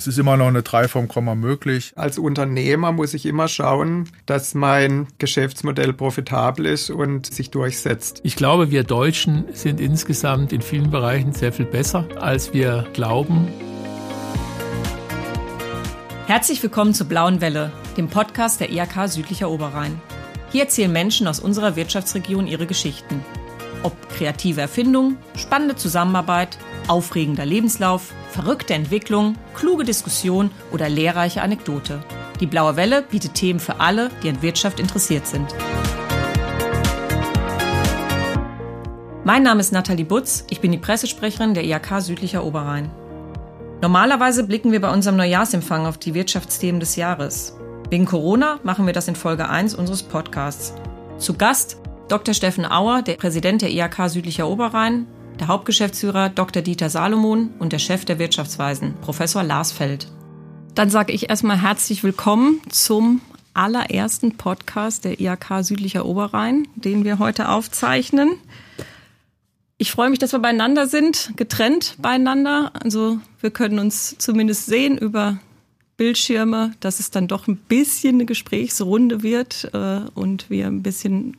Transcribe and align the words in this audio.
Es 0.00 0.06
ist 0.06 0.16
immer 0.16 0.36
noch 0.36 0.46
eine 0.46 0.62
3 0.62 0.86
vom 0.86 1.08
Komma 1.08 1.34
möglich. 1.34 1.92
Als 1.96 2.20
Unternehmer 2.20 2.92
muss 2.92 3.14
ich 3.14 3.26
immer 3.26 3.48
schauen, 3.48 4.08
dass 4.26 4.54
mein 4.54 5.08
Geschäftsmodell 5.18 5.92
profitabel 5.92 6.66
ist 6.66 6.90
und 6.90 7.26
sich 7.26 7.50
durchsetzt. 7.50 8.20
Ich 8.22 8.36
glaube, 8.36 8.70
wir 8.70 8.84
Deutschen 8.84 9.46
sind 9.54 9.80
insgesamt 9.80 10.52
in 10.52 10.62
vielen 10.62 10.92
Bereichen 10.92 11.32
sehr 11.32 11.52
viel 11.52 11.64
besser, 11.64 12.06
als 12.20 12.54
wir 12.54 12.86
glauben. 12.92 13.48
Herzlich 16.28 16.62
willkommen 16.62 16.94
zur 16.94 17.08
Blauen 17.08 17.40
Welle, 17.40 17.72
dem 17.96 18.06
Podcast 18.06 18.60
der 18.60 18.70
IHK 18.70 19.08
Südlicher 19.08 19.50
Oberrhein. 19.50 20.00
Hier 20.52 20.62
erzählen 20.62 20.92
Menschen 20.92 21.26
aus 21.26 21.40
unserer 21.40 21.74
Wirtschaftsregion 21.74 22.46
ihre 22.46 22.66
Geschichten. 22.66 23.24
Ob 23.82 23.96
kreative 24.10 24.60
Erfindung, 24.60 25.16
spannende 25.34 25.74
Zusammenarbeit, 25.74 26.56
aufregender 26.86 27.44
Lebenslauf, 27.44 28.12
verrückte 28.38 28.72
Entwicklung, 28.72 29.34
kluge 29.56 29.82
Diskussion 29.82 30.52
oder 30.70 30.88
lehrreiche 30.88 31.42
Anekdote. 31.42 32.04
Die 32.38 32.46
Blaue 32.46 32.76
Welle 32.76 33.02
bietet 33.02 33.34
Themen 33.34 33.58
für 33.58 33.80
alle, 33.80 34.10
die 34.22 34.28
an 34.28 34.42
Wirtschaft 34.42 34.78
interessiert 34.78 35.26
sind. 35.26 35.52
Mein 39.24 39.42
Name 39.42 39.58
ist 39.58 39.72
Nathalie 39.72 40.04
Butz, 40.04 40.44
ich 40.50 40.60
bin 40.60 40.70
die 40.70 40.78
Pressesprecherin 40.78 41.54
der 41.54 41.64
IHK 41.64 42.00
Südlicher 42.00 42.44
Oberrhein. 42.44 42.92
Normalerweise 43.82 44.44
blicken 44.44 44.70
wir 44.70 44.80
bei 44.80 44.92
unserem 44.92 45.16
Neujahrsempfang 45.16 45.86
auf 45.86 45.98
die 45.98 46.14
Wirtschaftsthemen 46.14 46.78
des 46.78 46.94
Jahres. 46.94 47.56
Wegen 47.90 48.04
Corona 48.04 48.60
machen 48.62 48.86
wir 48.86 48.92
das 48.92 49.08
in 49.08 49.16
Folge 49.16 49.48
1 49.48 49.74
unseres 49.74 50.04
Podcasts. 50.04 50.74
Zu 51.18 51.34
Gast 51.34 51.78
Dr. 52.06 52.34
Steffen 52.34 52.64
Auer, 52.64 53.02
der 53.02 53.14
Präsident 53.14 53.62
der 53.62 53.70
IHK 53.70 54.08
Südlicher 54.08 54.48
Oberrhein, 54.48 55.08
der 55.40 55.48
Hauptgeschäftsführer 55.48 56.28
Dr. 56.28 56.62
Dieter 56.62 56.90
Salomon 56.90 57.50
und 57.58 57.72
der 57.72 57.78
Chef 57.78 58.04
der 58.04 58.18
Wirtschaftsweisen, 58.18 58.94
Professor 59.00 59.42
Lars 59.42 59.72
Feld. 59.72 60.08
Dann 60.74 60.90
sage 60.90 61.12
ich 61.12 61.30
erstmal 61.30 61.60
herzlich 61.60 62.04
willkommen 62.04 62.60
zum 62.68 63.20
allerersten 63.54 64.36
Podcast 64.36 65.04
der 65.04 65.20
IAK 65.20 65.62
Südlicher 65.64 66.06
Oberrhein, 66.06 66.66
den 66.74 67.04
wir 67.04 67.18
heute 67.18 67.48
aufzeichnen. 67.48 68.30
Ich 69.76 69.90
freue 69.92 70.10
mich, 70.10 70.18
dass 70.18 70.32
wir 70.32 70.40
beieinander 70.40 70.86
sind, 70.86 71.32
getrennt 71.36 71.96
beieinander. 71.98 72.72
Also 72.82 73.18
wir 73.40 73.50
können 73.50 73.78
uns 73.78 74.16
zumindest 74.18 74.66
sehen 74.66 74.98
über 74.98 75.38
Bildschirme, 75.96 76.72
dass 76.80 77.00
es 77.00 77.10
dann 77.10 77.28
doch 77.28 77.48
ein 77.48 77.56
bisschen 77.56 78.16
eine 78.16 78.24
Gesprächsrunde 78.24 79.22
wird 79.22 79.70
äh, 79.72 80.00
und 80.14 80.50
wir 80.50 80.66
ein 80.66 80.82
bisschen 80.82 81.36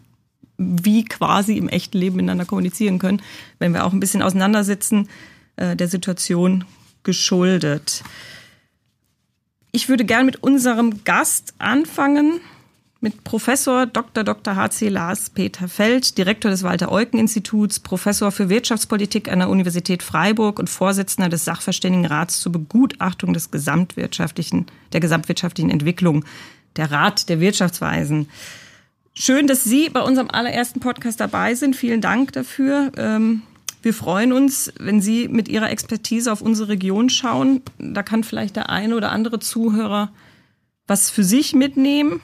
wie 0.59 1.05
quasi 1.05 1.57
im 1.57 1.69
echten 1.69 1.97
Leben 1.97 2.17
miteinander 2.17 2.45
kommunizieren 2.45 2.99
können, 2.99 3.21
wenn 3.57 3.73
wir 3.73 3.85
auch 3.85 3.93
ein 3.93 3.99
bisschen 3.99 4.21
auseinandersitzen, 4.21 5.07
äh, 5.55 5.75
der 5.75 5.87
Situation 5.87 6.65
geschuldet. 7.03 8.03
Ich 9.71 9.87
würde 9.87 10.03
gern 10.03 10.25
mit 10.25 10.43
unserem 10.43 11.03
Gast 11.05 11.53
anfangen, 11.59 12.41
mit 13.01 13.23
Professor 13.23 13.85
Dr. 13.85 14.25
Dr. 14.25 14.57
H.C. 14.57 14.89
Lars 14.89 15.29
Peter 15.29 15.69
Feld, 15.69 16.17
Direktor 16.17 16.51
des 16.51 16.63
Walter-Eucken-Instituts, 16.63 17.79
Professor 17.79 18.31
für 18.31 18.49
Wirtschaftspolitik 18.49 19.31
an 19.31 19.39
der 19.39 19.49
Universität 19.49 20.03
Freiburg 20.03 20.59
und 20.59 20.69
Vorsitzender 20.69 21.29
des 21.29 21.45
Sachverständigenrats 21.45 22.41
zur 22.41 22.51
Begutachtung 22.51 23.33
des 23.33 23.51
gesamtwirtschaftlichen, 23.51 24.65
der 24.91 24.99
gesamtwirtschaftlichen 24.99 25.69
Entwicklung, 25.69 26.25
der 26.75 26.91
Rat 26.91 27.29
der 27.29 27.39
Wirtschaftsweisen. 27.39 28.27
Schön, 29.21 29.47
dass 29.47 29.65
Sie 29.65 29.89
bei 29.89 30.01
unserem 30.01 30.29
allerersten 30.29 30.79
Podcast 30.79 31.19
dabei 31.19 31.53
sind. 31.53 31.75
Vielen 31.75 31.99
Dank 31.99 32.31
dafür. 32.31 32.89
Ähm, 32.95 33.41
wir 33.81 33.93
freuen 33.93 34.31
uns, 34.31 34.71
wenn 34.79 35.01
Sie 35.01 35.27
mit 35.27 35.49
Ihrer 35.49 35.69
Expertise 35.69 36.31
auf 36.31 36.41
unsere 36.41 36.69
Region 36.69 37.09
schauen. 37.09 37.61
Da 37.79 38.01
kann 38.01 38.23
vielleicht 38.23 38.55
der 38.55 38.69
eine 38.69 38.95
oder 38.95 39.11
andere 39.11 39.39
Zuhörer 39.39 40.13
was 40.87 41.09
für 41.09 41.25
sich 41.25 41.53
mitnehmen. 41.53 42.21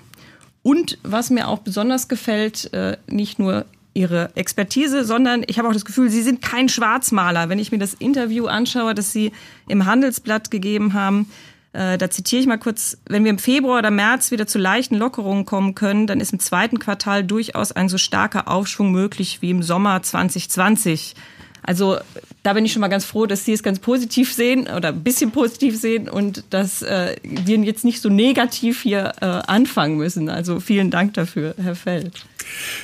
Und 0.64 0.98
was 1.04 1.30
mir 1.30 1.50
auch 1.50 1.60
besonders 1.60 2.08
gefällt, 2.08 2.74
äh, 2.74 2.96
nicht 3.08 3.40
nur 3.40 3.66
Ihre 3.94 4.30
Expertise, 4.36 5.04
sondern 5.04 5.44
ich 5.48 5.60
habe 5.60 5.68
auch 5.68 5.74
das 5.74 5.84
Gefühl, 5.84 6.10
Sie 6.10 6.24
sind 6.24 6.42
kein 6.42 6.70
Schwarzmaler. 6.70 7.50
Wenn 7.50 7.60
ich 7.60 7.74
mir 7.74 7.78
das 7.78 7.94
Interview 7.94 8.46
anschaue, 8.46 8.96
das 8.96 9.12
Sie 9.12 9.34
im 9.68 9.86
Handelsblatt 9.86 10.50
gegeben 10.50 10.94
haben, 10.94 11.30
äh, 11.76 11.98
da 11.98 12.10
zitiere 12.10 12.42
ich 12.42 12.48
mal 12.48 12.58
kurz, 12.58 12.98
wenn 13.08 13.24
wir 13.24 13.32
im 13.32 13.38
Februar 13.38 13.80
oder 13.80 13.92
März 13.92 14.32
wieder 14.32 14.48
zu 14.48 14.58
leichten 14.58 14.96
Lockerungen 14.96 15.46
kommen 15.46 15.76
können, 15.76 16.08
dann 16.08 16.22
ist 16.22 16.32
im 16.32 16.40
zweiten 16.40 16.80
Quartal 16.80 17.24
durchaus 17.24 17.72
ein 17.72 17.90
so 17.90 17.98
starker 17.98 18.48
Aufschwung 18.48 18.92
möglich 18.92 19.42
wie 19.42 19.50
im 19.50 19.62
Sommer 19.62 20.02
2020. 20.02 21.16
Also 21.64 21.98
da 22.44 22.54
bin 22.54 22.64
ich 22.64 22.72
schon 22.72 22.80
mal 22.80 22.90
ganz 22.90 23.06
froh, 23.06 23.26
dass 23.26 23.44
Sie 23.44 23.52
es 23.52 23.64
ganz 23.64 23.80
positiv 23.80 24.32
sehen 24.32 24.68
oder 24.68 24.90
ein 24.90 25.04
bisschen 25.04 25.32
positiv 25.32 25.80
sehen 25.80 26.08
und 26.08 26.44
dass 26.52 26.82
äh, 26.84 27.16
wir 27.24 27.58
jetzt 27.58 27.84
nicht 27.84 28.02
so 28.02 28.10
negativ 28.10 28.84
hier 28.84 29.14
äh, 29.20 29.26
anfangen 29.26 29.98
müssen. 29.98 30.30
Also 30.30 30.60
vielen 30.60 30.92
Dank 30.92 31.16
dafür, 31.16 31.56
Herr 31.62 31.76
Feld. 31.76 32.26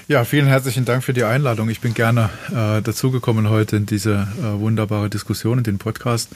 Ja, 0.07 0.25
vielen 0.25 0.47
herzlichen 0.47 0.83
Dank 0.83 1.03
für 1.03 1.13
die 1.13 1.23
Einladung. 1.23 1.69
Ich 1.69 1.79
bin 1.79 1.93
gerne 1.93 2.31
äh, 2.49 2.81
dazugekommen 2.81 3.49
heute 3.49 3.77
in 3.77 3.85
diese 3.85 4.27
äh, 4.39 4.59
wunderbare 4.59 5.09
Diskussion, 5.09 5.59
in 5.59 5.63
den 5.63 5.77
Podcast. 5.77 6.29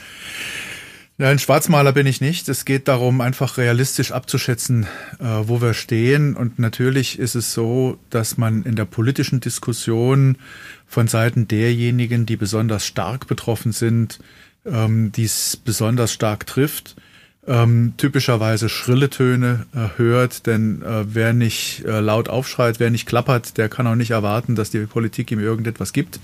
Ja, 1.18 1.30
ein 1.30 1.40
Schwarzmaler 1.40 1.94
bin 1.94 2.08
ich 2.08 2.20
nicht. 2.20 2.50
Es 2.50 2.66
geht 2.66 2.90
darum, 2.90 3.22
einfach 3.22 3.58
realistisch 3.58 4.12
abzuschätzen, 4.12 4.86
äh, 5.20 5.24
wo 5.44 5.62
wir 5.62 5.74
stehen. 5.74 6.36
Und 6.36 6.60
natürlich 6.60 7.20
ist 7.20 7.36
es 7.36 7.54
so, 7.54 7.98
dass 8.10 8.38
man 8.38 8.64
in 8.64 8.76
der 8.76 8.84
politischen 8.84 9.40
Diskussion 9.40 10.38
von 10.86 11.08
Seiten 11.08 11.48
derjenigen, 11.48 12.26
die 12.26 12.36
besonders 12.36 12.86
stark 12.86 13.28
betroffen 13.28 13.72
sind, 13.72 14.20
ähm, 14.66 15.14
dies 15.14 15.56
besonders 15.56 16.12
stark 16.12 16.48
trifft, 16.48 16.98
ähm, 17.48 17.94
typischerweise 17.96 18.68
schrille 18.68 19.10
Töne 19.10 19.68
äh, 19.74 19.98
hört. 19.98 20.48
Denn 20.48 20.82
äh, 20.82 21.06
wer 21.08 21.32
nicht 21.32 21.86
äh, 21.86 22.02
laut 22.02 22.28
aufschreit, 22.28 22.82
wer 22.82 22.90
nicht 22.90 23.06
klappert, 23.06 23.58
der 23.58 23.70
kann 23.70 23.88
auch 23.88 23.96
nicht 23.96 24.12
erwarten, 24.12 24.56
dass 24.56 24.70
die 24.70 24.80
Politik 24.80 25.32
ihm 25.32 25.40
irgendetwas 25.40 25.94
gibt. 25.94 26.20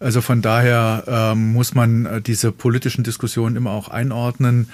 Also 0.00 0.22
von 0.22 0.40
daher 0.40 1.04
ähm, 1.06 1.52
muss 1.52 1.74
man 1.74 2.06
äh, 2.06 2.20
diese 2.22 2.52
politischen 2.52 3.04
Diskussionen 3.04 3.54
immer 3.54 3.70
auch 3.70 3.88
einordnen. 3.88 4.70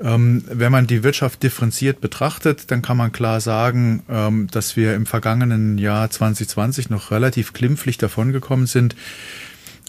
Ähm, 0.00 0.44
wenn 0.46 0.70
man 0.70 0.86
die 0.86 1.02
Wirtschaft 1.02 1.42
differenziert 1.42 2.00
betrachtet, 2.00 2.70
dann 2.70 2.80
kann 2.80 2.96
man 2.96 3.10
klar 3.10 3.40
sagen, 3.40 4.04
ähm, 4.08 4.46
dass 4.52 4.76
wir 4.76 4.94
im 4.94 5.06
vergangenen 5.06 5.76
Jahr 5.78 6.08
2020 6.08 6.90
noch 6.90 7.10
relativ 7.10 7.52
glimpflich 7.52 7.98
davongekommen 7.98 8.66
sind. 8.66 8.94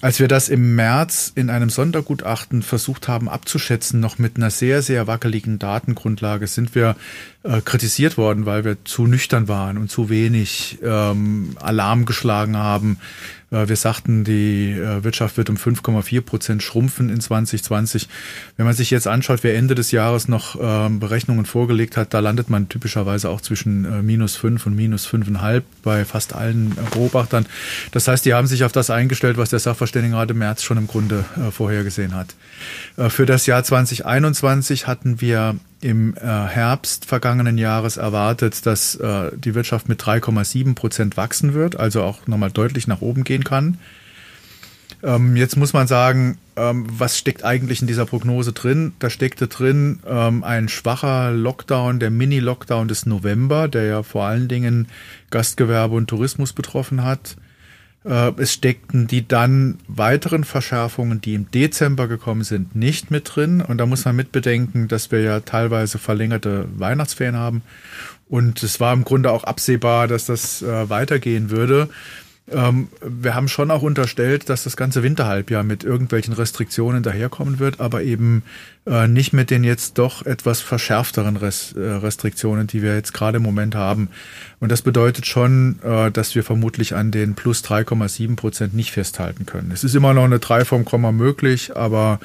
Als 0.01 0.19
wir 0.19 0.29
das 0.29 0.47
im 0.47 0.75
März 0.75 1.33
in 1.35 1.49
einem 1.49 1.69
Sondergutachten 1.69 2.63
versucht 2.63 3.09
haben 3.09 3.27
abzuschätzen, 3.27 3.99
noch 3.99 4.17
mit 4.17 4.37
einer 4.37 4.49
sehr, 4.49 4.81
sehr 4.81 5.07
wackeligen 5.07 5.59
Datengrundlage, 5.59 6.47
sind 6.47 6.73
wir 6.73 6.95
äh, 7.43 7.59
kritisiert 7.61 8.17
worden, 8.17 8.45
weil 8.45 8.63
wir 8.63 8.83
zu 8.85 9.05
nüchtern 9.05 9.49
waren 9.49 9.77
und 9.77 9.91
zu 9.91 10.09
wenig 10.09 10.79
ähm, 10.81 11.57
Alarm 11.59 12.05
geschlagen 12.05 12.57
haben 12.57 12.97
wir 13.67 13.75
sagten, 13.75 14.23
die 14.23 14.71
äh, 14.71 15.03
Wirtschaft 15.03 15.37
wird 15.37 15.49
um 15.49 15.55
5,4 15.55 16.21
Prozent 16.21 16.63
schrumpfen 16.63 17.09
in 17.09 17.19
2020. 17.19 18.07
Wenn 18.57 18.65
man 18.65 18.75
sich 18.75 18.91
jetzt 18.91 19.07
anschaut, 19.07 19.39
wer 19.43 19.55
Ende 19.55 19.75
des 19.75 19.91
Jahres 19.91 20.27
noch 20.27 20.55
ähm, 20.61 20.99
Berechnungen 20.99 21.45
vorgelegt 21.45 21.97
hat, 21.97 22.13
da 22.13 22.19
landet 22.19 22.49
man 22.49 22.69
typischerweise 22.69 23.29
auch 23.29 23.41
zwischen 23.41 23.85
äh, 23.85 24.01
minus 24.01 24.35
5 24.35 24.67
und 24.67 24.75
minus 24.75 25.07
5,5 25.07 25.63
bei 25.83 26.05
fast 26.05 26.33
allen 26.33 26.75
Beobachtern. 26.91 27.45
Das 27.91 28.07
heißt, 28.07 28.25
die 28.25 28.33
haben 28.33 28.47
sich 28.47 28.63
auf 28.63 28.71
das 28.71 28.89
eingestellt, 28.89 29.37
was 29.37 29.49
der 29.49 29.59
Sachverständigenrat 29.59 30.31
im 30.31 30.37
März 30.39 30.63
schon 30.63 30.77
im 30.77 30.87
Grunde 30.87 31.25
vorhergesehen 31.51 32.13
hat. 32.15 32.35
Für 33.09 33.25
das 33.25 33.45
Jahr 33.45 33.63
2021 33.63 34.87
hatten 34.87 35.21
wir 35.21 35.55
im 35.81 36.15
äh, 36.15 36.19
Herbst 36.21 37.05
vergangenen 37.05 37.57
Jahres 37.57 37.97
erwartet, 37.97 38.65
dass 38.65 38.95
äh, 38.95 39.31
die 39.35 39.55
Wirtschaft 39.55 39.87
mit 39.87 40.01
3,7 40.01 40.75
Prozent 40.75 41.17
wachsen 41.17 41.53
wird, 41.53 41.77
also 41.77 42.03
auch 42.03 42.27
nochmal 42.27 42.51
deutlich 42.51 42.87
nach 42.87 43.01
oben 43.01 43.23
gehen 43.23 43.43
kann. 43.43 43.77
Ähm, 45.01 45.37
jetzt 45.37 45.55
muss 45.55 45.71
man 45.71 45.87
sagen, 45.87 46.37
ähm, 46.57 46.85
was 46.89 47.17
steckt 47.17 47.45
eigentlich 47.45 47.81
in 47.81 47.87
dieser 47.87 48.05
Prognose 48.05 48.51
drin? 48.51 48.93
Da 48.99 49.09
steckte 49.09 49.47
drin 49.47 49.99
ähm, 50.05 50.43
ein 50.43 50.67
schwacher 50.67 51.31
Lockdown, 51.31 51.99
der 51.99 52.09
Mini-Lockdown 52.09 52.89
des 52.89 53.05
November, 53.05 53.69
der 53.69 53.85
ja 53.85 54.03
vor 54.03 54.25
allen 54.25 54.49
Dingen 54.49 54.87
Gastgewerbe 55.29 55.95
und 55.95 56.07
Tourismus 56.07 56.51
betroffen 56.51 57.03
hat. 57.03 57.37
Äh, 58.05 58.31
es 58.37 58.53
steckten 58.53 59.07
die 59.07 59.27
dann 59.27 59.77
weiteren 59.87 60.43
Verschärfungen, 60.43 61.21
die 61.21 61.33
im 61.33 61.51
Dezember 61.51 62.07
gekommen 62.07 62.43
sind, 62.43 62.75
nicht 62.75 63.11
mit 63.11 63.35
drin. 63.35 63.61
Und 63.61 63.77
da 63.77 63.85
muss 63.85 64.05
man 64.05 64.15
mitbedenken, 64.15 64.87
dass 64.87 65.11
wir 65.11 65.21
ja 65.21 65.39
teilweise 65.41 65.97
verlängerte 65.97 66.67
Weihnachtsferien 66.77 67.35
haben. 67.35 67.61
Und 68.29 68.61
es 68.63 68.79
war 68.79 68.93
im 68.93 69.03
Grunde 69.03 69.31
auch 69.31 69.43
absehbar, 69.43 70.07
dass 70.07 70.25
das 70.25 70.61
äh, 70.61 70.89
weitergehen 70.89 71.49
würde. 71.49 71.89
Ähm, 72.51 72.89
wir 73.01 73.35
haben 73.35 73.47
schon 73.47 73.71
auch 73.71 73.81
unterstellt, 73.81 74.49
dass 74.49 74.63
das 74.63 74.77
ganze 74.77 75.03
Winterhalbjahr 75.03 75.63
mit 75.63 75.83
irgendwelchen 75.83 76.33
Restriktionen 76.33 77.03
daherkommen 77.03 77.59
wird, 77.59 77.79
aber 77.79 78.01
eben 78.03 78.43
äh, 78.85 79.07
nicht 79.07 79.33
mit 79.33 79.49
den 79.49 79.63
jetzt 79.63 79.97
doch 79.97 80.25
etwas 80.25 80.61
verschärfteren 80.61 81.37
Res 81.37 81.73
äh, 81.73 81.79
Restriktionen, 81.79 82.67
die 82.67 82.81
wir 82.81 82.95
jetzt 82.95 83.13
gerade 83.13 83.37
im 83.37 83.43
Moment 83.43 83.75
haben. 83.75 84.09
Und 84.59 84.71
das 84.71 84.81
bedeutet 84.81 85.25
schon, 85.25 85.79
äh, 85.83 86.11
dass 86.11 86.35
wir 86.35 86.43
vermutlich 86.43 86.95
an 86.95 87.11
den 87.11 87.35
plus 87.35 87.63
3,7 87.63 88.35
Prozent 88.35 88.73
nicht 88.73 88.91
festhalten 88.91 89.45
können. 89.45 89.71
Es 89.71 89.83
ist 89.83 89.95
immer 89.95 90.13
noch 90.13 90.23
eine 90.23 90.39
3 90.39 90.65
vom 90.65 90.85
Komma 90.85 91.11
möglich, 91.11 91.75
aber 91.75 92.19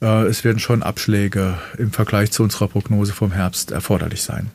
äh, 0.00 0.24
es 0.26 0.44
werden 0.44 0.58
schon 0.58 0.82
Abschläge 0.82 1.58
im 1.78 1.92
Vergleich 1.92 2.32
zu 2.32 2.42
unserer 2.42 2.68
Prognose 2.68 3.12
vom 3.12 3.32
Herbst 3.32 3.70
erforderlich 3.70 4.22
sein. 4.22 4.50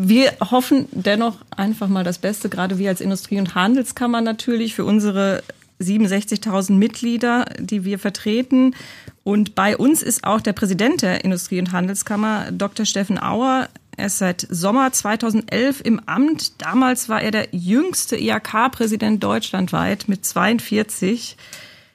Wir 0.00 0.32
hoffen 0.40 0.86
dennoch 0.92 1.38
einfach 1.56 1.88
mal 1.88 2.04
das 2.04 2.18
Beste, 2.18 2.48
gerade 2.48 2.78
wir 2.78 2.88
als 2.88 3.00
Industrie- 3.00 3.40
und 3.40 3.56
Handelskammer 3.56 4.20
natürlich 4.20 4.76
für 4.76 4.84
unsere 4.84 5.42
67.000 5.80 6.74
Mitglieder, 6.74 7.46
die 7.58 7.84
wir 7.84 7.98
vertreten. 7.98 8.76
Und 9.24 9.56
bei 9.56 9.76
uns 9.76 10.04
ist 10.04 10.22
auch 10.22 10.40
der 10.40 10.52
Präsident 10.52 11.02
der 11.02 11.24
Industrie- 11.24 11.58
und 11.58 11.72
Handelskammer, 11.72 12.52
Dr. 12.52 12.86
Steffen 12.86 13.20
Auer. 13.20 13.68
Er 13.96 14.06
ist 14.06 14.18
seit 14.18 14.46
Sommer 14.48 14.92
2011 14.92 15.80
im 15.82 16.00
Amt. 16.06 16.62
Damals 16.62 17.08
war 17.08 17.20
er 17.20 17.32
der 17.32 17.48
jüngste 17.50 18.16
IHK-Präsident 18.16 19.24
deutschlandweit 19.24 20.04
mit 20.06 20.24
42. 20.24 21.36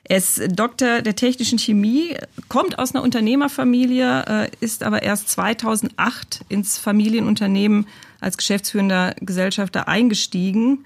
Er 0.06 0.18
ist 0.18 0.42
Doktor 0.60 1.02
der 1.02 1.16
technischen 1.16 1.58
Chemie, 1.58 2.16
kommt 2.50 2.78
aus 2.78 2.94
einer 2.94 3.04
Unternehmerfamilie, 3.04 4.26
äh, 4.28 4.50
ist 4.60 4.84
aber 4.84 5.02
erst 5.02 5.30
2008 5.30 6.42
ins 6.50 6.78
Familienunternehmen 6.78 7.88
als 8.20 8.38
geschäftsführender 8.38 9.16
Gesellschafter 9.22 9.88
eingestiegen. 9.88 10.86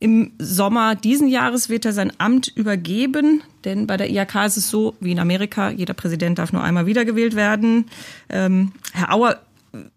Im 0.00 0.32
Sommer 0.38 0.94
diesen 0.94 1.28
Jahres 1.28 1.68
wird 1.68 1.84
er 1.84 1.92
sein 1.92 2.12
Amt 2.18 2.48
übergeben, 2.48 3.42
denn 3.64 3.86
bei 3.86 3.96
der 3.96 4.10
IHK 4.10 4.46
ist 4.46 4.56
es 4.56 4.70
so, 4.70 4.96
wie 4.98 5.12
in 5.12 5.20
Amerika, 5.20 5.70
jeder 5.70 5.94
Präsident 5.94 6.38
darf 6.38 6.52
nur 6.52 6.64
einmal 6.64 6.86
wiedergewählt 6.86 7.36
werden. 7.36 7.86
Ähm, 8.28 8.72
Herr 8.94 9.12
Auer, 9.12 9.40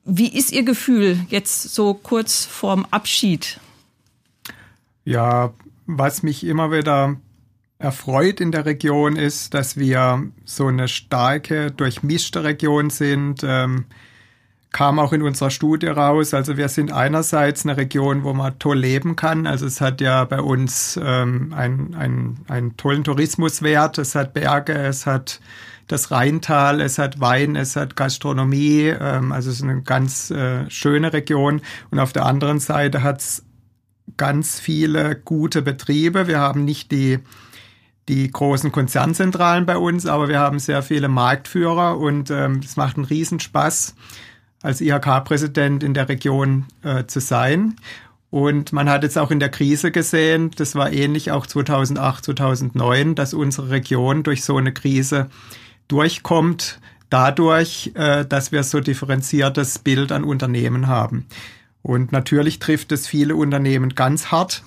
wie 0.03 0.27
ist 0.27 0.51
Ihr 0.51 0.63
Gefühl 0.63 1.17
jetzt 1.29 1.73
so 1.73 1.93
kurz 1.93 2.45
vorm 2.45 2.85
Abschied? 2.91 3.59
Ja, 5.05 5.53
was 5.87 6.21
mich 6.21 6.43
immer 6.43 6.71
wieder 6.71 7.17
erfreut 7.77 8.39
in 8.39 8.51
der 8.51 8.65
Region 8.65 9.15
ist, 9.15 9.53
dass 9.53 9.77
wir 9.77 10.23
so 10.45 10.67
eine 10.67 10.87
starke, 10.87 11.71
durchmischte 11.71 12.43
Region 12.43 12.89
sind. 12.89 13.43
Ähm, 13.43 13.85
kam 14.75 14.99
auch 14.99 15.13
in 15.13 15.21
unserer 15.21 15.51
Studie 15.51 15.87
raus. 15.87 16.33
Also 16.33 16.57
wir 16.57 16.67
sind 16.67 16.91
einerseits 16.91 17.65
eine 17.65 17.77
Region, 17.77 18.25
wo 18.25 18.33
man 18.33 18.59
toll 18.59 18.77
leben 18.77 19.15
kann. 19.15 19.47
Also 19.47 19.65
es 19.65 19.79
hat 19.79 20.01
ja 20.01 20.25
bei 20.25 20.41
uns 20.41 20.99
ähm, 21.01 21.53
einen, 21.53 21.95
einen, 21.95 22.41
einen 22.49 22.75
tollen 22.75 23.05
Tourismuswert. 23.05 23.97
Es 23.99 24.15
hat 24.15 24.33
Berge, 24.33 24.73
es 24.73 25.05
hat 25.05 25.39
das 25.87 26.11
Rheintal, 26.11 26.81
es 26.81 26.97
hat 26.97 27.21
Wein, 27.21 27.55
es 27.55 27.77
hat 27.77 27.95
Gastronomie. 27.95 28.93
Ähm, 28.99 29.31
also 29.31 29.49
es 29.49 29.57
ist 29.57 29.63
eine 29.63 29.81
ganz 29.81 30.29
äh, 30.31 30.69
schöne 30.69 31.13
Region. 31.13 31.61
Und 31.89 31.99
auf 31.99 32.11
der 32.11 32.25
anderen 32.25 32.59
Seite 32.59 33.01
hat 33.01 33.21
es 33.21 33.45
ganz 34.17 34.59
viele 34.59 35.15
gute 35.15 35.61
Betriebe. 35.61 36.27
Wir 36.27 36.39
haben 36.39 36.65
nicht 36.65 36.91
die 36.91 37.19
die 38.07 38.29
großen 38.29 38.71
Konzernzentralen 38.71 39.65
bei 39.65 39.77
uns, 39.77 40.05
aber 40.05 40.27
wir 40.27 40.39
haben 40.39 40.59
sehr 40.59 40.83
viele 40.83 41.07
Marktführer 41.07 41.97
und 41.97 42.29
ähm, 42.29 42.61
es 42.63 42.75
macht 42.77 42.97
einen 42.97 43.05
Riesenspaß, 43.05 43.95
als 44.61 44.81
IHK-Präsident 44.81 45.83
in 45.83 45.93
der 45.93 46.09
Region 46.09 46.65
äh, 46.83 47.05
zu 47.05 47.19
sein. 47.19 47.75
Und 48.29 48.73
man 48.73 48.89
hat 48.89 49.03
jetzt 49.03 49.17
auch 49.17 49.31
in 49.31 49.39
der 49.39 49.49
Krise 49.49 49.91
gesehen, 49.91 50.51
das 50.55 50.75
war 50.75 50.91
ähnlich 50.91 51.31
auch 51.31 51.47
2008, 51.47 52.25
2009, 52.25 53.15
dass 53.15 53.33
unsere 53.33 53.69
Region 53.69 54.23
durch 54.23 54.43
so 54.43 54.57
eine 54.57 54.73
Krise 54.73 55.29
durchkommt, 55.87 56.79
dadurch, 57.09 57.91
äh, 57.95 58.25
dass 58.25 58.51
wir 58.51 58.63
so 58.63 58.81
differenziertes 58.81 59.79
Bild 59.79 60.11
an 60.11 60.23
Unternehmen 60.23 60.87
haben. 60.87 61.27
Und 61.85 62.11
natürlich 62.11 62.57
trifft 62.57 62.91
es 62.93 63.05
viele 63.05 63.35
Unternehmen 63.35 63.93
ganz 63.93 64.31
hart. 64.31 64.63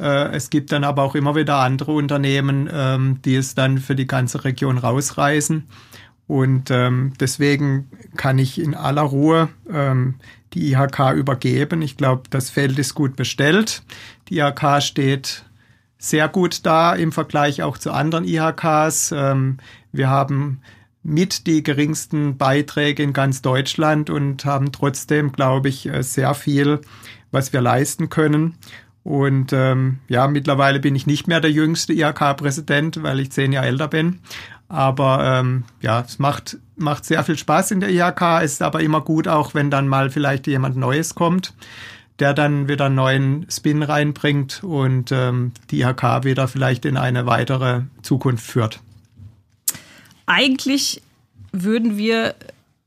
Äh, 0.00 0.34
es 0.34 0.48
gibt 0.48 0.72
dann 0.72 0.84
aber 0.84 1.02
auch 1.02 1.14
immer 1.14 1.36
wieder 1.36 1.58
andere 1.58 1.92
Unternehmen, 1.92 2.66
ähm, 2.72 3.20
die 3.26 3.36
es 3.36 3.54
dann 3.54 3.76
für 3.76 3.94
die 3.94 4.06
ganze 4.06 4.44
Region 4.44 4.78
rausreißen. 4.78 5.64
Und 6.28 6.70
ähm, 6.70 7.12
deswegen 7.20 7.90
kann 8.16 8.38
ich 8.38 8.58
in 8.58 8.74
aller 8.74 9.02
Ruhe 9.02 9.50
ähm, 9.70 10.14
die 10.54 10.72
IHK 10.72 11.12
übergeben. 11.14 11.82
Ich 11.82 11.98
glaube, 11.98 12.22
das 12.30 12.48
Feld 12.48 12.78
ist 12.78 12.94
gut 12.94 13.16
bestellt. 13.16 13.82
Die 14.30 14.38
IHK 14.38 14.80
steht 14.82 15.44
sehr 15.98 16.26
gut 16.26 16.64
da 16.64 16.94
im 16.94 17.12
Vergleich 17.12 17.62
auch 17.62 17.76
zu 17.76 17.92
anderen 17.92 18.24
IHKs. 18.24 19.12
wir 19.12 20.08
haben 20.08 20.62
mit 21.02 21.46
die 21.46 21.62
geringsten 21.62 22.36
Beiträge 22.36 23.02
in 23.02 23.12
ganz 23.12 23.42
Deutschland 23.42 24.10
und 24.10 24.44
haben 24.44 24.72
trotzdem, 24.72 25.32
glaube 25.32 25.68
ich, 25.68 25.86
äh, 25.86 26.02
sehr 26.02 26.34
viel, 26.34 26.80
was 27.30 27.52
wir 27.52 27.60
leisten 27.60 28.08
können. 28.08 28.56
Und 29.04 29.52
ähm, 29.52 29.98
ja, 30.08 30.28
mittlerweile 30.28 30.78
bin 30.78 30.94
ich 30.94 31.06
nicht 31.06 31.26
mehr 31.26 31.40
der 31.40 31.50
jüngste 31.50 31.92
IHK-Präsident, 31.92 33.02
weil 33.02 33.18
ich 33.18 33.32
zehn 33.32 33.52
Jahre 33.52 33.66
älter 33.66 33.88
bin. 33.88 34.20
Aber 34.68 35.24
ähm, 35.24 35.64
ja, 35.80 36.00
es 36.00 36.18
macht, 36.18 36.58
macht 36.76 37.04
sehr 37.04 37.24
viel 37.24 37.36
Spaß 37.36 37.72
in 37.72 37.80
der 37.80 37.90
IHK. 37.90 38.42
Ist 38.44 38.62
aber 38.62 38.80
immer 38.80 39.00
gut, 39.00 39.26
auch 39.26 39.54
wenn 39.54 39.70
dann 39.70 39.88
mal 39.88 40.08
vielleicht 40.08 40.46
jemand 40.46 40.76
Neues 40.76 41.16
kommt, 41.16 41.52
der 42.20 42.32
dann 42.32 42.68
wieder 42.68 42.86
einen 42.86 42.94
neuen 42.94 43.46
Spin 43.50 43.82
reinbringt 43.82 44.62
und 44.62 45.10
ähm, 45.10 45.50
die 45.70 45.80
IHK 45.80 46.22
wieder 46.22 46.46
vielleicht 46.46 46.84
in 46.84 46.96
eine 46.96 47.26
weitere 47.26 47.82
Zukunft 48.02 48.46
führt 48.46 48.80
eigentlich 50.32 51.02
würden 51.52 51.98
wir 51.98 52.34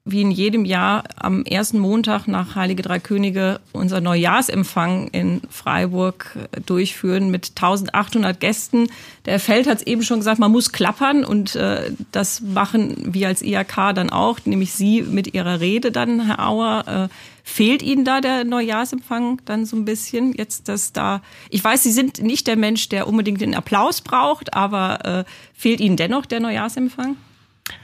wie 0.07 0.21
in 0.21 0.29
jedem 0.29 0.65
Jahr 0.65 1.03
am 1.15 1.43
ersten 1.45 1.79
Montag 1.79 2.27
nach 2.27 2.55
Heilige 2.55 2.83
Drei 2.83 2.99
Könige 2.99 3.59
unser 3.71 4.01
Neujahrsempfang 4.01 5.07
in 5.07 5.41
Freiburg 5.49 6.37
durchführen 6.67 7.31
mit 7.31 7.53
1800 7.55 8.39
Gästen. 8.39 8.87
Der 9.25 9.39
Feld 9.39 9.67
hat 9.67 9.79
es 9.79 9.87
eben 9.87 10.03
schon 10.03 10.19
gesagt, 10.19 10.37
man 10.37 10.51
muss 10.51 10.71
klappern 10.71 11.25
und 11.25 11.55
äh, 11.55 11.91
das 12.11 12.41
machen 12.41 12.95
wir 13.03 13.29
als 13.29 13.41
IAK 13.41 13.95
dann 13.95 14.11
auch, 14.11 14.37
nämlich 14.45 14.73
Sie 14.73 15.01
mit 15.01 15.33
Ihrer 15.33 15.59
Rede 15.59 15.91
dann, 15.91 16.27
Herr 16.27 16.47
Auer. 16.47 17.09
Äh, 17.09 17.13
fehlt 17.43 17.81
Ihnen 17.81 18.05
da 18.05 18.21
der 18.21 18.43
Neujahrsempfang 18.43 19.41
dann 19.45 19.65
so 19.65 19.75
ein 19.75 19.85
bisschen? 19.85 20.33
Jetzt, 20.33 20.67
dass 20.67 20.93
da, 20.93 21.23
ich 21.49 21.63
weiß, 21.63 21.81
Sie 21.81 21.91
sind 21.91 22.21
nicht 22.21 22.45
der 22.45 22.57
Mensch, 22.57 22.89
der 22.89 23.07
unbedingt 23.07 23.41
den 23.41 23.55
Applaus 23.55 24.01
braucht, 24.01 24.53
aber 24.53 25.03
äh, 25.03 25.23
fehlt 25.55 25.79
Ihnen 25.79 25.97
dennoch 25.97 26.27
der 26.27 26.41
Neujahrsempfang? 26.41 27.17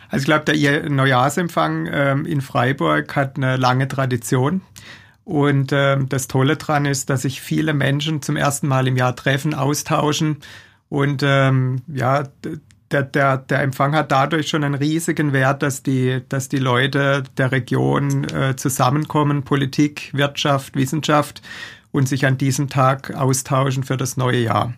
Also 0.09 0.23
ich 0.23 0.25
glaube, 0.25 0.45
der 0.45 0.89
Neujahrsempfang 0.89 1.89
ähm, 1.91 2.25
in 2.25 2.41
Freiburg 2.41 3.15
hat 3.15 3.37
eine 3.37 3.57
lange 3.57 3.87
Tradition. 3.87 4.61
Und 5.23 5.71
ähm, 5.71 6.09
das 6.09 6.27
Tolle 6.27 6.57
dran 6.57 6.85
ist, 6.85 7.09
dass 7.09 7.21
sich 7.21 7.41
viele 7.41 7.73
Menschen 7.73 8.21
zum 8.21 8.35
ersten 8.35 8.67
Mal 8.67 8.87
im 8.87 8.97
Jahr 8.97 9.15
treffen, 9.15 9.53
austauschen. 9.53 10.37
Und 10.89 11.23
ähm, 11.23 11.83
ja, 11.87 12.23
der, 12.91 13.03
der, 13.03 13.37
der 13.37 13.61
Empfang 13.61 13.95
hat 13.95 14.11
dadurch 14.11 14.49
schon 14.49 14.63
einen 14.63 14.75
riesigen 14.75 15.31
Wert, 15.31 15.63
dass 15.63 15.83
die, 15.83 16.21
dass 16.27 16.49
die 16.49 16.57
Leute 16.57 17.23
der 17.37 17.51
Region 17.51 18.25
äh, 18.25 18.55
zusammenkommen, 18.55 19.43
Politik, 19.43 20.09
Wirtschaft, 20.13 20.75
Wissenschaft 20.75 21.41
und 21.91 22.09
sich 22.09 22.25
an 22.25 22.37
diesem 22.37 22.69
Tag 22.69 23.15
austauschen 23.15 23.83
für 23.83 23.97
das 23.97 24.17
neue 24.17 24.39
Jahr. 24.39 24.73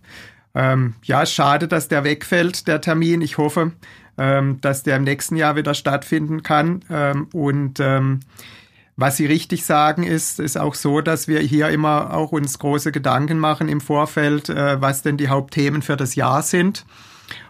Ähm, 0.56 0.94
ja, 1.04 1.26
schade, 1.26 1.68
dass 1.68 1.88
der 1.88 2.04
wegfällt, 2.04 2.68
der 2.68 2.82
Termin. 2.82 3.22
Ich 3.22 3.38
hoffe, 3.38 3.72
ähm, 4.18 4.60
dass 4.62 4.84
der 4.84 4.98
im 4.98 5.04
nächsten 5.04 5.36
Jahr 5.36 5.56
wieder 5.56 5.74
stattfinden 5.74 6.44
kann. 6.44 6.84
Ähm, 6.90 7.28
und 7.34 7.80
ähm, 7.80 8.20
was 8.96 9.18
Sie 9.18 9.26
richtig 9.26 9.66
sagen, 9.66 10.04
ist, 10.04 10.40
ist 10.40 10.58
auch 10.58 10.76
so, 10.76 11.02
dass 11.02 11.28
wir 11.28 11.40
hier 11.40 11.70
immer 11.70 12.14
auch 12.14 12.32
uns 12.32 12.60
große 12.60 12.92
Gedanken 12.92 13.40
machen 13.40 13.68
im 13.68 13.82
Vorfeld, 13.82 14.50
äh, 14.50 14.80
was 14.82 15.02
denn 15.02 15.18
die 15.18 15.30
Hauptthemen 15.30 15.82
für 15.82 15.98
das 15.98 16.16
Jahr 16.16 16.44
sind. 16.44 16.86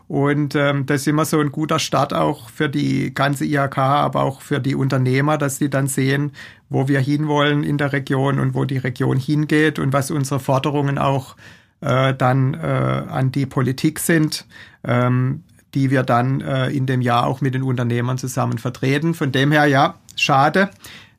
Und 0.08 0.56
ähm, 0.56 0.86
das 0.86 1.02
ist 1.02 1.08
immer 1.08 1.26
so 1.26 1.40
ein 1.40 1.52
guter 1.52 1.80
Start 1.80 2.14
auch 2.14 2.50
für 2.50 2.70
die 2.70 3.14
ganze 3.14 3.46
IHK, 3.46 3.78
aber 3.78 4.24
auch 4.24 4.42
für 4.42 4.60
die 4.60 4.76
Unternehmer, 4.76 5.38
dass 5.38 5.58
sie 5.58 5.70
dann 5.70 5.88
sehen, 5.88 6.32
wo 6.70 6.88
wir 6.88 7.00
hinwollen 7.00 7.64
in 7.64 7.78
der 7.78 7.94
Region 7.94 8.40
und 8.40 8.54
wo 8.54 8.66
die 8.66 8.78
Region 8.78 9.18
hingeht 9.18 9.80
und 9.80 9.94
was 9.94 10.12
unsere 10.12 10.40
Forderungen 10.40 10.98
auch 10.98 11.36
äh, 11.82 12.14
dann 12.14 12.54
äh, 12.54 12.58
an 12.58 13.32
die 13.32 13.46
Politik 13.46 14.00
sind. 14.00 14.46
Ähm, 14.84 15.44
die 15.74 15.92
wir 15.92 16.04
dann 16.04 16.42
äh, 16.42 16.70
in 16.70 16.86
dem 16.86 17.02
Jahr 17.02 17.26
auch 17.26 17.42
mit 17.42 17.54
den 17.54 17.64
Unternehmern 17.64 18.18
zusammen 18.18 18.58
vertreten. 18.58 19.14
Von 19.14 19.32
dem 19.32 19.52
her, 19.52 19.66
ja, 19.66 19.96
schade, 20.16 20.70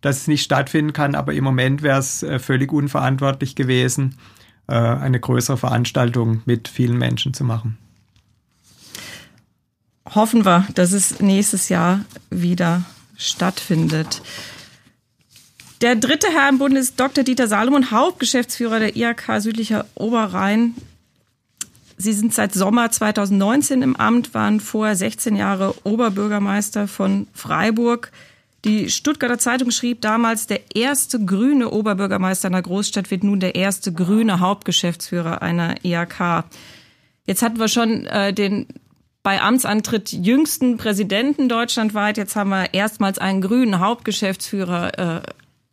dass 0.01 0.19
es 0.19 0.27
nicht 0.27 0.43
stattfinden 0.43 0.93
kann, 0.93 1.15
aber 1.15 1.33
im 1.33 1.45
Moment 1.45 1.83
wäre 1.83 1.99
es 1.99 2.23
äh, 2.23 2.39
völlig 2.39 2.73
unverantwortlich 2.73 3.55
gewesen, 3.57 4.17
äh, 4.67 4.75
eine 4.75 5.19
größere 5.19 5.57
Veranstaltung 5.57 6.43
mit 6.45 6.69
vielen 6.69 6.99
Menschen 6.99 7.35
zu 7.35 7.45
machen. 7.45 7.79
Hoffen 10.15 10.45
wir, 10.45 10.67
dass 10.75 10.93
es 10.93 11.21
nächstes 11.21 11.71
Jahr 11.71 12.05
wieder 12.31 12.83
stattfindet. 13.17 14.23
Der 15.81 15.97
dritte 15.97 16.29
Herr 16.29 16.49
im 16.49 16.59
Bund 16.59 16.77
ist 16.77 17.01
Dr. 17.01 17.25
Dieter 17.25 17.49
Salomon, 17.49 17.91
Hauptgeschäftsführer 17.91 18.79
der 18.79 18.97
IHK 18.97 19.41
Südlicher 19.41 19.87
Oberrhein. 19.95 20.75
Sie 21.97 22.13
sind 22.13 22.35
seit 22.35 22.53
Sommer 22.53 22.91
2019 22.91 23.83
im 23.83 23.97
Amt, 23.97 24.35
waren 24.35 24.61
vorher 24.61 24.97
16 24.97 25.37
Jahre 25.37 25.75
Oberbürgermeister 25.85 26.89
von 26.89 27.29
Freiburg. 27.33 28.11
Die 28.65 28.91
Stuttgarter 28.91 29.39
Zeitung 29.39 29.71
schrieb 29.71 30.01
damals, 30.01 30.47
der 30.47 30.75
erste 30.75 31.23
grüne 31.23 31.71
Oberbürgermeister 31.71 32.49
einer 32.49 32.63
Großstadt 32.63 33.11
wird 33.11 33.23
nun 33.23 33.39
der 33.39 33.55
erste 33.55 33.93
grüne 33.93 34.41
Hauptgeschäftsführer 34.41 35.43
einer 35.43 35.85
IHK. 35.85 36.45
Jetzt 37.27 37.43
hatten 37.43 37.59
wir 37.59 37.69
schon 37.69 38.07
äh, 38.07 38.33
den 38.33 38.67
bei 39.23 39.41
Amtsantritt 39.41 40.13
jüngsten 40.13 40.77
Präsidenten 40.77 41.49
deutschlandweit. 41.49 42.17
Jetzt 42.17 42.37
haben 42.37 42.51
wir 42.51 42.75
erstmals 42.75 43.19
einen 43.19 43.41
grünen 43.41 43.81
Hauptgeschäftsführer. 43.81 44.99
Äh, 44.99 45.23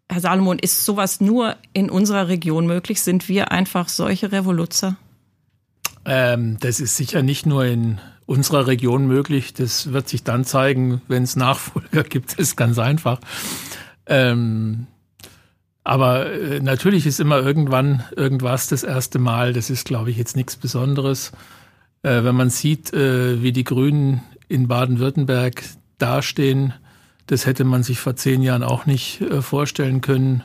Herr 0.10 0.22
Salomon, 0.22 0.60
ist 0.60 0.86
sowas 0.86 1.22
nur 1.22 1.56
in 1.74 1.90
unserer 1.90 2.28
Region 2.28 2.68
möglich? 2.68 3.02
Sind 3.02 3.30
wir 3.30 3.52
einfach 3.52 3.88
solche 3.88 4.32
Revoluzer? 4.32 4.98
Ähm, 6.06 6.58
das 6.60 6.80
ist 6.80 6.98
sicher 6.98 7.22
nicht 7.22 7.46
nur 7.46 7.66
in 7.66 8.00
unserer 8.26 8.68
Region 8.68 9.08
möglich. 9.08 9.54
Das 9.54 9.94
wird 9.94 10.08
sich 10.08 10.24
dann 10.24 10.46
zeigen, 10.46 11.02
wenn 11.08 11.24
es 11.24 11.36
Nachfolger 11.36 12.04
gibt. 12.10 12.32
Das 12.32 12.40
ist 12.40 12.56
ganz 12.56 12.80
einfach. 12.80 13.20
Ähm, 14.06 14.88
aber 15.84 16.32
äh, 16.32 16.60
natürlich 16.60 17.06
ist 17.06 17.20
immer 17.20 17.40
irgendwann 17.40 18.04
irgendwas 18.16 18.68
das 18.68 18.84
erste 18.84 19.20
Mal. 19.20 19.54
Das 19.54 19.70
ist, 19.70 19.86
glaube 19.86 20.12
ich, 20.12 20.18
jetzt 20.18 20.36
nichts 20.36 20.56
Besonderes. 20.56 21.32
Äh, 22.04 22.24
wenn 22.24 22.36
man 22.36 22.50
sieht, 22.50 22.94
äh, 22.94 23.42
wie 23.42 23.52
die 23.52 23.64
Grünen 23.64 24.22
in 24.48 24.68
Baden-Württemberg 24.68 25.64
dastehen, 25.98 26.74
das 27.28 27.46
hätte 27.46 27.64
man 27.64 27.84
sich 27.84 28.00
vor 28.00 28.16
zehn 28.16 28.42
Jahren 28.42 28.64
auch 28.64 28.86
nicht 28.86 29.22
äh, 29.22 29.42
vorstellen 29.42 30.02
können. 30.02 30.44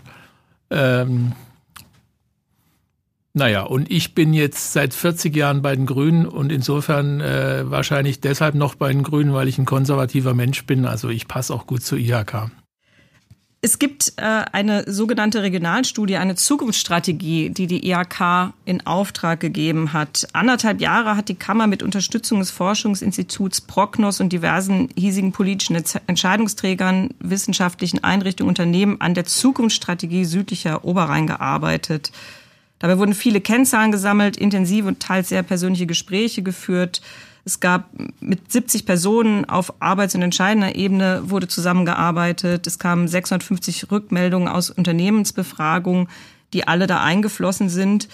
Ähm, 0.70 1.32
naja, 3.36 3.64
und 3.64 3.90
ich 3.90 4.14
bin 4.14 4.32
jetzt 4.32 4.72
seit 4.72 4.94
40 4.94 5.36
Jahren 5.36 5.60
bei 5.60 5.76
den 5.76 5.84
Grünen 5.84 6.24
und 6.24 6.50
insofern 6.50 7.20
äh, 7.20 7.70
wahrscheinlich 7.70 8.18
deshalb 8.18 8.54
noch 8.54 8.76
bei 8.76 8.90
den 8.90 9.02
Grünen, 9.02 9.34
weil 9.34 9.46
ich 9.46 9.58
ein 9.58 9.66
konservativer 9.66 10.32
Mensch 10.32 10.64
bin. 10.64 10.86
Also 10.86 11.10
ich 11.10 11.28
passe 11.28 11.52
auch 11.52 11.66
gut 11.66 11.82
zur 11.82 11.98
IHK. 11.98 12.50
Es 13.60 13.78
gibt 13.78 14.14
äh, 14.16 14.22
eine 14.22 14.90
sogenannte 14.90 15.42
Regionalstudie, 15.42 16.16
eine 16.16 16.34
Zukunftsstrategie, 16.34 17.50
die 17.50 17.66
die 17.66 17.86
IHK 17.86 18.54
in 18.64 18.86
Auftrag 18.86 19.40
gegeben 19.40 19.92
hat. 19.92 20.26
Anderthalb 20.32 20.80
Jahre 20.80 21.14
hat 21.14 21.28
die 21.28 21.34
Kammer 21.34 21.66
mit 21.66 21.82
Unterstützung 21.82 22.38
des 22.38 22.50
Forschungsinstituts 22.50 23.60
Prognos 23.60 24.18
und 24.22 24.32
diversen 24.32 24.88
hiesigen 24.96 25.32
politischen 25.32 25.76
Entscheidungsträgern, 26.06 27.10
wissenschaftlichen 27.18 28.02
Einrichtungen, 28.02 28.48
Unternehmen 28.48 28.98
an 29.02 29.12
der 29.12 29.26
Zukunftsstrategie 29.26 30.24
südlicher 30.24 30.86
Oberrhein 30.86 31.26
gearbeitet. 31.26 32.12
Dabei 32.78 32.98
wurden 32.98 33.14
viele 33.14 33.40
Kennzahlen 33.40 33.92
gesammelt, 33.92 34.36
intensive 34.36 34.88
und 34.88 35.00
teils 35.00 35.28
sehr 35.28 35.42
persönliche 35.42 35.86
Gespräche 35.86 36.42
geführt. 36.42 37.00
Es 37.44 37.60
gab 37.60 37.90
mit 38.20 38.50
70 38.50 38.86
Personen 38.86 39.44
auf 39.44 39.80
arbeits- 39.80 40.14
und 40.14 40.22
entscheidender 40.22 40.74
Ebene 40.74 41.22
wurde 41.30 41.48
zusammengearbeitet. 41.48 42.66
Es 42.66 42.78
kamen 42.78 43.06
650 43.08 43.90
Rückmeldungen 43.90 44.48
aus 44.48 44.70
Unternehmensbefragungen, 44.70 46.08
die 46.52 46.66
alle 46.66 46.86
da 46.86 47.02
eingeflossen 47.02 47.68
sind. 47.68 48.08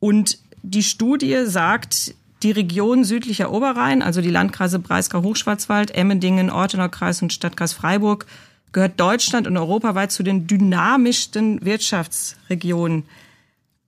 Und 0.00 0.38
die 0.62 0.82
Studie 0.82 1.44
sagt, 1.46 2.14
die 2.42 2.50
Region 2.50 3.04
südlicher 3.04 3.52
Oberrhein, 3.52 4.02
also 4.02 4.20
die 4.20 4.30
Landkreise 4.30 4.78
Breisgau, 4.78 5.22
Hochschwarzwald, 5.22 5.94
Emmendingen, 5.94 6.50
Ortener 6.50 6.88
Kreis 6.88 7.22
und 7.22 7.32
Stadtkreis 7.32 7.72
Freiburg, 7.72 8.26
gehört 8.72 8.98
Deutschland 8.98 9.46
und 9.46 9.56
europaweit 9.56 10.12
zu 10.12 10.22
den 10.22 10.46
dynamischsten 10.46 11.64
Wirtschaftsregionen. 11.64 13.04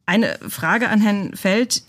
Eine 0.07 0.39
Frage 0.49 0.89
an 0.89 1.01
Herrn 1.01 1.35
Feld. 1.35 1.83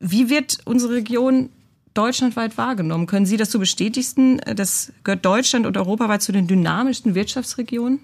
Wie 0.00 0.30
wird 0.30 0.58
unsere 0.64 0.94
Region 0.94 1.50
deutschlandweit 1.98 2.56
wahrgenommen. 2.56 3.06
Können 3.06 3.26
Sie 3.26 3.36
das 3.36 3.50
so 3.50 3.58
bestätigen? 3.58 4.40
Das 4.54 4.92
gehört 5.02 5.24
Deutschland 5.24 5.66
und 5.66 5.76
europaweit 5.76 6.22
zu 6.22 6.30
den 6.30 6.46
dynamischsten 6.46 7.16
Wirtschaftsregionen? 7.16 7.98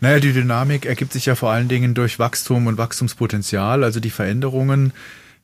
Naja, 0.00 0.18
die 0.18 0.32
Dynamik 0.32 0.84
ergibt 0.84 1.12
sich 1.12 1.26
ja 1.26 1.36
vor 1.36 1.50
allen 1.50 1.68
Dingen 1.68 1.94
durch 1.94 2.18
Wachstum 2.18 2.66
und 2.66 2.76
Wachstumspotenzial, 2.76 3.84
also 3.84 4.00
die 4.00 4.10
Veränderungen. 4.10 4.92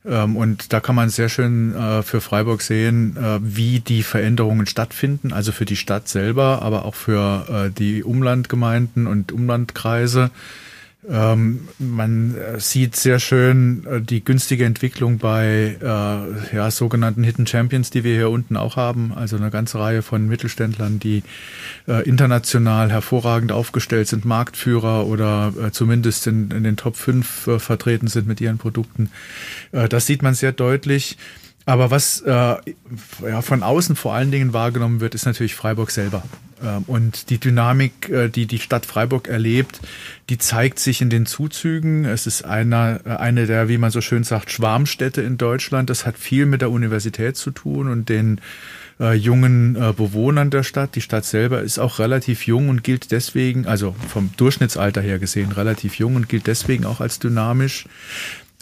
Ähm, 0.05 0.35
und 0.35 0.73
da 0.73 0.81
kann 0.81 0.95
man 0.95 1.09
sehr 1.09 1.29
schön 1.29 1.73
äh, 1.75 2.03
für 2.03 2.19
Freiburg 2.19 2.61
sehen, 2.61 3.15
äh, 3.15 3.39
wie 3.41 3.79
die 3.79 4.03
Veränderungen 4.03 4.65
stattfinden, 4.65 5.31
also 5.31 5.51
für 5.51 5.65
die 5.65 5.77
Stadt 5.77 6.09
selber, 6.09 6.61
aber 6.61 6.83
auch 6.83 6.95
für 6.95 7.67
äh, 7.67 7.71
die 7.71 8.03
Umlandgemeinden 8.03 9.07
und 9.07 9.31
Umlandkreise. 9.31 10.29
Ähm, 11.09 11.67
man 11.77 12.35
äh, 12.35 12.59
sieht 12.59 12.95
sehr 12.95 13.19
schön 13.19 13.85
äh, 13.85 14.01
die 14.01 14.23
günstige 14.23 14.65
Entwicklung 14.65 15.19
bei 15.19 15.77
äh, 15.79 16.55
ja, 16.55 16.71
sogenannten 16.71 17.23
Hidden 17.23 17.45
Champions, 17.45 17.91
die 17.91 18.03
wir 18.03 18.15
hier 18.15 18.29
unten 18.29 18.57
auch 18.57 18.75
haben. 18.75 19.13
Also 19.13 19.35
eine 19.37 19.51
ganze 19.51 19.79
Reihe 19.79 20.01
von 20.01 20.27
Mittelständlern, 20.27 20.99
die 20.99 21.23
äh, 21.87 22.07
international 22.07 22.91
hervorragend 22.91 23.51
aufgestellt 23.51 24.07
sind, 24.07 24.25
Marktführer 24.25 25.05
oder 25.05 25.53
äh, 25.61 25.71
zumindest 25.71 26.25
in, 26.27 26.49
in, 26.51 26.63
den 26.63 26.77
Top 26.77 26.95
5 26.95 27.47
äh, 27.47 27.59
vertreten 27.59 28.07
sind 28.07 28.27
mit 28.27 28.41
ihren 28.41 28.57
Produkten. 28.57 29.11
das 29.71 30.05
sieht 30.05 30.21
man 30.21 30.33
sehr 30.33 30.51
deutlich. 30.51 31.17
Aber 31.65 31.89
was 31.89 32.21
äh, 32.21 32.29
ja, 32.31 33.41
von 33.41 33.63
außen 33.63 33.95
vor 33.95 34.13
allen 34.13 34.31
Dingen 34.31 34.53
wahrgenommen 34.53 34.99
wird, 34.99 35.15
ist 35.15 35.25
natürlich 35.25 35.55
Freiburg 35.55 35.89
selber. 35.89 36.23
Ähm, 36.63 36.83
und 36.87 37.29
die 37.29 37.39
Dynamik, 37.39 38.09
äh, 38.09 38.29
die 38.29 38.45
die 38.45 38.59
Stadt 38.59 38.85
Freiburg 38.85 39.27
erlebt, 39.27 39.81
die 40.29 40.37
zeigt 40.37 40.79
sich 40.79 41.01
in 41.01 41.09
den 41.09 41.25
Zuzügen. 41.25 42.05
Es 42.05 42.27
ist 42.27 42.45
einer, 42.45 43.01
eine 43.05 43.47
der, 43.47 43.67
wie 43.67 43.77
man 43.77 43.91
so 43.91 44.01
schön 44.01 44.23
sagt, 44.23 44.51
Schwarmstädte 44.51 45.21
in 45.21 45.37
Deutschland. 45.37 45.89
Das 45.89 46.05
hat 46.05 46.17
viel 46.17 46.45
mit 46.45 46.61
der 46.61 46.71
Universität 46.71 47.35
zu 47.35 47.51
tun 47.51 47.89
und 47.89 48.09
den 48.09 48.39
äh, 48.99 49.13
jungen 49.13 49.75
äh, 49.75 49.93
Bewohnern 49.93 50.49
der 50.49 50.63
Stadt. 50.63 50.95
Die 50.95 51.01
Stadt 51.01 51.25
selber 51.25 51.61
ist 51.61 51.79
auch 51.79 51.99
relativ 51.99 52.47
jung 52.47 52.69
und 52.69 52.83
gilt 52.83 53.11
deswegen, 53.11 53.65
also 53.65 53.95
vom 54.07 54.29
Durchschnittsalter 54.37 55.01
her 55.01 55.19
gesehen, 55.19 55.51
relativ 55.51 55.95
jung 55.95 56.15
und 56.15 56.29
gilt 56.29 56.47
deswegen 56.47 56.85
auch 56.85 57.01
als 57.01 57.19
dynamisch. 57.19 57.85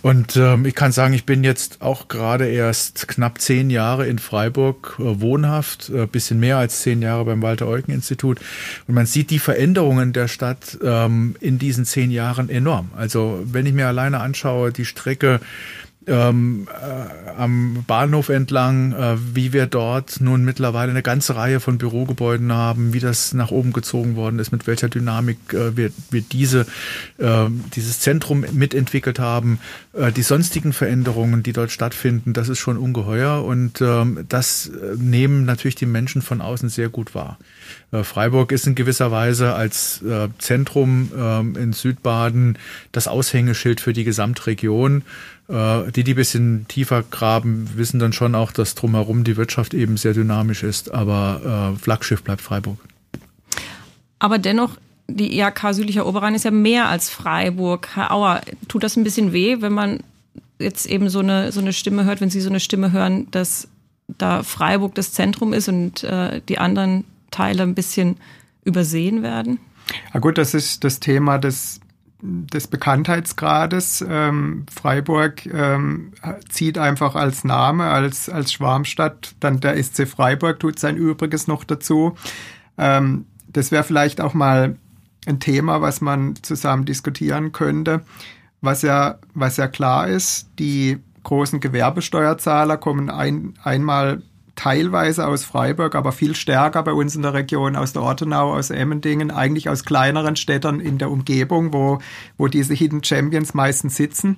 Und 0.04 0.36
ähm, 0.36 0.66
ich 0.66 0.76
kann 0.76 0.92
sagen, 0.92 1.14
ich 1.14 1.26
bin 1.26 1.46
jetzt 1.46 1.82
auch 1.82 2.10
gerade 2.10 2.46
erst 2.48 3.08
knapp 3.08 3.40
zehn 3.40 3.70
Jahre 3.70 4.06
in 4.06 4.20
Freiburg 4.20 4.98
äh, 5.00 5.22
wohnhaft, 5.22 5.90
äh, 5.90 6.06
bisschen 6.06 6.42
mehr 6.42 6.58
als 6.58 6.82
zehn 6.82 7.02
Jahre 7.02 7.24
beim 7.24 7.42
Walter-Eucken-Institut. 7.42 8.42
Und 8.86 8.96
man 8.96 9.06
sieht 9.06 9.30
die 9.30 9.40
Veränderungen 9.40 10.12
der 10.12 10.28
Stadt 10.28 10.78
ähm, 10.84 11.38
in 11.40 11.58
diesen 11.58 11.86
zehn 11.86 12.12
Jahren 12.12 12.50
enorm. 12.50 12.92
Also 12.98 13.42
wenn 13.46 13.66
ich 13.66 13.72
mir 13.72 13.88
alleine 13.88 14.20
anschaue, 14.20 14.74
die 14.74 14.84
Strecke 14.84 15.40
ähm, 16.08 16.68
äh, 16.70 17.30
am 17.38 17.84
Bahnhof 17.88 18.30
entlang, 18.30 18.94
äh, 18.94 19.16
wie 19.34 19.54
wir 19.54 19.66
dort 19.66 20.22
nun 20.22 20.44
mittlerweile 20.44 20.92
eine 20.92 21.02
ganze 21.02 21.36
Reihe 21.36 21.60
von 21.60 21.78
Bürogebäuden 21.78 22.52
haben, 22.52 22.94
wie 22.94 23.00
das 23.00 23.34
nach 23.34 23.52
oben 23.52 23.74
gezogen 23.74 24.16
worden 24.16 24.40
ist, 24.40 24.52
mit 24.52 24.68
welcher 24.68 24.90
Dynamik 24.90 25.38
äh, 25.54 25.76
wir, 25.76 25.92
wir 26.10 26.22
diese, 26.22 26.66
äh, 27.18 27.46
dieses 27.76 28.00
Zentrum 28.00 28.46
mitentwickelt 28.52 29.20
haben, 29.20 29.60
äh, 29.94 30.12
die 30.12 30.24
sonstigen 30.24 30.74
Veränderungen, 30.74 31.44
die 31.44 31.54
dort 31.54 31.72
stattfinden, 31.72 32.34
das 32.34 32.50
ist 32.50 32.60
schon 32.60 32.78
ungeheuer 32.78 33.44
und 33.44 33.82
ähm, 33.82 34.26
das 34.30 34.68
äh, 34.68 34.96
nehmen 34.98 35.46
natürlich 35.46 35.76
die 35.76 35.86
Menschen 35.86 36.22
von 36.22 36.42
außen 36.42 36.70
sehr 36.70 36.90
gut 36.90 37.16
wahr. 37.16 37.38
Freiburg 37.92 38.52
ist 38.52 38.66
in 38.66 38.74
gewisser 38.74 39.12
Weise 39.12 39.54
als 39.54 40.04
Zentrum 40.40 41.12
ähm, 41.16 41.56
in 41.56 41.74
Südbaden 41.74 42.58
das 42.92 43.08
Aushängeschild 43.08 43.82
für 43.82 43.94
die 43.94 44.04
Gesamtregion. 44.04 45.04
Äh, 45.48 45.92
die, 45.92 46.04
die 46.04 46.14
ein 46.14 46.16
bisschen 46.16 46.68
tiefer 46.68 47.04
graben, 47.04 47.70
wissen 47.76 48.00
dann 48.00 48.14
schon 48.14 48.36
auch, 48.36 48.52
dass 48.52 48.76
drumherum 48.76 49.24
die 49.24 49.38
Wirtschaft 49.38 49.74
eben 49.74 49.98
sehr 49.98 50.14
dynamisch 50.14 50.64
ist, 50.64 50.94
aber 50.94 51.76
Flaggschiff 51.82 52.24
bleibt 52.24 52.42
Freiburg. 52.42 52.78
Aber 54.20 54.38
dennoch 54.40 54.78
die 55.08 55.38
IHK 55.38 55.74
Südlicher 55.74 56.06
Oberrhein 56.06 56.36
ist 56.36 56.46
ja 56.46 56.52
mehr 56.52 56.88
als 56.88 57.10
Freiburg. 57.10 57.90
Herr 57.96 58.12
Auer, 58.12 58.42
tut 58.68 58.84
das 58.84 58.96
ein 58.96 59.04
bisschen 59.04 59.34
weh, 59.34 59.58
wenn 59.60 59.74
man 59.74 60.00
jetzt 60.60 60.86
eben 60.86 61.10
so 61.10 61.20
eine, 61.20 61.52
so 61.52 61.60
eine 61.60 61.74
Stimme 61.74 62.06
hört, 62.06 62.22
wenn 62.22 62.30
Sie 62.30 62.42
so 62.42 62.50
eine 62.50 62.60
Stimme 62.60 62.92
hören, 62.92 63.28
dass 63.32 63.68
da 64.08 64.44
Freiburg 64.44 64.96
das 64.96 65.14
Zentrum 65.14 65.54
ist 65.54 65.68
und 65.68 66.04
äh, 66.04 66.42
die 66.48 66.58
anderen 66.58 67.04
Teile 67.32 67.64
ein 67.64 67.76
bisschen 67.76 68.18
übersehen 68.64 69.24
werden? 69.24 69.60
Ja 70.14 70.20
gut, 70.20 70.38
das 70.38 70.54
ist 70.54 70.84
das 70.84 71.00
Thema 71.00 71.38
des, 71.38 71.80
des 72.24 72.68
Bekanntheitsgrades. 72.68 74.04
Ähm, 74.08 74.66
Freiburg 74.74 75.46
ähm, 75.46 76.14
zieht 76.50 76.78
einfach 76.78 77.16
als 77.16 77.44
Name, 77.44 77.86
als, 77.86 78.30
als 78.30 78.54
Schwarmstadt, 78.54 79.36
dann 79.42 79.60
der 79.60 79.82
SC 79.82 80.08
Freiburg 80.08 80.60
tut 80.60 80.80
sein 80.80 80.96
Übriges 80.96 81.48
noch 81.48 81.66
dazu. 81.66 82.16
Ähm, 82.78 83.26
das 83.48 83.72
wäre 83.72 83.84
vielleicht 83.84 84.22
auch 84.22 84.34
mal 84.34 84.78
ein 85.26 85.40
Thema, 85.40 85.82
was 85.82 86.00
man 86.00 86.36
zusammen 86.42 86.86
diskutieren 86.86 87.52
könnte. 87.52 88.02
Was 88.62 88.82
ja, 88.82 89.20
was 89.34 89.58
ja 89.58 89.68
klar 89.68 90.08
ist, 90.08 90.50
die 90.60 91.00
großen 91.24 91.60
Gewerbesteuerzahler 91.60 92.78
kommen 92.78 93.10
ein, 93.10 93.54
einmal 93.64 94.22
teilweise 94.56 95.28
aus 95.28 95.44
Freiburg, 95.44 95.96
aber 95.96 96.12
viel 96.12 96.36
stärker 96.36 96.84
bei 96.84 96.94
uns 96.94 97.16
in 97.16 97.24
der 97.24 97.34
Region 97.34 97.76
aus 97.76 97.94
der 97.94 98.04
Ortenau, 98.04 98.54
aus 98.54 98.70
Emmendingen, 98.70 99.32
eigentlich 99.32 99.70
aus 99.70 99.84
kleineren 99.84 100.36
Städten 100.36 100.80
in 100.80 100.98
der 100.98 101.10
Umgebung, 101.10 101.74
wo, 101.74 102.00
wo 102.38 102.48
diese 102.48 102.74
Hidden 102.74 103.04
Champions 103.04 103.54
meistens 103.54 103.96
sitzen. 103.96 104.38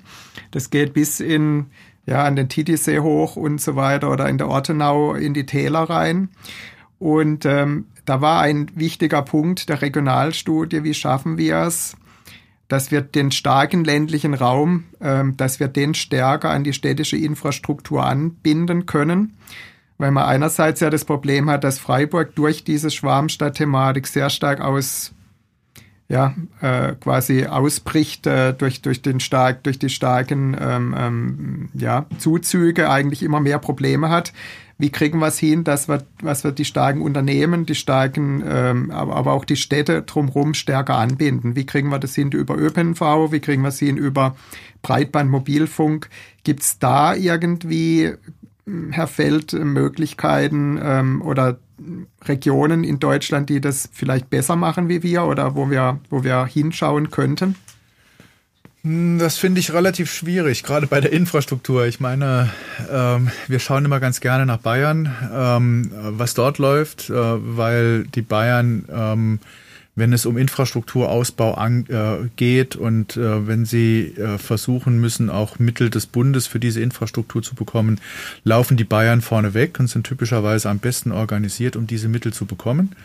Das 0.51 0.69
geht 0.69 0.93
bis 0.93 1.19
in, 1.19 1.67
ja, 2.05 2.23
an 2.23 2.35
den 2.35 2.49
Titisee 2.49 2.99
hoch 2.99 3.35
und 3.35 3.59
so 3.59 3.75
weiter 3.75 4.09
oder 4.11 4.29
in 4.29 4.37
der 4.37 4.47
Ortenau 4.47 5.15
in 5.15 5.33
die 5.33 5.45
Täler 5.45 5.81
rein. 5.81 6.29
Und 6.97 7.45
ähm, 7.45 7.87
da 8.05 8.21
war 8.21 8.41
ein 8.41 8.71
wichtiger 8.75 9.21
Punkt 9.21 9.67
der 9.67 9.81
Regionalstudie, 9.81 10.83
wie 10.83 10.93
schaffen 10.93 11.37
wir 11.37 11.57
es, 11.57 11.97
dass 12.67 12.89
wir 12.89 13.01
den 13.01 13.31
starken 13.31 13.83
ländlichen 13.83 14.33
Raum, 14.33 14.85
ähm, 15.01 15.35
dass 15.37 15.59
wir 15.59 15.67
den 15.67 15.93
stärker 15.93 16.51
an 16.51 16.63
die 16.63 16.73
städtische 16.73 17.17
Infrastruktur 17.17 18.05
anbinden 18.05 18.85
können. 18.85 19.37
Weil 19.97 20.11
man 20.11 20.25
einerseits 20.25 20.81
ja 20.81 20.89
das 20.89 21.05
Problem 21.05 21.49
hat, 21.49 21.63
dass 21.63 21.79
Freiburg 21.79 22.35
durch 22.35 22.63
diese 22.63 22.91
Schwarmstadt-Thematik 22.91 24.07
sehr 24.07 24.29
stark 24.29 24.59
aus, 24.59 25.13
ja, 26.09 26.35
äh, 26.61 26.93
quasi 26.95 27.45
ausbricht 27.45 28.27
äh, 28.27 28.53
durch, 28.53 28.81
durch, 28.81 29.01
den 29.01 29.19
stark, 29.19 29.63
durch 29.63 29.79
die 29.79 29.89
starken 29.89 30.55
ähm, 30.59 30.95
ähm, 30.97 31.69
ja, 31.73 32.05
Zuzüge, 32.17 32.89
eigentlich 32.89 33.23
immer 33.23 33.39
mehr 33.39 33.59
Probleme 33.59 34.09
hat 34.09 34.33
wie 34.77 34.89
kriegen 34.89 35.19
wir 35.19 35.27
es 35.27 35.39
hin, 35.39 35.63
dass 35.63 35.87
wir, 35.87 36.03
was 36.21 36.43
wir 36.43 36.51
die 36.51 36.65
starken 36.65 37.01
Unternehmen, 37.01 37.65
die 37.65 37.75
starken, 37.75 38.43
ähm, 38.45 38.91
aber, 38.91 39.31
auch 39.31 39.45
die 39.45 39.55
Städte 39.55 40.01
drumherum 40.01 40.53
stärker 40.53 40.97
anbinden? 40.97 41.55
Wie 41.55 41.65
kriegen 41.65 41.89
wir 41.89 41.99
das 41.99 42.15
hin 42.15 42.31
über 42.31 42.57
ÖPNV? 42.57 43.31
Wie 43.31 43.39
kriegen 43.39 43.61
wir 43.61 43.69
es 43.69 43.79
hin 43.79 43.95
über 43.95 44.35
Breitband, 44.81 45.29
Mobilfunk? 45.31 46.09
Gibt 46.43 46.61
es 46.61 46.77
da 46.77 47.15
irgendwie, 47.15 48.13
Herr 48.91 49.07
Feld, 49.07 49.53
Möglichkeiten 49.53 50.79
ähm, 50.81 51.21
oder 51.21 51.59
Regionen 52.23 52.83
in 52.83 52.99
Deutschland, 52.99 53.49
die 53.49 53.61
das 53.61 53.89
vielleicht 53.91 54.29
besser 54.29 54.55
machen 54.55 54.89
wie 54.89 55.03
wir 55.03 55.25
oder 55.25 55.55
wo 55.55 55.69
wir, 55.69 55.99
wo 56.09 56.23
wir 56.23 56.45
hinschauen 56.45 57.11
könnten? 57.11 57.55
Hm, 58.85 59.17
das 59.19 59.37
finde 59.37 59.59
ich 59.59 59.73
relativ 59.73 60.11
schwierig, 60.11 60.63
gerade 60.63 60.87
bei 60.87 61.01
der 61.01 61.11
Infrastruktur. 61.11 61.85
Ich 61.85 61.99
meine, 61.99 62.51
ähm, 62.91 63.31
wir 63.47 63.59
schauen 63.59 63.83
immer 63.83 63.99
ganz 63.99 64.19
gerne 64.19 64.45
nach 64.45 64.59
Bayern, 64.59 65.11
ähm, 65.33 65.91
was 65.93 66.35
dort 66.35 66.59
läuft, 66.59 67.09
äh, 67.09 67.13
weil 67.13 68.05
die 68.05 68.21
Bayern, 68.21 68.85
ähm, 68.91 69.39
wenn 69.95 70.11
es 70.11 70.25
um 70.25 70.37
Infrastrukturausbau 70.37 71.53
an, 71.53 71.85
äh, 71.87 72.29
geht 72.35 72.75
und 72.75 73.15
äh, 73.15 73.47
wenn 73.47 73.65
sie 73.65 74.13
äh, 74.17 74.37
versuchen 74.37 74.99
müssen, 74.99 75.29
auch 75.29 75.57
Mittel 75.57 75.89
des 75.89 76.05
Bundes 76.05 76.47
für 76.47 76.59
diese 76.59 76.81
Infrastruktur 76.81 77.41
zu 77.41 77.55
bekommen, 77.55 77.99
laufen 78.43 78.75
die 78.75 78.83
Bayern 78.83 79.21
vorne 79.21 79.53
weg 79.53 79.79
und 79.79 79.87
sind 79.87 80.05
typischerweise 80.05 80.69
am 80.69 80.79
besten 80.79 81.11
organisiert, 81.11 81.75
um 81.75 81.87
diese 81.87 82.09
Mittel 82.09 82.33
zu 82.33 82.45
bekommen. 82.45 82.95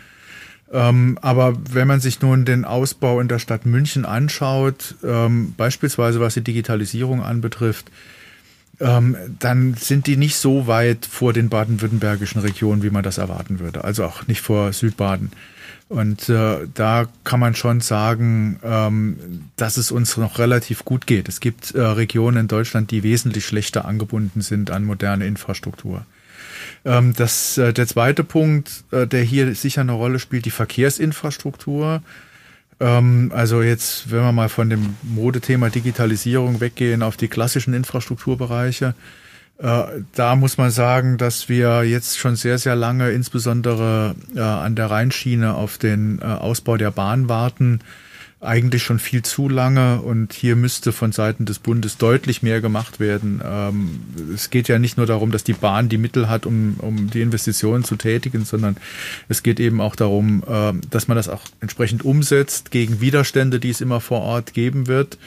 Ähm, 0.71 1.17
aber 1.21 1.53
wenn 1.69 1.87
man 1.87 1.99
sich 1.99 2.21
nun 2.21 2.45
den 2.45 2.65
Ausbau 2.65 3.19
in 3.19 3.27
der 3.27 3.39
Stadt 3.39 3.65
München 3.65 4.05
anschaut, 4.05 4.95
ähm, 5.03 5.53
beispielsweise 5.55 6.19
was 6.19 6.33
die 6.33 6.43
Digitalisierung 6.43 7.21
anbetrifft, 7.21 7.91
ähm, 8.79 9.15
dann 9.39 9.75
sind 9.75 10.07
die 10.07 10.17
nicht 10.17 10.37
so 10.37 10.67
weit 10.67 11.05
vor 11.05 11.33
den 11.33 11.49
baden-württembergischen 11.49 12.41
Regionen, 12.41 12.83
wie 12.83 12.89
man 12.89 13.03
das 13.03 13.17
erwarten 13.17 13.59
würde. 13.59 13.83
Also 13.83 14.03
auch 14.05 14.27
nicht 14.27 14.41
vor 14.41 14.73
Südbaden. 14.73 15.31
Und 15.91 16.29
äh, 16.29 16.69
da 16.73 17.09
kann 17.25 17.41
man 17.41 17.53
schon 17.53 17.81
sagen, 17.81 18.61
ähm, 18.63 19.49
dass 19.57 19.75
es 19.75 19.91
uns 19.91 20.15
noch 20.15 20.39
relativ 20.39 20.85
gut 20.85 21.05
geht. 21.05 21.27
Es 21.27 21.41
gibt 21.41 21.75
äh, 21.75 21.81
Regionen 21.81 22.37
in 22.37 22.47
Deutschland, 22.47 22.91
die 22.91 23.03
wesentlich 23.03 23.45
schlechter 23.45 23.83
angebunden 23.83 24.39
sind 24.39 24.71
an 24.71 24.85
moderne 24.85 25.27
Infrastruktur. 25.27 26.05
Ähm, 26.85 27.13
das, 27.17 27.57
äh, 27.57 27.73
der 27.73 27.87
zweite 27.87 28.23
Punkt, 28.23 28.85
äh, 28.91 29.05
der 29.05 29.21
hier 29.23 29.53
sicher 29.53 29.81
eine 29.81 29.91
Rolle 29.91 30.19
spielt, 30.19 30.45
die 30.45 30.51
Verkehrsinfrastruktur. 30.51 32.01
Ähm, 32.79 33.33
also 33.35 33.61
jetzt, 33.61 34.09
wenn 34.11 34.21
wir 34.21 34.31
mal 34.31 34.47
von 34.47 34.69
dem 34.69 34.95
Modethema 35.03 35.69
Digitalisierung 35.69 36.61
weggehen 36.61 37.03
auf 37.03 37.17
die 37.17 37.27
klassischen 37.27 37.73
Infrastrukturbereiche, 37.73 38.95
da 40.15 40.35
muss 40.35 40.57
man 40.57 40.71
sagen, 40.71 41.17
dass 41.17 41.47
wir 41.49 41.83
jetzt 41.83 42.17
schon 42.17 42.35
sehr, 42.35 42.57
sehr 42.57 42.75
lange 42.75 43.11
insbesondere 43.11 44.15
äh, 44.35 44.39
an 44.39 44.75
der 44.75 44.89
Rheinschiene 44.89 45.53
auf 45.53 45.77
den 45.77 46.19
äh, 46.19 46.25
Ausbau 46.25 46.77
der 46.77 46.91
Bahn 46.91 47.29
warten 47.29 47.79
eigentlich 48.41 48.81
schon 48.81 48.97
viel 48.97 49.21
zu 49.21 49.47
lange 49.47 50.01
und 50.01 50.33
hier 50.33 50.55
müsste 50.55 50.91
von 50.91 51.11
Seiten 51.11 51.45
des 51.45 51.59
Bundes 51.59 51.97
deutlich 51.97 52.41
mehr 52.41 52.59
gemacht 52.59 52.99
werden. 52.99 53.39
Ähm, 53.45 53.99
es 54.33 54.49
geht 54.49 54.67
ja 54.67 54.79
nicht 54.79 54.97
nur 54.97 55.05
darum, 55.05 55.31
dass 55.31 55.43
die 55.43 55.53
Bahn 55.53 55.89
die 55.89 55.99
Mittel 55.99 56.27
hat, 56.27 56.47
um, 56.47 56.75
um 56.79 57.11
die 57.11 57.21
Investitionen 57.21 57.83
zu 57.83 57.95
tätigen, 57.97 58.43
sondern 58.43 58.77
es 59.29 59.43
geht 59.43 59.59
eben 59.59 59.79
auch 59.79 59.95
darum, 59.95 60.43
äh, 60.47 60.73
dass 60.89 61.07
man 61.07 61.17
das 61.17 61.29
auch 61.29 61.43
entsprechend 61.59 62.03
umsetzt 62.03 62.71
gegen 62.71 62.99
Widerstände, 62.99 63.59
die 63.59 63.69
es 63.69 63.79
immer 63.79 64.01
vor 64.01 64.21
Ort 64.21 64.55
geben 64.55 64.87
wird, 64.87 65.19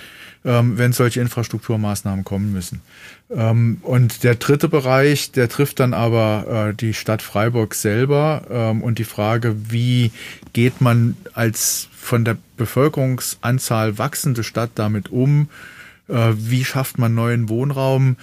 ähm, 0.45 0.77
wenn 0.77 0.93
solche 0.93 1.21
Infrastrukturmaßnahmen 1.21 2.25
kommen 2.25 2.53
müssen. 2.53 2.83
Ähm, 3.31 3.79
und 3.83 4.23
der 4.23 4.35
dritte 4.35 4.69
Bereich, 4.69 5.33
der 5.33 5.49
trifft 5.49 5.81
dann 5.81 5.95
aber 5.95 6.69
äh, 6.71 6.75
die 6.75 6.95
Stadt 6.95 7.23
Freiburg 7.23 7.75
selber 7.75 8.43
ähm, 8.51 8.83
und 8.83 8.99
die 8.99 9.05
Frage, 9.05 9.57
wie 9.71 10.13
geht 10.53 10.81
man 10.81 11.17
als 11.33 11.89
von 11.97 12.25
der 12.25 12.37
Bevölkerungsanzahl 12.57 13.99
wachsende 13.99 14.45
Stadt 14.45 14.71
damit 14.75 15.11
um? 15.11 15.49
Äh, 16.09 16.33
wie 16.37 16.65
schafft 16.65 16.99
man 16.99 17.15
neuen 17.15 17.49
Wohnraum? 17.49 18.17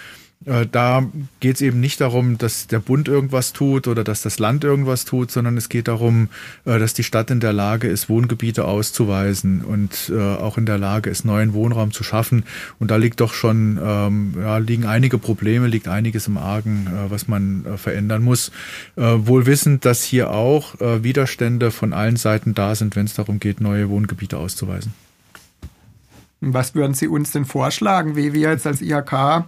Äh, 0.45 0.65
da 0.71 1.05
geht 1.39 1.55
es 1.55 1.61
eben 1.61 1.79
nicht 1.79 2.01
darum, 2.01 2.37
dass 2.37 2.67
der 2.67 2.79
Bund 2.79 3.07
irgendwas 3.07 3.53
tut 3.53 3.87
oder 3.87 4.03
dass 4.03 4.21
das 4.21 4.39
Land 4.39 4.63
irgendwas 4.63 5.05
tut, 5.05 5.31
sondern 5.31 5.55
es 5.57 5.69
geht 5.69 5.87
darum, 5.87 6.29
äh, 6.65 6.79
dass 6.79 6.93
die 6.93 7.03
Stadt 7.03 7.29
in 7.29 7.39
der 7.39 7.53
Lage 7.53 7.87
ist, 7.87 8.09
Wohngebiete 8.09 8.65
auszuweisen 8.65 9.61
und 9.61 10.11
äh, 10.13 10.19
auch 10.19 10.57
in 10.57 10.65
der 10.65 10.79
Lage 10.79 11.09
ist, 11.09 11.25
neuen 11.25 11.53
Wohnraum 11.53 11.91
zu 11.91 12.03
schaffen. 12.03 12.43
Und 12.79 12.89
da 12.89 12.95
liegt 12.95 13.19
doch 13.21 13.33
schon, 13.33 13.79
ähm, 13.83 14.33
ja, 14.39 14.57
liegen 14.57 14.85
einige 14.85 15.19
Probleme, 15.19 15.67
liegt 15.67 15.87
einiges 15.87 16.27
im 16.27 16.37
Argen, 16.37 16.87
was 17.09 17.27
man 17.27 17.65
verändern 17.77 18.23
muss. 18.23 18.51
Wohl 18.95 19.45
wissend, 19.45 19.85
dass 19.85 20.03
hier 20.03 20.31
auch 20.31 20.75
Widerstände 20.79 21.71
von 21.71 21.93
allen 21.93 22.15
Seiten 22.15 22.53
da 22.53 22.75
sind, 22.75 22.95
wenn 22.95 23.05
es 23.05 23.13
darum 23.13 23.39
geht, 23.39 23.61
neue 23.61 23.89
Wohngebiete 23.89 24.37
auszuweisen. 24.37 24.93
Was 26.41 26.75
würden 26.75 26.93
Sie 26.93 27.07
uns 27.07 27.31
denn 27.31 27.45
vorschlagen, 27.45 28.15
wie 28.15 28.33
wir 28.33 28.49
jetzt 28.49 28.67
als 28.67 28.81
IHK 28.81 29.45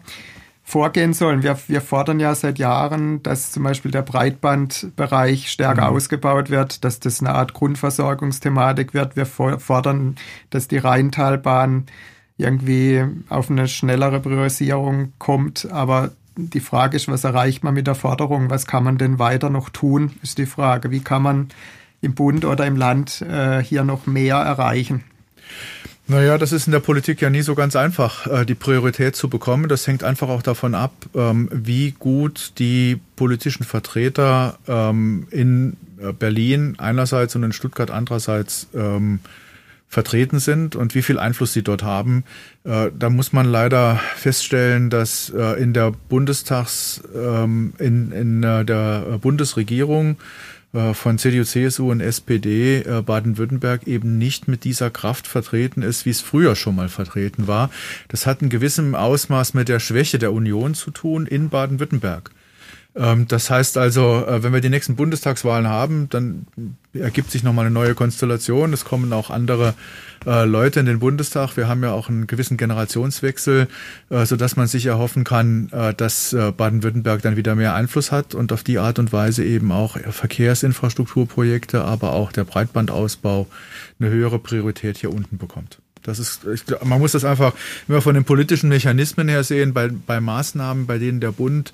vorgehen 0.63 1.13
sollen. 1.13 1.43
Wir, 1.43 1.57
wir 1.67 1.81
fordern 1.81 2.19
ja 2.19 2.33
seit 2.33 2.57
Jahren, 2.57 3.21
dass 3.21 3.51
zum 3.51 3.63
Beispiel 3.63 3.91
der 3.91 4.01
Breitbandbereich 4.01 5.51
stärker 5.51 5.89
mhm. 5.89 5.97
ausgebaut 5.97 6.49
wird, 6.49 6.83
dass 6.83 6.99
das 6.99 7.19
eine 7.19 7.33
Art 7.33 7.53
Grundversorgungsthematik 7.53 8.93
wird. 8.93 9.15
Wir 9.15 9.25
fordern, 9.25 10.15
dass 10.49 10.67
die 10.67 10.77
Rheintalbahn 10.77 11.85
irgendwie 12.37 13.05
auf 13.29 13.51
eine 13.51 13.67
schnellere 13.67 14.19
Priorisierung 14.21 15.13
kommt. 15.19 15.69
Aber 15.71 16.11
die 16.35 16.61
Frage 16.61 16.95
ist, 16.95 17.07
was 17.07 17.23
erreicht 17.25 17.63
man 17.63 17.73
mit 17.73 17.85
der 17.85 17.95
Forderung? 17.95 18.49
Was 18.49 18.65
kann 18.65 18.83
man 18.83 18.97
denn 18.97 19.19
weiter 19.19 19.49
noch 19.49 19.69
tun, 19.69 20.13
ist 20.23 20.37
die 20.37 20.45
Frage. 20.45 20.91
Wie 20.91 21.01
kann 21.01 21.21
man 21.21 21.49
im 22.01 22.15
Bund 22.15 22.45
oder 22.45 22.65
im 22.65 22.75
Land 22.75 23.21
äh, 23.21 23.61
hier 23.61 23.83
noch 23.83 24.07
mehr 24.07 24.37
erreichen? 24.37 25.03
Naja, 26.05 26.37
das 26.37 26.51
ist 26.51 26.67
in 26.67 26.73
der 26.73 26.81
Politik 26.81 27.21
ja 27.21 27.29
nie 27.29 27.43
so 27.43 27.55
ganz 27.55 27.77
einfach, 27.77 28.27
äh, 28.27 28.45
die 28.45 28.55
Priorität 28.55 29.15
zu 29.15 29.29
bekommen. 29.29 29.69
Das 29.69 29.87
hängt 29.87 30.03
einfach 30.03 30.27
auch 30.27 30.41
davon 30.41 30.75
ab, 30.75 30.91
ähm, 31.15 31.47
wie 31.51 31.91
gut 31.91 32.53
die 32.59 32.99
politischen 33.15 33.63
Vertreter 33.63 34.57
ähm, 34.67 35.27
in 35.31 35.77
äh, 36.01 36.11
Berlin 36.11 36.75
einerseits 36.77 37.37
und 37.37 37.43
in 37.43 37.53
Stuttgart 37.53 37.89
andererseits 37.89 38.67
ähm, 38.73 39.19
vertreten 39.87 40.39
sind 40.39 40.75
und 40.75 40.93
wie 40.93 41.03
viel 41.03 41.19
Einfluss 41.19 41.53
sie 41.53 41.63
dort 41.63 41.83
haben. 41.83 42.25
Äh, 42.65 42.89
da 42.97 43.09
muss 43.09 43.31
man 43.31 43.45
leider 43.45 43.97
feststellen, 44.15 44.89
dass 44.89 45.29
in 45.29 45.73
der 45.73 45.91
Bundestags, 46.09 47.01
in, 47.13 47.73
in 48.11 48.41
der 48.41 49.19
Bundesregierung 49.21 50.17
von 50.73 51.19
CDU, 51.19 51.43
CSU 51.43 51.91
und 51.91 52.01
SPD 52.01 52.79
äh, 52.79 53.01
Baden-Württemberg 53.01 53.87
eben 53.87 54.17
nicht 54.17 54.47
mit 54.47 54.63
dieser 54.63 54.89
Kraft 54.89 55.27
vertreten 55.27 55.83
ist, 55.83 56.05
wie 56.05 56.09
es 56.09 56.21
früher 56.21 56.55
schon 56.55 56.75
mal 56.75 56.89
vertreten 56.89 57.47
war. 57.47 57.69
Das 58.07 58.25
hat 58.25 58.41
in 58.41 58.49
gewissem 58.49 58.95
Ausmaß 58.95 59.53
mit 59.53 59.69
der 59.69 59.79
Schwäche 59.79 60.17
der 60.17 60.33
Union 60.33 60.73
zu 60.73 60.89
tun 60.89 61.27
in 61.27 61.49
Baden-Württemberg. 61.49 62.31
Ähm, 62.95 63.27
das 63.27 63.49
heißt 63.49 63.77
also, 63.77 64.25
äh, 64.25 64.43
wenn 64.43 64.53
wir 64.53 64.61
die 64.61 64.69
nächsten 64.69 64.95
Bundestagswahlen 64.95 65.67
haben, 65.67 66.09
dann 66.09 66.45
ergibt 66.93 67.31
sich 67.31 67.43
nochmal 67.43 67.65
eine 67.65 67.73
neue 67.73 67.95
Konstellation. 67.95 68.71
Es 68.73 68.85
kommen 68.85 69.13
auch 69.13 69.31
andere 69.31 69.73
äh, 70.25 70.45
Leute 70.45 70.79
in 70.79 70.85
den 70.85 70.99
Bundestag. 70.99 71.57
Wir 71.57 71.67
haben 71.67 71.83
ja 71.83 71.91
auch 71.91 72.09
einen 72.09 72.27
gewissen 72.27 72.55
Generationswechsel, 72.55 73.67
äh, 74.09 74.25
sodass 74.25 74.55
man 74.55 74.67
sich 74.67 74.85
erhoffen 74.85 75.23
kann, 75.23 75.69
dass 75.97 76.35
Baden-Württemberg 76.57 77.21
dann 77.21 77.35
wieder 77.35 77.55
mehr 77.55 77.73
Einfluss 77.73 78.11
hat 78.11 78.35
und 78.35 78.51
auf 78.51 78.63
die 78.63 78.79
Art 78.79 78.99
und 78.99 79.11
Weise 79.11 79.43
eben 79.43 79.71
auch 79.71 79.97
Verkehrsinfrastrukturprojekte, 79.97 81.83
aber 81.83 82.13
auch 82.13 82.31
der 82.31 82.43
Breitbandausbau 82.43 83.47
eine 83.99 84.09
höhere 84.09 84.39
Priorität 84.39 84.97
hier 84.97 85.11
unten 85.11 85.37
bekommt. 85.37 85.79
Das 86.03 86.19
ist, 86.19 86.45
ich, 86.45 86.63
man 86.83 86.99
muss 86.99 87.13
das 87.13 87.25
einfach 87.25 87.53
immer 87.87 88.01
von 88.01 88.13
den 88.13 88.25
politischen 88.25 88.69
Mechanismen 88.69 89.27
her 89.29 89.43
sehen, 89.43 89.73
bei, 89.73 89.87
bei 89.89 90.19
Maßnahmen, 90.19 90.85
bei 90.85 90.97
denen 90.97 91.21
der 91.21 91.31
Bund 91.31 91.73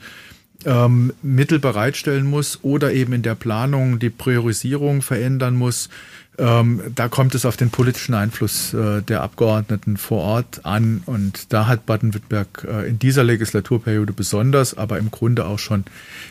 ähm, 0.66 1.14
Mittel 1.22 1.60
bereitstellen 1.60 2.26
muss 2.26 2.60
oder 2.64 2.92
eben 2.92 3.14
in 3.14 3.22
der 3.22 3.36
Planung 3.36 4.00
die 4.00 4.10
Priorisierung 4.10 5.02
verändern 5.02 5.56
muss. 5.56 5.90
Ähm, 6.38 6.82
da 6.96 7.10
kommt 7.10 7.36
es 7.36 7.46
auf 7.46 7.58
den 7.58 7.70
politischen 7.70 8.14
Einfluss 8.14 8.74
äh, 8.74 9.02
der 9.02 9.24
Abgeordneten 9.24 9.98
vor 9.98 10.24
Ort 10.24 10.66
an. 10.66 11.04
Und 11.06 11.52
da 11.52 11.68
hat 11.68 11.86
Baden-Württemberg 11.86 12.66
äh, 12.70 12.88
in 12.88 12.98
dieser 12.98 13.26
Legislaturperiode 13.26 14.14
besonders, 14.14 14.78
aber 14.78 15.00
im 15.00 15.12
Grunde 15.12 15.46
auch 15.46 15.60
schon 15.60 15.84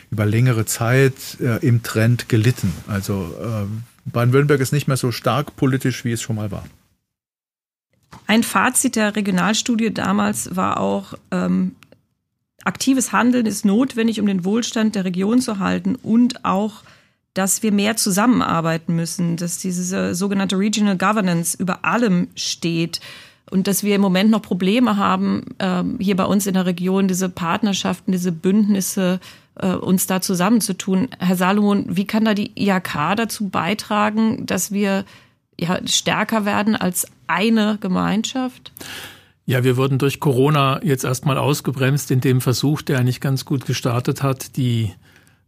über 0.09 0.25
längere 0.25 0.65
Zeit 0.65 1.13
äh, 1.39 1.57
im 1.65 1.83
Trend 1.83 2.27
gelitten. 2.27 2.73
Also 2.87 3.35
äh, 3.39 4.09
Baden-Württemberg 4.11 4.61
ist 4.61 4.73
nicht 4.73 4.87
mehr 4.87 4.97
so 4.97 5.11
stark 5.11 5.55
politisch, 5.55 6.03
wie 6.05 6.11
es 6.11 6.21
schon 6.21 6.37
mal 6.37 6.49
war. 6.49 6.63
Ein 8.25 8.41
Fazit 8.43 8.95
der 8.95 9.15
Regionalstudie 9.15 9.93
damals 9.93 10.55
war 10.55 10.79
auch, 10.79 11.13
ähm, 11.31 11.75
aktives 12.65 13.11
Handeln 13.11 13.45
ist 13.45 13.65
notwendig, 13.65 14.19
um 14.19 14.27
den 14.27 14.45
Wohlstand 14.45 14.95
der 14.95 15.05
Region 15.05 15.41
zu 15.41 15.59
halten 15.59 15.95
und 15.95 16.45
auch 16.45 16.83
dass 17.33 17.63
wir 17.63 17.71
mehr 17.71 17.95
zusammenarbeiten 17.95 18.95
müssen, 18.95 19.37
dass 19.37 19.59
diese 19.59 20.15
sogenannte 20.15 20.57
Regional 20.57 20.97
Governance 20.97 21.55
über 21.57 21.85
allem 21.85 22.27
steht 22.35 22.99
und 23.49 23.67
dass 23.67 23.83
wir 23.83 23.95
im 23.95 24.01
Moment 24.01 24.29
noch 24.31 24.41
Probleme 24.41 24.97
haben, 24.97 25.45
äh, 25.59 25.83
hier 25.99 26.15
bei 26.15 26.25
uns 26.25 26.47
in 26.47 26.55
der 26.55 26.65
Region 26.65 27.07
diese 27.07 27.29
Partnerschaften, 27.29 28.11
diese 28.11 28.31
Bündnisse 28.31 29.19
äh, 29.55 29.73
uns 29.73 30.07
da 30.07 30.21
zusammenzutun. 30.21 31.09
Herr 31.19 31.35
Salomon, 31.35 31.85
wie 31.87 32.05
kann 32.05 32.25
da 32.25 32.33
die 32.33 32.51
IHK 32.55 33.15
dazu 33.15 33.49
beitragen, 33.49 34.45
dass 34.45 34.71
wir 34.71 35.05
ja, 35.59 35.79
stärker 35.85 36.45
werden 36.45 36.75
als 36.75 37.07
eine 37.27 37.77
Gemeinschaft? 37.79 38.71
Ja, 39.49 39.63
wir 39.63 39.77
wurden 39.77 39.97
durch 39.97 40.19
Corona 40.19 40.79
jetzt 40.83 41.03
erstmal 41.03 41.39
ausgebremst 41.39 42.11
in 42.11 42.21
dem 42.21 42.39
Versuch, 42.39 42.83
der 42.83 42.99
eigentlich 42.99 43.19
ganz 43.19 43.45
gut 43.45 43.65
gestartet 43.65 44.21
hat, 44.21 44.57
die 44.57 44.91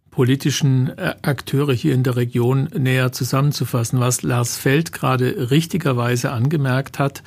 politischen 0.10 0.90
äh, 0.98 1.14
Akteure 1.22 1.72
hier 1.72 1.94
in 1.94 2.02
der 2.02 2.16
Region 2.16 2.68
näher 2.76 3.12
zusammenzufassen. 3.12 4.00
Was 4.00 4.24
Lars 4.24 4.58
Feld 4.58 4.92
gerade 4.92 5.52
richtigerweise 5.52 6.32
angemerkt 6.32 6.98
hat, 6.98 7.22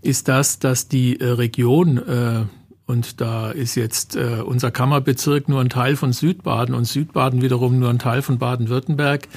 ist 0.00 0.28
das, 0.28 0.58
dass 0.58 0.88
die 0.88 1.20
äh, 1.20 1.32
Region, 1.32 1.98
äh, 1.98 2.44
und 2.86 3.20
da 3.20 3.50
ist 3.50 3.74
jetzt 3.74 4.16
unser 4.16 4.70
Kammerbezirk 4.70 5.50
nur 5.50 5.60
ein 5.60 5.68
Teil 5.68 5.96
von 5.96 6.14
Südbaden 6.14 6.74
und 6.74 6.86
Südbaden 6.86 7.42
wiederum 7.42 7.78
nur 7.78 7.90
ein 7.90 7.98
Teil 7.98 8.22
von 8.22 8.38
Baden-Württemberg, 8.38 9.28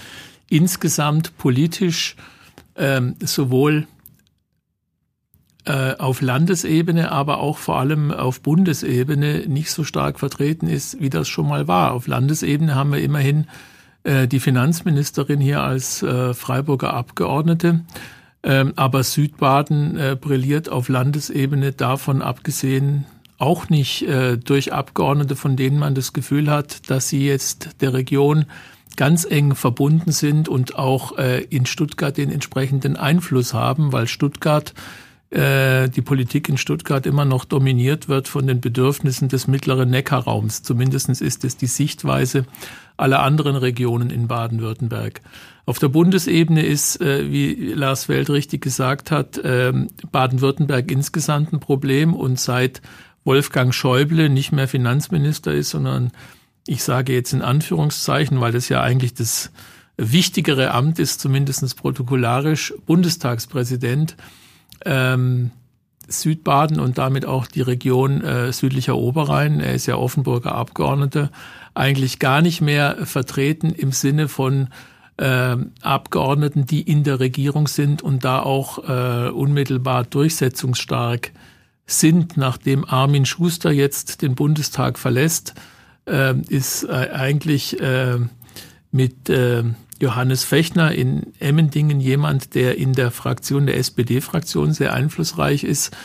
insgesamt 0.48 1.38
politisch 1.38 2.16
ähm, 2.78 3.16
sowohl 3.22 3.86
auf 5.66 6.22
Landesebene, 6.22 7.12
aber 7.12 7.40
auch 7.40 7.58
vor 7.58 7.80
allem 7.80 8.12
auf 8.12 8.42
Bundesebene 8.42 9.46
nicht 9.48 9.72
so 9.72 9.84
stark 9.84 10.20
vertreten 10.20 10.68
ist, 10.68 11.00
wie 11.00 11.10
das 11.10 11.28
schon 11.28 11.48
mal 11.48 11.68
war. 11.68 11.92
Auf 11.92 12.08
Landesebene 12.08 12.74
haben 12.74 12.92
wir 12.92 13.02
immerhin 13.02 13.46
äh, 14.04 14.28
die 14.28 14.40
Finanzministerin 14.40 15.40
hier 15.40 15.62
als 15.62 16.02
äh, 16.04 16.34
Freiburger 16.34 16.94
Abgeordnete. 16.94 17.82
Ähm, 18.42 18.74
aber 18.78 19.04
Südbaden 19.04 19.98
äh, 19.98 20.18
brilliert 20.20 20.70
auf 20.70 20.88
Landesebene 20.88 21.74
davon 21.74 22.22
abgesehen 22.22 23.06
auch 23.38 23.70
nicht 23.70 24.04
äh, 24.04 24.38
durch 24.38 24.74
Abgeordnete, 24.74 25.36
von 25.36 25.56
denen 25.56 25.80
man 25.80 25.96
das 25.96 26.14
Gefühl 26.14 26.50
hat, 26.50 26.90
dass 26.90 27.10
sie 27.10 27.26
jetzt 27.26 27.70
der 27.82 27.94
Region 27.94 28.46
ganz 28.96 29.26
eng 29.30 29.56
verbunden 29.56 30.12
sind 30.12 30.50
und 30.50 30.76
auch 30.76 31.18
äh, 31.18 31.42
in 31.44 31.66
Stuttgart 31.66 32.18
den 32.18 32.32
entsprechenden 32.32 32.98
Einfluss 32.98 33.54
haben, 33.54 33.94
weil 33.94 34.08
Stuttgart 34.08 34.72
äh, 34.72 35.09
die 35.32 36.02
Politik 36.02 36.50
in 36.50 36.58
Stuttgart 36.58 37.06
immer 37.06 37.24
noch 37.24 37.46
dominiert 37.46 38.10
wird 38.10 38.28
von 38.28 38.48
den 38.48 38.62
Bedürfnissen 38.62 39.30
des 39.30 39.48
mittleren 39.48 39.92
Neckarraums. 39.92 40.64
Zumindestens 40.64 41.22
ist 41.22 41.44
es 41.44 41.56
die 41.56 41.68
Sichtweise 41.68 42.46
aller 42.98 43.22
anderen 43.22 43.56
Regionen 43.56 44.10
in 44.10 44.28
Baden-Württemberg. 44.28 45.22
Auf 45.66 45.78
der 45.78 45.90
Bundesebene 45.90 46.66
ist, 46.66 47.00
äh, 47.00 47.32
wie 47.32 47.74
Lars 47.74 48.10
Welt 48.10 48.32
richtig 48.32 48.62
gesagt 48.62 49.12
hat, 49.12 49.40
ähm, 49.44 49.90
Baden-Württemberg 50.12 50.92
insgesamt 50.92 51.54
ein 51.54 51.60
Problem 51.60 52.16
und 52.16 52.40
seit 52.40 52.82
Wolfgang 53.24 53.74
Schäuble 53.74 54.30
nicht 54.30 54.52
mehr 54.52 54.68
Finanzminister 54.68 55.54
ist, 55.54 55.70
sondern 55.70 56.12
ich 56.66 56.84
sage 56.84 57.14
jetzt 57.14 57.34
in 57.34 57.44
Anführungszeichen, 57.44 58.42
weil 58.42 58.52
das 58.52 58.70
ja 58.70 58.82
eigentlich 58.82 59.14
das 59.14 59.52
wichtigere 59.98 60.72
Amt 60.72 60.98
ist, 60.98 61.20
zumindest 61.20 61.78
protokollarisch, 61.78 62.74
Bundestagspräsident, 62.86 64.16
ähm, 64.86 65.52
Südbaden 66.08 66.80
und 66.80 66.98
damit 66.98 67.26
auch 67.26 67.48
die 67.48 67.62
Region 67.62 68.22
äh, 68.24 68.52
südlicher 68.52 68.98
Oberrhein, 68.98 69.60
er 69.60 69.74
ist 69.74 69.86
ja 69.86 69.96
Offenburger 69.96 70.56
Abgeordneter, 70.56 71.30
eigentlich 71.74 72.20
gar 72.20 72.42
nicht 72.42 72.62
mehr 72.62 73.06
vertreten 73.06 73.72
im 73.72 73.92
Sinne 73.92 74.28
von 74.28 74.70
äh, 75.18 75.56
Abgeordneten, 75.82 76.66
die 76.66 76.82
in 76.82 77.04
der 77.04 77.20
Regierung 77.20 77.68
sind 77.68 78.02
und 78.02 78.26
da 78.26 78.42
auch 78.42 78.90
äh, 78.90 79.30
unmittelbar 79.30 80.04
durchsetzungsstark 80.06 81.32
sind. 81.86 82.38
Nachdem 82.38 82.86
Armin 82.86 83.26
Schuster 83.26 83.72
jetzt 83.72 84.22
den 84.22 84.36
Bundestag 84.36 84.98
verlässt, 84.98 85.54
äh, 86.06 86.36
ist 86.48 86.90
eigentlich 86.90 87.80
äh, 87.80 88.18
mit 88.92 89.30
äh, 89.30 89.64
Johannes 90.02 90.44
Fechner 90.44 90.94
in 90.94 91.34
Emmendingen 91.40 92.00
jemand, 92.00 92.56
der 92.56 92.78
in 92.78 92.94
der 92.94 93.12
Fraktion 93.12 93.66
der 93.66 93.78
SPD-Fraktion 93.78 94.74
sehr 94.74 94.94
einflussreich 94.94 95.64
ist. 95.64 95.96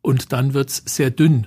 Und 0.00 0.32
dann 0.32 0.54
wird's 0.54 0.82
sehr 0.86 1.10
dünn. 1.10 1.46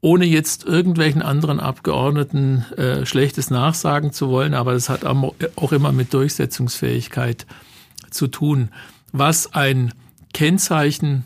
Ohne 0.00 0.26
jetzt 0.26 0.64
irgendwelchen 0.64 1.22
anderen 1.22 1.60
Abgeordneten 1.60 2.66
äh, 2.76 3.06
Schlechtes 3.06 3.50
nachsagen 3.50 4.12
zu 4.12 4.28
wollen, 4.28 4.52
aber 4.52 4.74
das 4.74 4.90
hat 4.90 5.04
auch 5.06 5.72
immer 5.72 5.92
mit 5.92 6.12
Durchsetzungsfähigkeit 6.12 7.46
zu 8.10 8.26
tun. 8.26 8.68
Was 9.12 9.54
ein 9.54 9.94
Kennzeichen 10.34 11.24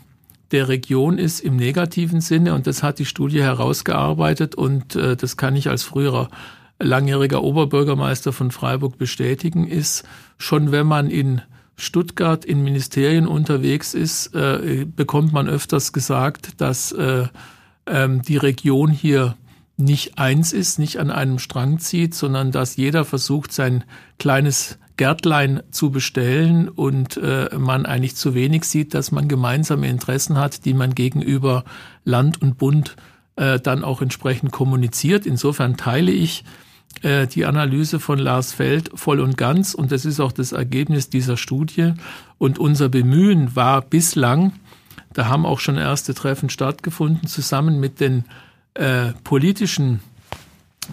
der 0.51 0.69
Region 0.69 1.17
ist 1.17 1.41
im 1.41 1.57
negativen 1.57 2.21
Sinne, 2.21 2.53
und 2.53 2.67
das 2.67 2.81
hat 2.81 2.99
die 2.99 3.05
Studie 3.05 3.41
herausgearbeitet, 3.41 4.55
und 4.55 4.95
äh, 4.95 5.17
das 5.17 5.35
kann 5.35 5.55
ich 5.55 5.69
als 5.69 5.83
früherer 5.83 6.29
langjähriger 6.79 7.43
Oberbürgermeister 7.43 8.33
von 8.33 8.51
Freiburg 8.51 8.97
bestätigen, 8.97 9.67
ist, 9.67 10.03
schon 10.37 10.71
wenn 10.71 10.87
man 10.87 11.09
in 11.09 11.41
Stuttgart 11.75 12.43
in 12.43 12.63
Ministerien 12.63 13.27
unterwegs 13.27 13.93
ist, 13.93 14.35
äh, 14.35 14.85
bekommt 14.85 15.31
man 15.31 15.47
öfters 15.47 15.93
gesagt, 15.93 16.61
dass 16.61 16.91
äh, 16.91 17.27
ähm, 17.85 18.21
die 18.21 18.37
Region 18.37 18.91
hier 18.91 19.35
nicht 19.77 20.17
eins 20.19 20.51
ist, 20.51 20.77
nicht 20.77 20.97
an 20.97 21.09
einem 21.09 21.39
Strang 21.39 21.79
zieht, 21.79 22.13
sondern 22.13 22.51
dass 22.51 22.75
jeder 22.75 23.05
versucht, 23.05 23.53
sein 23.53 23.85
kleines 24.17 24.77
Gärtlein 24.97 25.63
zu 25.71 25.91
bestellen 25.91 26.67
und 26.67 27.15
äh, 27.15 27.49
man 27.57 27.85
eigentlich 27.85 28.17
zu 28.17 28.33
wenig 28.33 28.65
sieht, 28.65 28.93
dass 28.93 29.13
man 29.13 29.29
gemeinsame 29.29 29.87
Interessen 29.87 30.37
hat, 30.37 30.65
die 30.65 30.73
man 30.73 30.93
gegenüber 30.93 31.63
Land 32.03 32.41
und 32.41 32.57
Bund 32.57 32.97
äh, 33.37 33.61
dann 33.61 33.85
auch 33.85 34.01
entsprechend 34.01 34.51
kommuniziert. 34.51 35.25
Insofern 35.25 35.77
teile 35.77 36.11
ich 36.11 36.43
äh, 37.01 37.27
die 37.27 37.45
Analyse 37.45 37.99
von 37.99 38.19
Lars 38.19 38.53
Feld 38.53 38.91
voll 38.93 39.19
und 39.19 39.37
ganz 39.37 39.73
und 39.73 39.91
das 39.91 40.05
ist 40.05 40.19
auch 40.19 40.31
das 40.31 40.51
Ergebnis 40.51 41.09
dieser 41.09 41.37
Studie. 41.37 41.93
Und 42.37 42.59
unser 42.59 42.89
Bemühen 42.89 43.55
war 43.55 43.81
bislang, 43.81 44.53
da 45.13 45.27
haben 45.27 45.45
auch 45.45 45.59
schon 45.59 45.77
erste 45.77 46.13
Treffen 46.13 46.49
stattgefunden, 46.49 47.27
zusammen 47.27 47.79
mit 47.79 47.99
den 47.99 48.25
äh, 48.73 49.13
politischen 49.23 50.01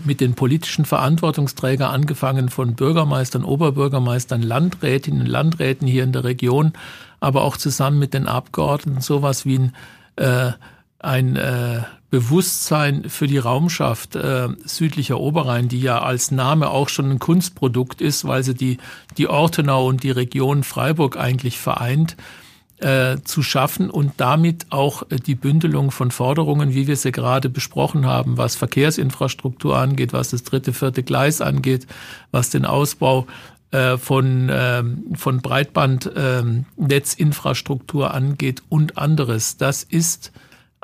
mit 0.04 0.20
den 0.20 0.34
politischen 0.34 0.84
Verantwortungsträgern 0.84 1.90
angefangen 1.90 2.50
von 2.50 2.74
Bürgermeistern, 2.74 3.44
Oberbürgermeistern, 3.44 4.42
Landrätinnen, 4.42 5.26
Landräten 5.26 5.88
hier 5.88 6.04
in 6.04 6.12
der 6.12 6.24
Region, 6.24 6.72
aber 7.20 7.42
auch 7.42 7.56
zusammen 7.56 7.98
mit 7.98 8.12
den 8.12 8.26
Abgeordneten 8.26 9.00
sowas 9.00 9.46
wie 9.46 9.58
ein, 9.58 9.72
äh, 10.16 10.52
ein 11.06 11.36
äh, 11.36 11.82
Bewusstsein 12.10 13.08
für 13.08 13.26
die 13.26 13.38
Raumschaft 13.38 14.16
äh, 14.16 14.48
südlicher 14.64 15.18
Oberrhein, 15.18 15.68
die 15.68 15.80
ja 15.80 16.02
als 16.02 16.30
Name 16.30 16.70
auch 16.70 16.88
schon 16.88 17.10
ein 17.10 17.18
Kunstprodukt 17.18 18.00
ist, 18.00 18.26
weil 18.26 18.42
sie 18.42 18.54
die, 18.54 18.78
die 19.16 19.28
Ortenau 19.28 19.86
und 19.86 20.02
die 20.02 20.10
Region 20.10 20.62
Freiburg 20.62 21.16
eigentlich 21.16 21.58
vereint, 21.58 22.16
äh, 22.78 23.16
zu 23.24 23.42
schaffen 23.42 23.90
und 23.90 24.12
damit 24.18 24.66
auch 24.70 25.10
äh, 25.10 25.16
die 25.16 25.34
Bündelung 25.34 25.90
von 25.90 26.10
Forderungen, 26.10 26.74
wie 26.74 26.86
wir 26.86 26.96
sie 26.96 27.12
gerade 27.12 27.48
besprochen 27.48 28.04
haben, 28.04 28.36
was 28.36 28.54
Verkehrsinfrastruktur 28.54 29.78
angeht, 29.78 30.12
was 30.12 30.28
das 30.30 30.42
dritte, 30.42 30.74
vierte 30.74 31.02
Gleis 31.02 31.40
angeht, 31.40 31.86
was 32.32 32.50
den 32.50 32.66
Ausbau 32.66 33.26
äh, 33.70 33.96
von, 33.96 34.50
ähm, 34.52 35.06
von 35.14 35.40
Breitbandnetzinfrastruktur 35.40 38.12
angeht 38.12 38.62
und 38.68 38.98
anderes. 38.98 39.56
Das 39.56 39.82
ist 39.82 40.32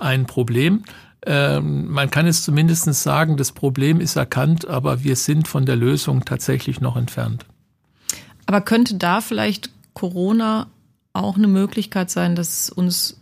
ein 0.02 0.26
Problem. 0.26 0.82
Ähm, 1.24 1.88
man 1.88 2.10
kann 2.10 2.26
es 2.26 2.42
zumindest 2.42 2.92
sagen, 2.94 3.36
das 3.36 3.52
Problem 3.52 4.00
ist 4.00 4.16
erkannt, 4.16 4.66
aber 4.66 5.04
wir 5.04 5.16
sind 5.16 5.46
von 5.46 5.64
der 5.64 5.76
Lösung 5.76 6.24
tatsächlich 6.24 6.80
noch 6.80 6.96
entfernt. 6.96 7.46
Aber 8.46 8.60
könnte 8.60 8.96
da 8.96 9.20
vielleicht 9.20 9.70
Corona 9.94 10.66
auch 11.12 11.36
eine 11.36 11.46
Möglichkeit 11.46 12.10
sein, 12.10 12.34
dass 12.34 12.70
uns 12.70 13.18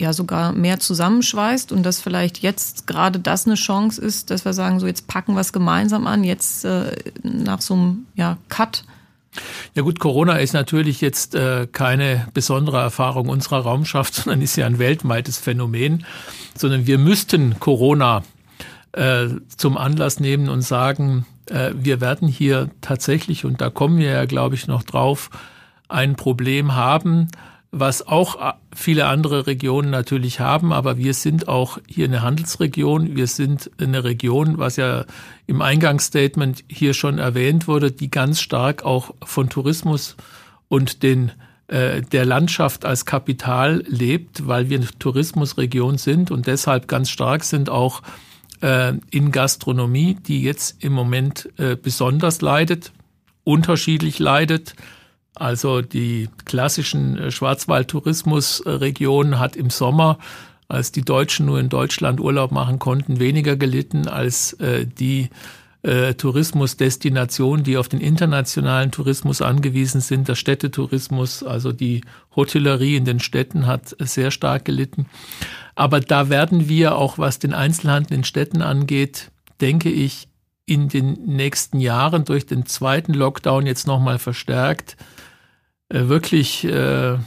ja 0.00 0.12
sogar 0.12 0.52
mehr 0.52 0.78
zusammenschweißt 0.78 1.72
und 1.72 1.82
dass 1.82 2.00
vielleicht 2.00 2.38
jetzt 2.38 2.86
gerade 2.86 3.18
das 3.18 3.46
eine 3.46 3.56
Chance 3.56 4.00
ist, 4.00 4.30
dass 4.30 4.44
wir 4.44 4.52
sagen, 4.52 4.78
so 4.78 4.86
jetzt 4.86 5.08
packen 5.08 5.34
wir 5.34 5.40
es 5.40 5.52
gemeinsam 5.52 6.06
an, 6.06 6.22
jetzt 6.24 6.64
äh, 6.64 6.96
nach 7.22 7.60
so 7.60 7.74
einem 7.74 8.06
ja, 8.14 8.38
Cut. 8.48 8.84
Ja 9.74 9.82
gut, 9.82 9.98
Corona 9.98 10.36
ist 10.36 10.52
natürlich 10.52 11.00
jetzt 11.00 11.34
äh, 11.34 11.66
keine 11.70 12.26
besondere 12.34 12.78
Erfahrung 12.78 13.28
unserer 13.28 13.60
Raumschaft, 13.60 14.14
sondern 14.14 14.42
ist 14.42 14.56
ja 14.56 14.66
ein 14.66 14.78
weltweites 14.78 15.38
Phänomen, 15.38 16.04
sondern 16.56 16.86
wir 16.86 16.98
müssten 16.98 17.58
Corona 17.60 18.22
äh, 18.92 19.28
zum 19.56 19.76
Anlass 19.76 20.20
nehmen 20.20 20.48
und 20.48 20.62
sagen, 20.62 21.26
äh, 21.46 21.72
wir 21.74 22.00
werden 22.00 22.28
hier 22.28 22.70
tatsächlich, 22.80 23.44
und 23.44 23.60
da 23.60 23.70
kommen 23.70 23.98
wir 23.98 24.10
ja, 24.10 24.24
glaube 24.24 24.54
ich, 24.54 24.66
noch 24.66 24.82
drauf, 24.82 25.30
ein 25.88 26.16
Problem 26.16 26.74
haben, 26.74 27.28
was 27.70 28.06
auch 28.06 28.54
viele 28.74 29.06
andere 29.06 29.46
Regionen 29.46 29.90
natürlich 29.90 30.40
haben, 30.40 30.72
aber 30.72 30.96
wir 30.96 31.12
sind 31.12 31.48
auch 31.48 31.78
hier 31.86 32.06
eine 32.06 32.22
Handelsregion. 32.22 33.14
Wir 33.14 33.26
sind 33.26 33.70
eine 33.78 34.04
Region, 34.04 34.56
was 34.56 34.76
ja 34.76 35.04
im 35.46 35.60
Eingangsstatement 35.60 36.64
hier 36.68 36.94
schon 36.94 37.18
erwähnt 37.18 37.68
wurde, 37.68 37.92
die 37.92 38.10
ganz 38.10 38.40
stark 38.40 38.84
auch 38.84 39.14
von 39.22 39.50
Tourismus 39.50 40.16
und 40.68 41.02
den 41.02 41.32
äh, 41.66 42.00
der 42.00 42.24
Landschaft 42.24 42.86
als 42.86 43.04
Kapital 43.04 43.84
lebt, 43.86 44.46
weil 44.46 44.70
wir 44.70 44.78
eine 44.78 44.88
Tourismusregion 44.98 45.98
sind 45.98 46.30
und 46.30 46.46
deshalb 46.46 46.88
ganz 46.88 47.10
stark 47.10 47.44
sind 47.44 47.68
auch 47.68 48.00
äh, 48.62 48.94
in 49.10 49.30
Gastronomie, 49.32 50.14
die 50.14 50.42
jetzt 50.42 50.82
im 50.82 50.94
Moment 50.94 51.50
äh, 51.58 51.76
besonders 51.76 52.40
leidet, 52.40 52.92
unterschiedlich 53.44 54.18
leidet. 54.18 54.74
Also 55.38 55.82
die 55.82 56.28
klassischen 56.44 57.18
äh, 57.18 57.30
Schwarzwald-Tourismusregionen 57.30 59.38
hat 59.38 59.56
im 59.56 59.70
Sommer, 59.70 60.18
als 60.68 60.92
die 60.92 61.04
Deutschen 61.04 61.46
nur 61.46 61.60
in 61.60 61.68
Deutschland 61.68 62.20
Urlaub 62.20 62.52
machen 62.52 62.78
konnten, 62.78 63.20
weniger 63.20 63.56
gelitten 63.56 64.08
als 64.08 64.54
äh, 64.54 64.86
die 64.86 65.30
äh, 65.82 66.14
Tourismusdestinationen, 66.14 67.64
die 67.64 67.76
auf 67.76 67.88
den 67.88 68.00
internationalen 68.00 68.90
Tourismus 68.90 69.40
angewiesen 69.40 70.00
sind. 70.00 70.28
Der 70.28 70.34
Städtetourismus, 70.34 71.42
also 71.42 71.72
die 71.72 72.02
Hotellerie 72.34 72.96
in 72.96 73.04
den 73.04 73.20
Städten 73.20 73.66
hat 73.66 73.96
sehr 74.00 74.30
stark 74.30 74.64
gelitten. 74.64 75.06
Aber 75.74 76.00
da 76.00 76.28
werden 76.28 76.68
wir 76.68 76.96
auch, 76.96 77.18
was 77.18 77.38
den 77.38 77.54
Einzelhandel 77.54 78.18
in 78.18 78.24
Städten 78.24 78.60
angeht, 78.60 79.30
denke 79.60 79.90
ich, 79.90 80.28
in 80.66 80.88
den 80.88 81.12
nächsten 81.24 81.80
Jahren 81.80 82.24
durch 82.24 82.44
den 82.44 82.66
zweiten 82.66 83.14
Lockdown 83.14 83.64
jetzt 83.64 83.86
nochmal 83.86 84.18
verstärkt 84.18 84.96
wirklich, 85.90 86.64
äh, 86.64 87.18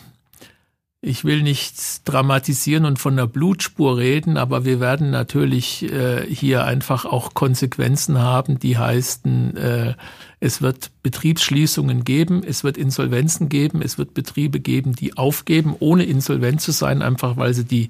ich 1.01 1.25
will 1.25 1.41
nicht 1.41 2.07
dramatisieren 2.07 2.85
und 2.85 2.99
von 2.99 3.15
der 3.15 3.25
Blutspur 3.25 3.97
reden, 3.97 4.37
aber 4.37 4.65
wir 4.65 4.79
werden 4.79 5.09
natürlich 5.09 5.91
äh, 5.91 6.25
hier 6.27 6.63
einfach 6.65 7.05
auch 7.05 7.33
Konsequenzen 7.33 8.19
haben, 8.19 8.59
die 8.59 8.77
heißen, 8.77 9.57
äh, 9.57 9.93
es 10.39 10.61
wird 10.61 10.91
Betriebsschließungen 11.01 12.03
geben, 12.03 12.43
es 12.43 12.63
wird 12.63 12.77
Insolvenzen 12.77 13.49
geben, 13.49 13.81
es 13.81 13.97
wird 13.97 14.13
Betriebe 14.13 14.59
geben, 14.59 14.93
die 14.93 15.17
aufgeben, 15.17 15.75
ohne 15.79 16.03
insolvent 16.03 16.61
zu 16.61 16.71
sein, 16.71 17.01
einfach 17.01 17.35
weil 17.35 17.55
sie 17.55 17.65
die, 17.65 17.89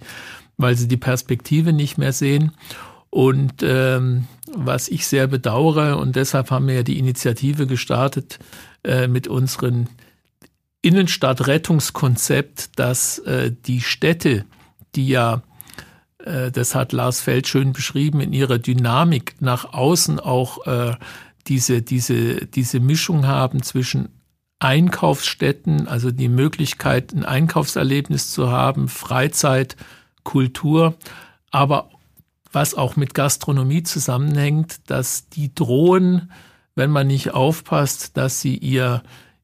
weil 0.55 0.75
sie 0.77 0.87
die 0.87 0.97
Perspektive 0.97 1.73
nicht 1.73 1.97
mehr 1.97 2.13
sehen. 2.13 2.53
Und 3.09 3.55
ähm, 3.61 4.27
was 4.55 4.87
ich 4.87 5.05
sehr 5.05 5.27
bedauere, 5.27 5.97
und 5.97 6.15
deshalb 6.15 6.49
haben 6.49 6.67
wir 6.67 6.75
ja 6.75 6.83
die 6.83 6.97
Initiative 6.97 7.67
gestartet 7.67 8.39
äh, 8.85 9.09
mit 9.09 9.27
unseren 9.27 9.89
Innenstadtrettungskonzept, 10.81 12.79
dass 12.79 13.19
äh, 13.19 13.51
die 13.65 13.81
Städte, 13.81 14.45
die 14.95 15.07
ja, 15.07 15.43
äh, 16.19 16.51
das 16.51 16.75
hat 16.75 16.91
Lars 16.91 17.21
Feld 17.21 17.47
schön 17.47 17.73
beschrieben, 17.73 18.19
in 18.19 18.33
ihrer 18.33 18.57
Dynamik 18.57 19.35
nach 19.39 19.73
außen 19.73 20.19
auch 20.19 20.65
äh, 20.65 20.95
diese, 21.47 21.81
diese, 21.81 22.47
diese 22.47 22.79
Mischung 22.79 23.27
haben 23.27 23.63
zwischen 23.63 24.09
Einkaufsstätten, 24.59 25.87
also 25.87 26.11
die 26.11 26.29
Möglichkeit, 26.29 27.13
ein 27.13 27.25
Einkaufserlebnis 27.25 28.31
zu 28.31 28.51
haben, 28.51 28.87
Freizeit, 28.87 29.75
Kultur, 30.23 30.95
aber 31.49 31.89
was 32.51 32.75
auch 32.75 32.95
mit 32.95 33.13
Gastronomie 33.13 33.83
zusammenhängt, 33.83 34.79
dass 34.87 35.29
die 35.29 35.53
drohen, 35.53 36.31
wenn 36.75 36.91
man 36.91 37.07
nicht 37.07 37.33
aufpasst, 37.33 38.17
dass 38.17 38.41
sie 38.41 38.57
ihr 38.57 39.01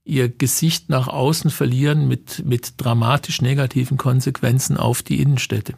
ihr 0.08 0.30
Gesicht 0.30 0.90
nach 0.90 1.08
außen 1.08 1.52
verlieren 1.52 2.08
mit, 2.08 2.46
mit 2.46 2.74
dramatisch 2.78 3.42
negativen 3.42 3.98
Konsequenzen 3.98 4.78
auf 4.78 5.04
die 5.04 5.22
Innenstädte. 5.22 5.74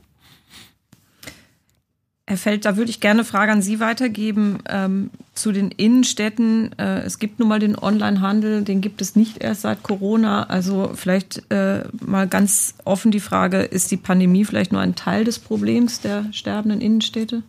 Herr 2.30 2.38
Feld, 2.38 2.66
da 2.66 2.78
würde 2.78 2.92
ich 2.92 3.00
gerne 3.00 3.22
eine 3.22 3.26
Frage 3.26 3.52
an 3.52 3.64
Sie 3.64 3.80
weitergeben 3.80 4.60
ähm, 4.70 5.10
zu 5.34 5.52
den 5.52 5.72
Innenstädten. 5.72 6.78
Äh, 6.78 7.00
es 7.00 7.18
gibt 7.18 7.40
nun 7.40 7.50
mal 7.50 7.58
den 7.58 7.76
Onlinehandel, 7.76 8.62
den 8.62 8.82
gibt 8.82 9.02
es 9.02 9.16
nicht 9.16 9.44
erst 9.44 9.62
seit 9.62 9.82
Corona. 9.82 10.44
Also 10.44 10.92
vielleicht 10.94 11.42
äh, 11.52 11.86
mal 12.06 12.28
ganz 12.28 12.76
offen 12.86 13.10
die 13.10 13.20
Frage, 13.20 13.62
ist 13.62 13.90
die 13.90 13.98
Pandemie 13.98 14.46
vielleicht 14.46 14.72
nur 14.72 14.82
ein 14.82 14.94
Teil 14.94 15.24
des 15.24 15.40
Problems 15.40 16.02
der 16.02 16.32
sterbenden 16.32 16.82
Innenstädte? 16.82 17.42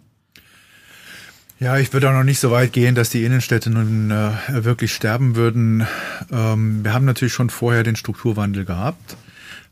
Ja, 1.61 1.77
ich 1.77 1.93
würde 1.93 2.09
auch 2.09 2.15
noch 2.15 2.25
nicht 2.25 2.41
so 2.41 2.51
weit 2.51 2.73
gehen, 2.73 2.95
dass 2.95 3.11
die 3.11 3.23
Innenstädte 3.23 3.69
nun 3.69 4.11
äh, 4.11 4.65
wirklich 4.65 4.95
sterben 4.95 5.37
würden. 5.37 5.87
Ähm, 6.33 6.83
wir 6.83 6.95
haben 6.95 7.05
natürlich 7.05 7.35
schon 7.35 7.51
vorher 7.51 7.83
den 7.83 7.97
Strukturwandel 7.97 8.65
gehabt. 8.65 9.19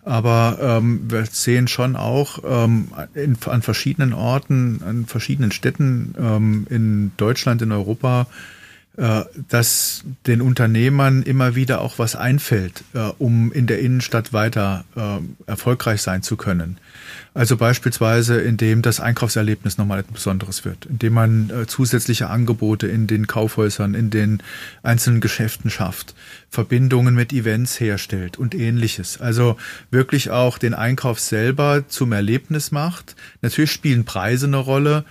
Aber 0.05 0.59
ähm, 0.61 1.11
wir 1.11 1.25
sehen 1.25 1.67
schon 1.67 1.97
auch 1.97 2.41
ähm, 2.47 2.89
in, 3.15 3.39
an 3.47 3.63
verschiedenen 3.63 4.13
Orten, 4.13 4.83
an 4.87 5.07
verschiedenen 5.07 5.51
Städten 5.51 6.15
ähm, 6.19 6.67
in 6.69 7.13
Deutschland, 7.17 7.63
in 7.63 7.73
Europa, 7.73 8.27
dass 9.49 10.05
den 10.27 10.41
Unternehmern 10.41 11.23
immer 11.23 11.55
wieder 11.55 11.81
auch 11.81 11.99
was 11.99 12.17
einfällt, 12.17 12.83
äh, 12.95 13.11
um 13.19 13.53
in 13.53 13.69
der 13.69 13.79
Innenstadt 13.79 14.33
weiter 14.33 14.85
äh, 14.97 15.19
erfolgreich 15.49 16.03
sein 16.03 16.23
zu 16.23 16.37
können. 16.37 16.79
Also 17.33 17.57
beispielsweise, 17.57 18.41
indem 18.41 18.83
das 18.83 18.99
Einkaufserlebnis 18.99 19.79
nochmal 19.79 20.01
etwas 20.01 20.15
Besonderes 20.15 20.65
wird, 20.65 20.87
indem 20.87 21.13
man 21.13 21.53
zusätzliche 21.69 22.29
Angebote 22.29 22.89
in 22.89 23.07
den 23.07 23.29
Kaufhäusern, 23.29 23.95
in 23.95 24.11
den 24.11 24.43
einzelnen 24.83 25.21
Geschäften 25.21 25.71
schafft, 25.71 26.17
Verbindungen 26.51 27.15
mit 27.15 27.33
Events 27.33 27.79
herstellt 27.79 28.39
und 28.39 28.55
ähnliches. 28.55 29.21
Also 29.21 29.57
wirklich 29.91 30.31
auch 30.31 30.59
den 30.59 30.75
Einkauf 30.75 31.21
selber 31.21 31.85
zum 31.87 32.13
Erlebnis 32.13 32.73
macht. 32.73 33.15
Natürlich 33.43 33.71
spielen 33.71 34.05
Preise 34.05 34.47
eine 34.47 34.57
Rolle. 34.57 35.05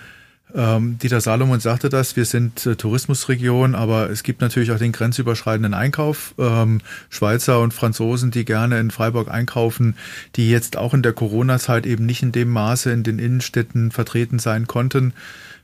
Ähm, 0.58 0.98
Dieter 0.98 1.22
Salomon 1.22 1.60
sagte 1.60 1.88
das, 1.88 2.16
wir 2.16 2.26
sind 2.26 2.66
äh, 2.66 2.76
Tourismusregion, 2.76 3.76
aber 3.76 4.10
es 4.10 4.24
gibt 4.24 4.42
natürlich 4.42 4.72
auch 4.72 4.80
den 4.80 4.92
grenzüberschreitenden 4.92 5.76
Einkauf. 5.76 6.34
Ähm, 6.40 6.82
Schweizer 7.10 7.60
und 7.60 7.76
Franzosen, 7.76 8.32
die 8.32 8.44
gerne 8.44 8.80
in 8.80 8.90
Freiburg 8.90 9.30
einkaufen, 9.30 9.96
die 10.36 10.50
jetzt 10.50 10.76
auch 10.76 10.96
in 10.96 11.04
der 11.04 11.14
Corona-Zeit 11.14 11.86
eben 11.86 12.08
nicht 12.08 12.24
in 12.24 12.32
dem 12.32 12.50
Maße 12.50 12.92
in 12.92 13.04
den 13.04 13.20
Innenstädten 13.20 13.92
vertreten 13.92 14.40
sein 14.40 14.66
konnten. 14.66 15.14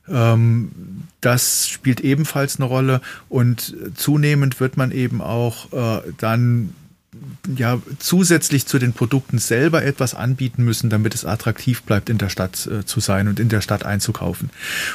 Ähm, 0.08 0.70
das 1.20 1.68
spielt 1.68 2.00
ebenfalls 2.00 2.60
eine 2.60 2.66
Rolle 2.66 3.00
und 3.28 3.74
zunehmend 3.96 4.60
wird 4.60 4.76
man 4.76 4.92
eben 4.92 5.20
auch 5.20 5.72
äh, 5.72 6.02
dann 6.18 6.72
ja 7.56 7.80
zusätzlich 7.98 8.66
zu 8.66 8.78
den 8.78 8.92
Produkten 8.92 9.38
selber 9.38 9.84
etwas 9.84 10.14
anbieten 10.14 10.64
müssen, 10.64 10.90
damit 10.90 11.14
es 11.14 11.24
attraktiv 11.24 11.82
bleibt, 11.82 12.10
in 12.10 12.18
der 12.18 12.28
Stadt 12.28 12.66
äh, 12.66 12.84
zu 12.84 13.00
sein 13.00 13.28
und 13.28 13.40
in 13.40 13.48
der 13.48 13.60
Stadt 13.60 13.84
einzukaufen. 13.84 14.50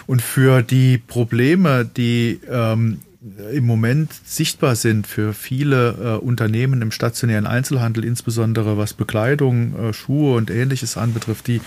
Und 0.08 0.22
für 0.22 0.62
die 0.62 0.98
Probleme, 0.98 1.86
die 1.86 2.40
ähm, 2.50 3.00
im 3.52 3.66
Moment 3.66 4.14
sichtbar 4.26 4.76
sind 4.76 5.06
für 5.06 5.34
viele 5.34 5.90
äh, 5.92 6.24
Unternehmen 6.24 6.82
im 6.82 6.92
stationären 6.92 7.48
Einzelhandel, 7.48 8.06
insbesondere 8.06 8.78
was 8.78 8.94
Bekleidung, 8.94 9.90
äh, 9.90 9.94
Schuhe 9.94 10.38
und 10.38 10.50
ähnliches 10.50 10.96
anbetrifft, 10.96 11.48
die 11.48 11.60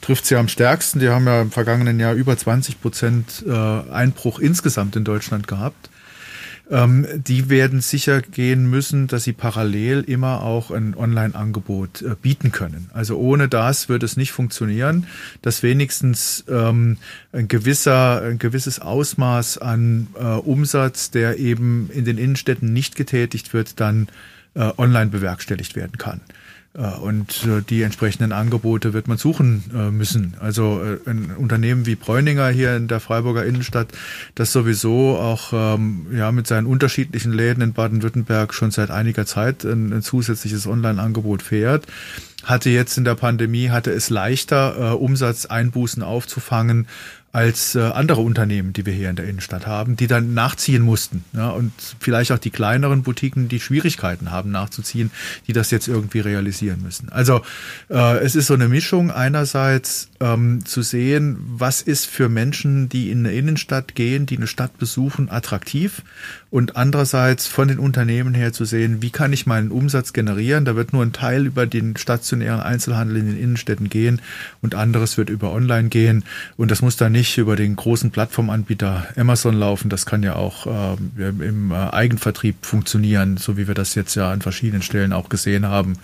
trifft 0.00 0.26
sie 0.26 0.36
am 0.36 0.46
stärksten. 0.46 1.00
Die 1.00 1.08
haben 1.08 1.26
ja 1.26 1.42
im 1.42 1.50
vergangenen 1.50 1.98
Jahr 1.98 2.14
über 2.14 2.36
20 2.36 2.80
Prozent 2.80 3.44
äh, 3.46 3.52
Einbruch 3.52 4.38
insgesamt 4.38 4.94
in 4.94 5.04
Deutschland 5.04 5.48
gehabt 5.48 5.89
ähm, 6.70 7.06
die 7.14 7.48
werden 7.50 7.80
sicher 7.80 8.22
gehen 8.22 8.70
müssen, 8.70 9.08
dass 9.08 9.24
sie 9.24 9.32
parallel 9.32 10.02
immer 10.02 10.42
auch 10.42 10.70
ein 10.70 10.94
Online-Angebot 10.96 12.02
äh, 12.02 12.14
bieten 12.20 12.52
können. 12.52 12.90
Also 12.94 13.18
ohne 13.18 13.48
das 13.48 13.88
wird 13.88 14.02
es 14.02 14.16
nicht 14.16 14.32
funktionieren, 14.32 15.06
dass 15.42 15.62
wenigstens 15.62 16.44
ähm, 16.48 16.98
ein 17.32 17.48
gewisser, 17.48 18.22
ein 18.22 18.38
gewisses 18.38 18.78
Ausmaß 18.78 19.58
an 19.58 20.08
äh, 20.18 20.24
Umsatz, 20.24 21.10
der 21.10 21.38
eben 21.38 21.90
in 21.92 22.04
den 22.04 22.18
Innenstädten 22.18 22.72
nicht 22.72 22.94
getätigt 22.94 23.52
wird, 23.52 23.80
dann 23.80 24.08
äh, 24.54 24.70
online 24.76 25.10
bewerkstelligt 25.10 25.76
werden 25.76 25.98
kann. 25.98 26.20
Äh, 26.72 26.86
und 26.98 27.44
äh, 27.44 27.62
die 27.68 27.82
entsprechenden 27.82 28.32
Angebote 28.32 28.92
wird 28.92 29.08
man 29.08 29.18
suchen 29.18 29.64
äh, 29.74 29.90
müssen. 29.90 30.34
Also 30.40 30.80
ein 31.06 31.32
Unternehmen 31.36 31.86
wie 31.86 31.96
Bräuninger 31.96 32.48
hier 32.48 32.76
in 32.76 32.88
der 32.88 33.00
Freiburger 33.00 33.44
Innenstadt, 33.44 33.88
das 34.34 34.52
sowieso 34.52 35.16
auch 35.16 35.52
ähm, 35.52 36.06
ja 36.12 36.30
mit 36.32 36.46
seinen 36.46 36.66
unterschiedlichen 36.66 37.32
Läden 37.32 37.62
in 37.62 37.72
Baden-Württemberg 37.72 38.54
schon 38.54 38.70
seit 38.70 38.90
einiger 38.90 39.26
Zeit 39.26 39.64
ein, 39.64 39.92
ein 39.92 40.02
zusätzliches 40.02 40.66
Online-Angebot 40.66 41.42
fährt, 41.42 41.86
hatte 42.44 42.70
jetzt 42.70 42.96
in 42.96 43.04
der 43.04 43.16
Pandemie 43.16 43.70
hatte 43.70 43.90
es 43.90 44.08
leichter 44.08 44.98
Umsatzeinbußen 44.98 46.02
aufzufangen 46.02 46.86
als 47.32 47.76
äh, 47.76 47.80
andere 47.80 48.22
Unternehmen, 48.22 48.72
die 48.72 48.86
wir 48.86 48.92
hier 48.92 49.08
in 49.08 49.14
der 49.14 49.28
Innenstadt 49.28 49.66
haben, 49.66 49.94
die 49.94 50.08
dann 50.08 50.34
nachziehen 50.34 50.82
mussten. 50.82 51.24
Ja, 51.32 51.50
und 51.50 51.72
vielleicht 52.00 52.32
auch 52.32 52.38
die 52.38 52.50
kleineren 52.50 53.04
Boutiquen, 53.04 53.48
die 53.48 53.60
Schwierigkeiten 53.60 54.32
haben 54.32 54.50
nachzuziehen, 54.50 55.12
die 55.46 55.52
das 55.52 55.70
jetzt 55.70 55.86
irgendwie 55.86 56.18
realisieren 56.18 56.82
müssen. 56.82 57.08
Also 57.10 57.42
äh, 57.88 58.18
es 58.18 58.34
ist 58.34 58.48
so 58.48 58.54
eine 58.54 58.66
Mischung 58.66 59.12
einerseits 59.12 60.08
ähm, 60.18 60.64
zu 60.64 60.82
sehen, 60.82 61.38
was 61.40 61.82
ist 61.82 62.06
für 62.06 62.28
Menschen, 62.28 62.88
die 62.88 63.12
in 63.12 63.20
eine 63.20 63.32
Innenstadt 63.32 63.94
gehen, 63.94 64.26
die 64.26 64.36
eine 64.36 64.48
Stadt 64.48 64.76
besuchen, 64.78 65.30
attraktiv 65.30 66.02
und 66.50 66.76
andererseits 66.76 67.46
von 67.46 67.68
den 67.68 67.78
Unternehmen 67.78 68.34
her 68.34 68.52
zu 68.52 68.64
sehen, 68.64 69.02
wie 69.02 69.10
kann 69.10 69.32
ich 69.32 69.46
meinen 69.46 69.70
Umsatz 69.70 70.12
generieren. 70.12 70.64
Da 70.64 70.74
wird 70.74 70.92
nur 70.92 71.04
ein 71.04 71.12
Teil 71.12 71.46
über 71.46 71.66
den 71.66 71.96
stationären 71.96 72.60
Einzelhandel 72.60 73.18
in 73.18 73.26
den 73.26 73.38
Innenstädten 73.38 73.88
gehen 73.88 74.20
und 74.62 74.74
anderes 74.74 75.16
wird 75.16 75.30
über 75.30 75.52
Online 75.52 75.90
gehen 75.90 76.24
und 76.56 76.72
das 76.72 76.82
muss 76.82 76.96
dann 76.96 77.12
nicht 77.12 77.19
über 77.38 77.56
den 77.56 77.76
großen 77.76 78.10
Plattformanbieter 78.10 79.08
Amazon 79.16 79.54
laufen. 79.54 79.88
Das 79.88 80.06
kann 80.06 80.22
ja 80.22 80.36
auch 80.36 80.66
äh, 80.66 80.96
im 81.18 81.72
Eigenvertrieb 81.72 82.64
funktionieren, 82.64 83.36
so 83.36 83.56
wie 83.56 83.68
wir 83.68 83.74
das 83.74 83.94
jetzt 83.94 84.14
ja 84.14 84.30
an 84.30 84.40
verschiedenen 84.40 84.82
Stellen 84.82 85.12
auch 85.12 85.28
gesehen 85.28 85.66
haben 85.66 85.98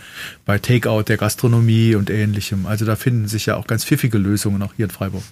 bei 0.45 0.59
Takeout 0.59 1.05
der 1.05 1.17
Gastronomie 1.17 1.95
und 1.95 2.11
ähnlichem. 2.11 2.67
Also 2.67 2.85
da 2.85 2.97
finden 2.97 3.29
sich 3.29 3.47
ja 3.47 3.57
auch 3.57 3.67
ganz 3.67 3.85
pfiffige 3.85 4.19
Lösungen 4.19 4.63
auch 4.63 4.75
hier 4.77 4.87
in 4.87 4.91
Freiburg. 4.91 5.25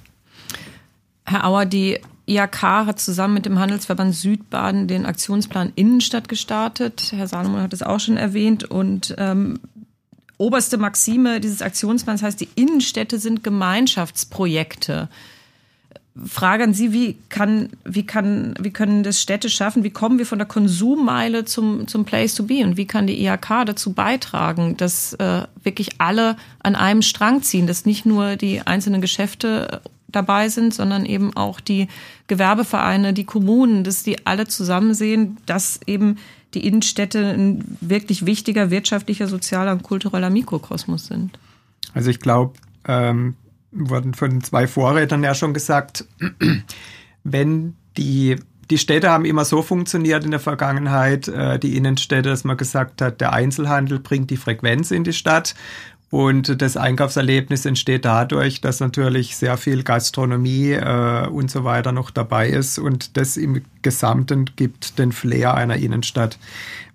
Herr 1.27 1.47
Auer, 1.47 1.64
die 1.64 2.01
IAK 2.27 2.62
hat 2.62 3.01
zusammen 3.01 3.35
mit 3.35 3.47
dem 3.47 3.59
Handelsverband 3.59 4.14
Südbaden 4.14 4.88
den 4.88 5.07
Aktionsplan 5.07 5.73
Innenstadt 5.75 6.29
gestartet. 6.29 7.12
Herr 7.14 7.29
Salomon 7.29 7.62
hat 7.62 7.73
es 7.73 7.83
auch 7.83 8.01
schon 8.01 8.16
erwähnt. 8.16 8.64
Und 8.64 9.14
ähm, 9.18 9.59
oberste 10.38 10.79
Maxime 10.79 11.40
dieses 11.40 11.62
Aktionsplans 11.62 12.23
heißt, 12.23 12.40
die 12.40 12.49
Innenstädte 12.55 13.18
sind 13.18 13.44
Gemeinschaftsprojekte. 13.44 15.09
Frage 16.27 16.62
an 16.62 16.74
Sie, 16.74 16.92
wie 16.92 17.16
kann, 17.29 17.70
wie 17.85 18.07
kann, 18.07 18.55
wie 18.61 18.70
können 18.70 19.03
das 19.03 19.20
Städte 19.20 19.50
schaffen? 19.50 19.83
Wie 19.83 19.90
kommen 19.90 20.18
wir 20.18 20.27
von 20.27 20.38
der 20.38 20.46
Konsummeile 20.46 21.44
zum, 21.44 21.88
zum 21.88 22.05
Place 22.05 22.35
to 22.35 22.44
be? 22.44 22.62
Und 22.62 22.77
wie 22.77 22.87
kann 22.87 23.09
die 23.09 23.24
IHK 23.24 23.66
dazu 23.66 23.92
beitragen, 23.92 24.77
dass 24.77 25.14
äh, 25.14 25.42
wirklich 25.64 26.00
alle 26.00 26.37
an 26.62 26.77
einem 26.77 27.03
Strang 27.03 27.42
ziehen, 27.42 27.66
dass 27.66 27.85
nicht 27.85 28.07
nur 28.07 28.37
die 28.37 28.61
einzelnen 28.61 29.00
Geschäfte 29.00 29.81
dabei 30.07 30.48
sind, 30.48 30.72
sondern 30.72 31.05
eben 31.05 31.37
auch 31.37 31.59
die 31.59 31.88
Gewerbevereine, 32.29 33.12
die 33.12 33.24
Kommunen, 33.24 33.83
dass 33.83 34.05
die 34.05 34.24
alle 34.24 34.46
zusammen 34.46 34.94
sehen, 34.94 35.38
dass 35.46 35.81
eben 35.87 36.18
die 36.55 36.64
Innenstädte 36.64 37.33
ein 37.33 37.77
wirklich 37.81 38.24
wichtiger 38.24 38.70
wirtschaftlicher, 38.70 39.27
sozialer 39.27 39.72
und 39.72 39.83
kultureller 39.83 40.31
Mikrokosmos 40.31 41.07
sind. 41.07 41.37
Also 41.92 42.11
ich 42.11 42.20
glaube, 42.20 42.53
ähm, 42.87 43.35
wurden 43.74 44.14
von 44.14 44.42
zwei 44.42 44.66
Vorrednern 44.66 45.22
ja 45.22 45.34
schon 45.34 45.54
gesagt, 45.54 46.06
wenn 47.24 47.76
die 47.96 48.37
die 48.70 48.78
Städte 48.78 49.10
haben 49.10 49.26
immer 49.26 49.44
so 49.44 49.60
funktioniert 49.60 50.24
in 50.24 50.30
der 50.30 50.40
Vergangenheit, 50.40 51.28
äh, 51.28 51.58
die 51.58 51.76
Innenstädte, 51.76 52.30
dass 52.30 52.44
man 52.44 52.56
gesagt 52.56 53.02
hat, 53.02 53.20
der 53.20 53.34
Einzelhandel 53.34 53.98
bringt 53.98 54.30
die 54.30 54.38
Frequenz 54.38 54.90
in 54.90 55.04
die 55.04 55.12
Stadt 55.12 55.54
und 56.14 56.62
das 56.62 56.76
Einkaufserlebnis 56.76 57.66
entsteht 57.66 58.04
dadurch, 58.04 58.60
dass 58.60 58.80
natürlich 58.80 59.37
sehr 59.37 59.56
viel 59.56 59.82
Gastronomie 59.82 60.70
äh, 60.70 61.26
und 61.26 61.50
so 61.50 61.64
weiter 61.64 61.90
noch 61.90 62.10
dabei 62.10 62.48
ist 62.48 62.78
und 62.78 63.16
das 63.16 63.37
im 63.37 63.62
Gesamten 63.82 64.44
gibt 64.56 64.98
den 64.98 65.10
Flair 65.10 65.54
einer 65.54 65.76
Innenstadt. 65.76 66.38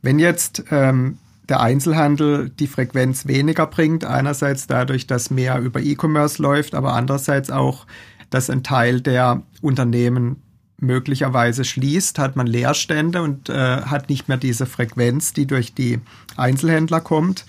Wenn 0.02 0.20
jetzt 0.20 0.64
ähm, 0.72 1.18
der 1.50 1.60
Einzelhandel 1.60 2.50
die 2.50 2.68
Frequenz 2.68 3.28
weniger 3.28 3.68
bringt, 3.68 4.06
einerseits 4.06 4.68
dadurch, 4.68 5.08
dass 5.08 5.30
mehr 5.30 5.60
über 5.60 5.82
E-Commerce 5.82 6.42
läuft, 6.42 6.76
aber 6.76 6.94
andererseits 6.94 7.50
auch, 7.50 7.86
dass 8.30 8.50
ein 8.50 8.64
Teil 8.64 9.02
der 9.02 9.44
Unternehmen 9.62 10.44
möglicherweise 10.78 11.66
schließt, 11.66 12.20
hat 12.20 12.36
man 12.36 12.48
Leerstände 12.48 13.22
und 13.22 13.50
äh, 13.50 13.82
hat 13.82 14.10
nicht 14.10 14.30
mehr 14.30 14.38
diese 14.38 14.66
Frequenz, 14.66 15.34
die 15.34 15.46
durch 15.46 15.74
die 15.74 16.00
Einzelhändler 16.38 17.02
kommt 17.02 17.46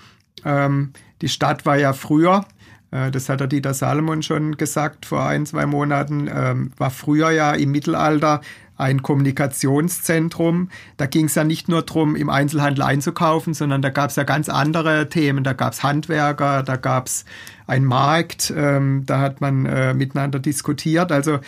Ähm, 0.46 0.94
die 1.22 1.30
Stadt 1.30 1.66
war 1.66 1.78
ja 1.78 1.94
früher, 1.94 2.46
äh, 2.92 3.12
das 3.12 3.30
hat 3.30 3.40
der 3.40 3.48
Dieter 3.48 3.74
Salomon 3.74 4.22
schon 4.22 4.58
gesagt 4.58 5.06
vor 5.06 5.26
ein, 5.26 5.46
zwei 5.46 5.66
Monaten, 5.66 6.30
ähm, 6.34 6.72
war 6.78 6.92
früher 6.92 7.32
ja 7.32 7.54
im 7.54 7.72
Mittelalter 7.72 8.42
ein 8.80 9.04
Kommunikationszentrum. 9.04 10.70
Da 10.98 11.06
ging 11.06 11.26
es 11.26 11.36
ja 11.36 11.44
nicht 11.44 11.68
nur 11.68 11.82
darum, 11.82 12.16
im 12.16 12.30
Einzelhandel 12.30 12.84
einzukaufen, 12.84 13.54
sondern 13.54 13.82
da 13.82 13.90
gab 13.90 14.10
es 14.10 14.16
ja 14.16 14.24
ganz 14.24 14.50
andere 14.50 15.10
Themen. 15.10 15.44
Da 15.44 15.54
gab 15.54 15.74
es 15.74 15.84
Handwerker, 15.84 16.64
da 16.64 16.78
gab 16.78 17.08
es 17.08 17.26
einen 17.68 17.86
Markt, 17.86 18.54
ähm, 18.56 19.04
da 19.06 19.20
hat 19.20 19.42
man 19.42 19.66
äh, 19.66 19.94
miteinander 19.94 20.40
diskutiert. 20.40 21.12
Also 21.12 21.40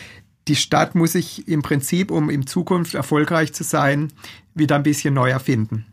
die 0.48 0.56
Stadt 0.56 0.94
muss 0.94 1.14
sich 1.14 1.48
im 1.48 1.62
Prinzip, 1.62 2.12
um 2.12 2.30
in 2.30 2.46
Zukunft 2.46 2.96
erfolgreich 2.96 3.54
zu 3.54 3.64
sein, 3.64 4.12
wieder 4.54 4.76
ein 4.76 4.84
bisschen 4.84 5.14
neu 5.14 5.30
erfinden. 5.30 5.86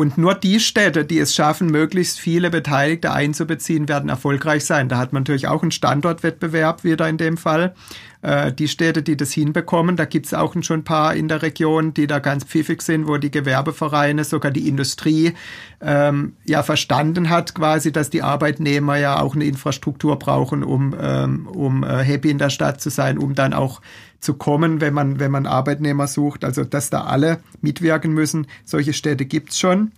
Und 0.00 0.16
nur 0.16 0.34
die 0.34 0.60
Städte, 0.60 1.04
die 1.04 1.18
es 1.18 1.34
schaffen, 1.34 1.66
möglichst 1.66 2.20
viele 2.20 2.48
Beteiligte 2.48 3.12
einzubeziehen, 3.12 3.86
werden 3.86 4.08
erfolgreich 4.08 4.64
sein. 4.64 4.88
Da 4.88 4.96
hat 4.96 5.12
man 5.12 5.24
natürlich 5.24 5.46
auch 5.46 5.60
einen 5.60 5.72
Standortwettbewerb 5.72 6.84
wieder 6.84 7.06
in 7.06 7.18
dem 7.18 7.36
Fall. 7.36 7.74
Äh, 8.22 8.50
die 8.50 8.68
Städte, 8.68 9.02
die 9.02 9.18
das 9.18 9.30
hinbekommen, 9.32 9.96
da 9.96 10.06
gibt 10.06 10.24
es 10.24 10.32
auch 10.32 10.54
schon 10.62 10.80
ein 10.80 10.84
paar 10.84 11.14
in 11.14 11.28
der 11.28 11.42
Region, 11.42 11.92
die 11.92 12.06
da 12.06 12.18
ganz 12.18 12.44
pfiffig 12.44 12.80
sind, 12.80 13.08
wo 13.08 13.18
die 13.18 13.30
Gewerbevereine, 13.30 14.24
sogar 14.24 14.50
die 14.50 14.68
Industrie 14.68 15.34
ähm, 15.82 16.32
ja 16.46 16.62
verstanden 16.62 17.28
hat, 17.28 17.54
quasi, 17.54 17.92
dass 17.92 18.08
die 18.08 18.22
Arbeitnehmer 18.22 18.96
ja 18.96 19.20
auch 19.20 19.34
eine 19.34 19.44
Infrastruktur 19.44 20.18
brauchen, 20.18 20.64
um, 20.64 20.96
ähm, 20.98 21.46
um 21.46 21.84
äh, 21.84 21.98
happy 21.98 22.30
in 22.30 22.38
der 22.38 22.48
Stadt 22.48 22.80
zu 22.80 22.88
sein, 22.88 23.18
um 23.18 23.34
dann 23.34 23.52
auch 23.52 23.82
zu 24.20 24.34
kommen, 24.34 24.80
wenn 24.80 24.94
man, 24.94 25.18
wenn 25.18 25.30
man 25.30 25.46
Arbeitnehmer 25.46 26.06
sucht. 26.06 26.44
Also, 26.44 26.64
dass 26.64 26.90
da 26.90 27.04
alle 27.04 27.40
mitwirken 27.60 28.12
müssen. 28.12 28.46
Solche 28.64 28.92
Städte 28.92 29.24
gibt's 29.24 29.58
schon. 29.58 29.92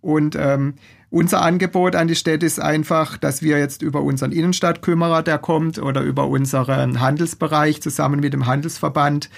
Und 0.00 0.36
ähm, 0.36 0.74
unser 1.10 1.42
Angebot 1.42 1.94
an 1.94 2.08
die 2.08 2.14
Städte 2.14 2.46
ist 2.46 2.58
einfach, 2.58 3.18
dass 3.18 3.42
wir 3.42 3.58
jetzt 3.58 3.82
über 3.82 4.00
unseren 4.00 4.32
Innenstadtkümmerer, 4.32 5.22
der 5.22 5.38
kommt, 5.38 5.78
oder 5.78 6.00
über 6.00 6.26
unseren 6.26 7.00
Handelsbereich 7.00 7.82
zusammen 7.82 8.20
mit 8.20 8.32
dem 8.32 8.46
Handelsverband, 8.46 9.28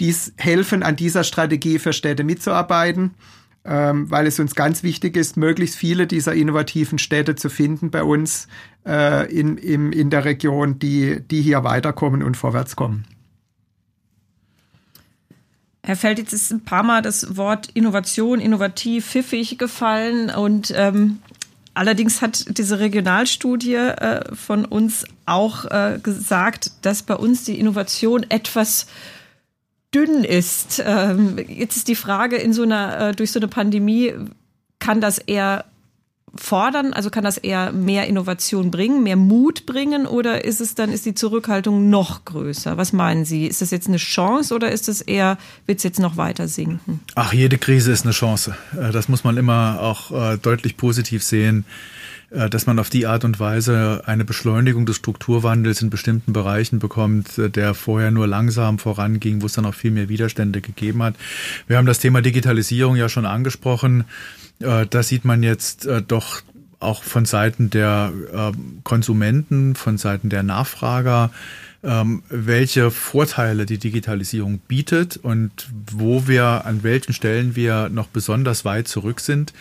dies 0.00 0.32
helfen, 0.36 0.82
an 0.82 0.96
dieser 0.96 1.22
Strategie 1.22 1.78
für 1.78 1.92
Städte 1.92 2.24
mitzuarbeiten, 2.24 3.14
ähm, 3.64 4.10
weil 4.10 4.26
es 4.26 4.40
uns 4.40 4.56
ganz 4.56 4.82
wichtig 4.82 5.16
ist, 5.16 5.36
möglichst 5.36 5.76
viele 5.76 6.08
dieser 6.08 6.34
innovativen 6.34 6.98
Städte 6.98 7.36
zu 7.36 7.48
finden 7.48 7.92
bei 7.92 8.02
uns 8.02 8.48
äh, 8.84 9.32
in, 9.32 9.56
in, 9.56 9.92
in 9.92 10.10
der 10.10 10.24
Region, 10.24 10.80
die, 10.80 11.20
die 11.20 11.42
hier 11.42 11.62
weiterkommen 11.62 12.24
und 12.24 12.36
vorwärts 12.36 12.74
kommen. 12.74 13.04
Herr 15.86 15.96
Feld, 15.96 16.18
jetzt 16.18 16.32
ist 16.32 16.50
ein 16.50 16.64
paar 16.64 16.82
Mal 16.82 17.02
das 17.02 17.36
Wort 17.36 17.68
Innovation, 17.74 18.40
innovativ, 18.40 19.06
pfiffig 19.06 19.58
gefallen 19.58 20.30
und 20.30 20.72
ähm, 20.74 21.18
allerdings 21.74 22.22
hat 22.22 22.56
diese 22.56 22.78
Regionalstudie 22.78 23.74
äh, 23.74 24.34
von 24.34 24.64
uns 24.64 25.04
auch 25.26 25.66
äh, 25.66 25.98
gesagt, 26.02 26.70
dass 26.86 27.02
bei 27.02 27.14
uns 27.14 27.44
die 27.44 27.60
Innovation 27.60 28.24
etwas 28.30 28.86
dünn 29.94 30.24
ist. 30.24 30.82
Ähm, 30.86 31.36
jetzt 31.48 31.76
ist 31.76 31.88
die 31.88 31.96
Frage 31.96 32.36
in 32.36 32.54
so 32.54 32.62
einer, 32.62 33.08
äh, 33.08 33.12
durch 33.12 33.30
so 33.30 33.38
eine 33.38 33.48
Pandemie, 33.48 34.14
kann 34.78 35.02
das 35.02 35.18
eher 35.18 35.66
fordern? 36.36 36.92
Also 36.92 37.10
kann 37.10 37.24
das 37.24 37.38
eher 37.38 37.72
mehr 37.72 38.06
Innovation 38.06 38.70
bringen, 38.70 39.02
mehr 39.02 39.16
Mut 39.16 39.66
bringen 39.66 40.06
oder 40.06 40.44
ist 40.44 40.60
es 40.60 40.74
dann, 40.74 40.90
ist 40.92 41.06
die 41.06 41.14
Zurückhaltung 41.14 41.90
noch 41.90 42.24
größer? 42.24 42.76
Was 42.76 42.92
meinen 42.92 43.24
Sie? 43.24 43.46
Ist 43.46 43.62
das 43.62 43.70
jetzt 43.70 43.88
eine 43.88 43.96
Chance 43.96 44.54
oder 44.54 44.70
ist 44.70 44.88
es 44.88 45.00
eher, 45.00 45.38
wird 45.66 45.78
es 45.78 45.84
jetzt 45.84 45.98
noch 45.98 46.16
weiter 46.16 46.48
sinken? 46.48 47.00
Ach, 47.14 47.32
jede 47.32 47.58
Krise 47.58 47.92
ist 47.92 48.04
eine 48.04 48.12
Chance. 48.12 48.56
Äh, 48.78 48.92
das 48.92 49.08
muss 49.08 49.24
man 49.24 49.36
immer 49.36 49.80
auch 49.80 50.10
äh, 50.10 50.38
deutlich 50.38 50.76
positiv 50.76 51.22
sehen 51.22 51.64
dass 52.50 52.66
man 52.66 52.78
auf 52.78 52.90
die 52.90 53.06
Art 53.06 53.24
und 53.24 53.38
Weise 53.38 54.02
eine 54.06 54.24
Beschleunigung 54.24 54.86
des 54.86 54.96
Strukturwandels 54.96 55.82
in 55.82 55.90
bestimmten 55.90 56.32
Bereichen 56.32 56.80
bekommt, 56.80 57.32
der 57.36 57.74
vorher 57.74 58.10
nur 58.10 58.26
langsam 58.26 58.78
voranging, 58.78 59.40
wo 59.40 59.46
es 59.46 59.52
dann 59.52 59.66
auch 59.66 59.74
viel 59.74 59.92
mehr 59.92 60.08
Widerstände 60.08 60.60
gegeben 60.60 61.02
hat. 61.02 61.14
Wir 61.68 61.76
haben 61.76 61.86
das 61.86 62.00
Thema 62.00 62.22
Digitalisierung 62.22 62.96
ja 62.96 63.08
schon 63.08 63.26
angesprochen. 63.26 64.04
Äh, 64.60 64.86
da 64.88 65.02
sieht 65.02 65.24
man 65.24 65.42
jetzt 65.42 65.86
äh, 65.86 66.02
doch 66.02 66.42
auch 66.80 67.02
von 67.02 67.24
Seiten 67.24 67.70
der 67.70 68.12
äh, 68.32 68.52
Konsumenten, 68.84 69.74
von 69.74 69.98
Seiten 69.98 70.28
der 70.28 70.42
Nachfrager, 70.42 71.30
ähm, 71.82 72.22
welche 72.28 72.90
Vorteile 72.90 73.66
die 73.66 73.78
Digitalisierung 73.78 74.58
bietet 74.58 75.16
und 75.16 75.68
wo 75.90 76.26
wir, 76.26 76.64
an 76.64 76.82
welchen 76.82 77.12
Stellen 77.12 77.56
wir 77.56 77.88
noch 77.88 78.06
besonders 78.08 78.64
weit 78.64 78.88
zurück 78.88 79.20
sind. 79.20 79.52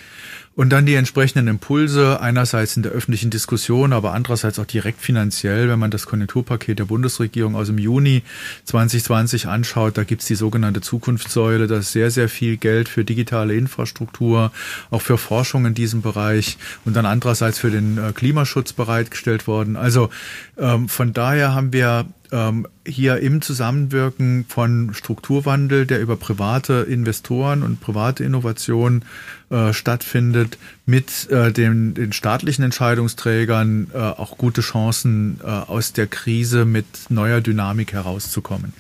Und 0.56 0.70
dann 0.70 0.86
die 0.86 0.94
entsprechenden 0.94 1.48
Impulse, 1.48 2.20
einerseits 2.22 2.78
in 2.78 2.84
der 2.84 2.92
öffentlichen 2.92 3.32
Diskussion, 3.32 3.92
aber 3.92 4.14
andererseits 4.14 4.60
auch 4.60 4.66
direkt 4.66 5.02
finanziell, 5.02 5.68
wenn 5.68 5.80
man 5.80 5.90
das 5.90 6.06
Konjunkturpaket 6.06 6.78
der 6.78 6.86
Bundesregierung 6.86 7.56
aus 7.56 7.68
dem 7.68 7.80
Juni 7.80 8.22
2020 8.66 9.48
anschaut, 9.48 9.98
da 9.98 10.04
gibt's 10.04 10.28
die 10.28 10.36
sogenannte 10.36 10.82
Zukunftssäule, 10.82 11.66
da 11.66 11.78
ist 11.78 11.92
sehr, 11.92 12.12
sehr 12.12 12.30
viel 12.30 12.58
Geld 12.58 12.88
für 12.88 13.04
digitale 13.04 13.56
Infrastruktur, 13.56 14.52
auch 14.92 15.02
für 15.02 15.18
Forschung 15.18 15.66
in 15.66 15.74
diesem 15.74 16.04
Bereich 16.04 16.58
und 16.86 16.96
dann 16.96 17.08
andererseits 17.08 17.58
für 17.58 17.72
den 17.72 17.98
äh, 17.98 18.12
Klimaschutz 18.14 18.74
bereitgestellt 18.74 19.48
worden. 19.48 19.76
Also 19.76 20.12
ähm, 20.60 20.88
von 20.88 21.14
daher 21.14 21.56
haben 21.56 21.74
wir 21.74 22.06
ähm, 22.34 22.68
hier 22.86 23.20
im 23.20 23.42
Zusammenwirken 23.42 24.46
von 24.50 24.94
Strukturwandel, 24.94 25.86
der 25.86 26.02
über 26.02 26.18
private 26.18 26.86
Investoren 26.90 27.62
und 27.62 27.80
private 27.80 28.24
Innovation 28.24 29.06
äh, 29.52 29.72
stattfindet, 29.72 30.58
mit 30.86 31.30
äh, 31.30 31.54
den, 31.54 31.94
den 31.94 32.12
staatlichen 32.12 32.64
Entscheidungsträgern 32.64 33.92
äh, 33.94 33.98
auch 33.98 34.38
gute 34.38 34.62
Chancen 34.62 35.40
äh, 35.44 35.48
aus 35.48 35.94
der 35.94 36.08
Krise 36.08 36.66
mit 36.66 36.86
neuer 37.10 37.40
Dynamik 37.40 37.94
herauszukommen. 37.94 38.74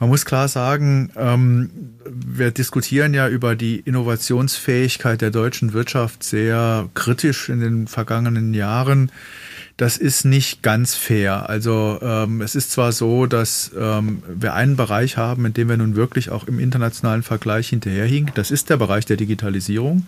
Man 0.00 0.08
muss 0.08 0.24
klar 0.24 0.48
sagen, 0.48 1.10
ähm, 1.16 1.70
wir 2.04 2.50
diskutieren 2.50 3.14
ja 3.14 3.28
über 3.28 3.54
die 3.54 3.78
Innovationsfähigkeit 3.78 5.20
der 5.20 5.30
deutschen 5.30 5.72
Wirtschaft 5.72 6.24
sehr 6.24 6.88
kritisch 6.94 7.48
in 7.48 7.60
den 7.60 7.86
vergangenen 7.86 8.54
Jahren 8.54 9.12
das 9.78 9.96
ist 9.96 10.24
nicht 10.24 10.62
ganz 10.64 10.96
fair. 10.96 11.48
Also 11.48 12.00
ähm, 12.02 12.42
es 12.42 12.56
ist 12.56 12.72
zwar 12.72 12.90
so, 12.90 13.26
dass 13.26 13.70
ähm, 13.78 14.24
wir 14.28 14.52
einen 14.52 14.74
Bereich 14.76 15.16
haben, 15.16 15.46
in 15.46 15.54
dem 15.54 15.68
wir 15.68 15.76
nun 15.76 15.94
wirklich 15.94 16.30
auch 16.30 16.48
im 16.48 16.58
internationalen 16.58 17.22
Vergleich 17.22 17.68
hinterherhinken. 17.68 18.34
Das 18.34 18.50
ist 18.50 18.70
der 18.70 18.76
Bereich 18.76 19.06
der 19.06 19.16
Digitalisierung. 19.16 20.06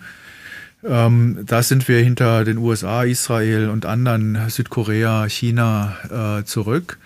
Ähm, 0.83 1.39
da 1.47 1.63
sind 1.63 1.87
wir 1.87 2.01
hinter 2.01 2.45
den 2.45 2.59
USA, 2.59 3.05
Israel 3.05 3.69
und 3.69 3.87
anderen 3.87 4.51
Südkorea, 4.51 5.29
China 5.29 6.41
äh, 6.41 6.45
zurück. 6.45 6.99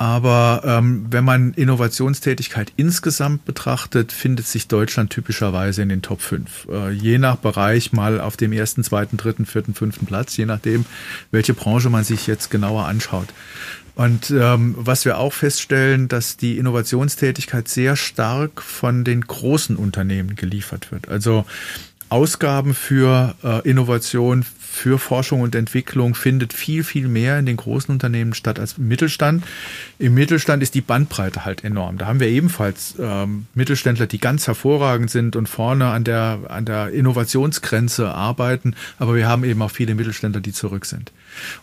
Aber 0.00 0.62
ähm, 0.64 1.08
wenn 1.10 1.24
man 1.24 1.52
Innovationstätigkeit 1.52 2.72
insgesamt 2.76 3.44
betrachtet, 3.44 4.12
findet 4.12 4.46
sich 4.46 4.66
Deutschland 4.66 5.10
typischerweise 5.10 5.82
in 5.82 5.90
den 5.90 6.00
Top 6.00 6.22
5. 6.22 6.68
Äh, 6.72 6.90
je 6.92 7.18
nach 7.18 7.36
Bereich 7.36 7.92
mal 7.92 8.18
auf 8.18 8.38
dem 8.38 8.54
ersten, 8.54 8.82
zweiten, 8.82 9.18
dritten, 9.18 9.44
vierten, 9.44 9.74
fünften 9.74 10.06
Platz, 10.06 10.38
je 10.38 10.46
nachdem, 10.46 10.86
welche 11.32 11.52
Branche 11.52 11.90
man 11.90 12.02
sich 12.02 12.26
jetzt 12.26 12.50
genauer 12.50 12.86
anschaut. 12.86 13.28
Und 13.94 14.30
ähm, 14.30 14.74
was 14.78 15.04
wir 15.04 15.18
auch 15.18 15.34
feststellen, 15.34 16.08
dass 16.08 16.38
die 16.38 16.56
Innovationstätigkeit 16.56 17.68
sehr 17.68 17.94
stark 17.94 18.62
von 18.62 19.04
den 19.04 19.20
großen 19.20 19.76
Unternehmen 19.76 20.34
geliefert 20.34 20.92
wird. 20.92 21.10
Also 21.10 21.44
Ausgaben 22.08 22.72
für 22.72 23.34
äh, 23.44 23.68
Innovation, 23.68 24.46
für 24.80 24.98
Forschung 24.98 25.42
und 25.42 25.54
Entwicklung 25.54 26.14
findet 26.14 26.54
viel, 26.54 26.84
viel 26.84 27.06
mehr 27.06 27.38
in 27.38 27.44
den 27.44 27.58
großen 27.58 27.92
Unternehmen 27.92 28.32
statt 28.32 28.58
als 28.58 28.78
im 28.78 28.88
Mittelstand. 28.88 29.44
Im 29.98 30.14
Mittelstand 30.14 30.62
ist 30.62 30.74
die 30.74 30.80
Bandbreite 30.80 31.44
halt 31.44 31.64
enorm. 31.64 31.98
Da 31.98 32.06
haben 32.06 32.18
wir 32.18 32.28
ebenfalls 32.28 32.94
ähm, 32.98 33.44
Mittelständler, 33.52 34.06
die 34.06 34.18
ganz 34.18 34.46
hervorragend 34.46 35.10
sind 35.10 35.36
und 35.36 35.50
vorne 35.50 35.88
an 35.88 36.04
der, 36.04 36.38
an 36.48 36.64
der 36.64 36.92
Innovationsgrenze 36.92 38.08
arbeiten. 38.08 38.74
Aber 38.98 39.14
wir 39.14 39.28
haben 39.28 39.44
eben 39.44 39.60
auch 39.60 39.70
viele 39.70 39.94
Mittelständler, 39.94 40.40
die 40.40 40.52
zurück 40.52 40.86
sind. 40.86 41.12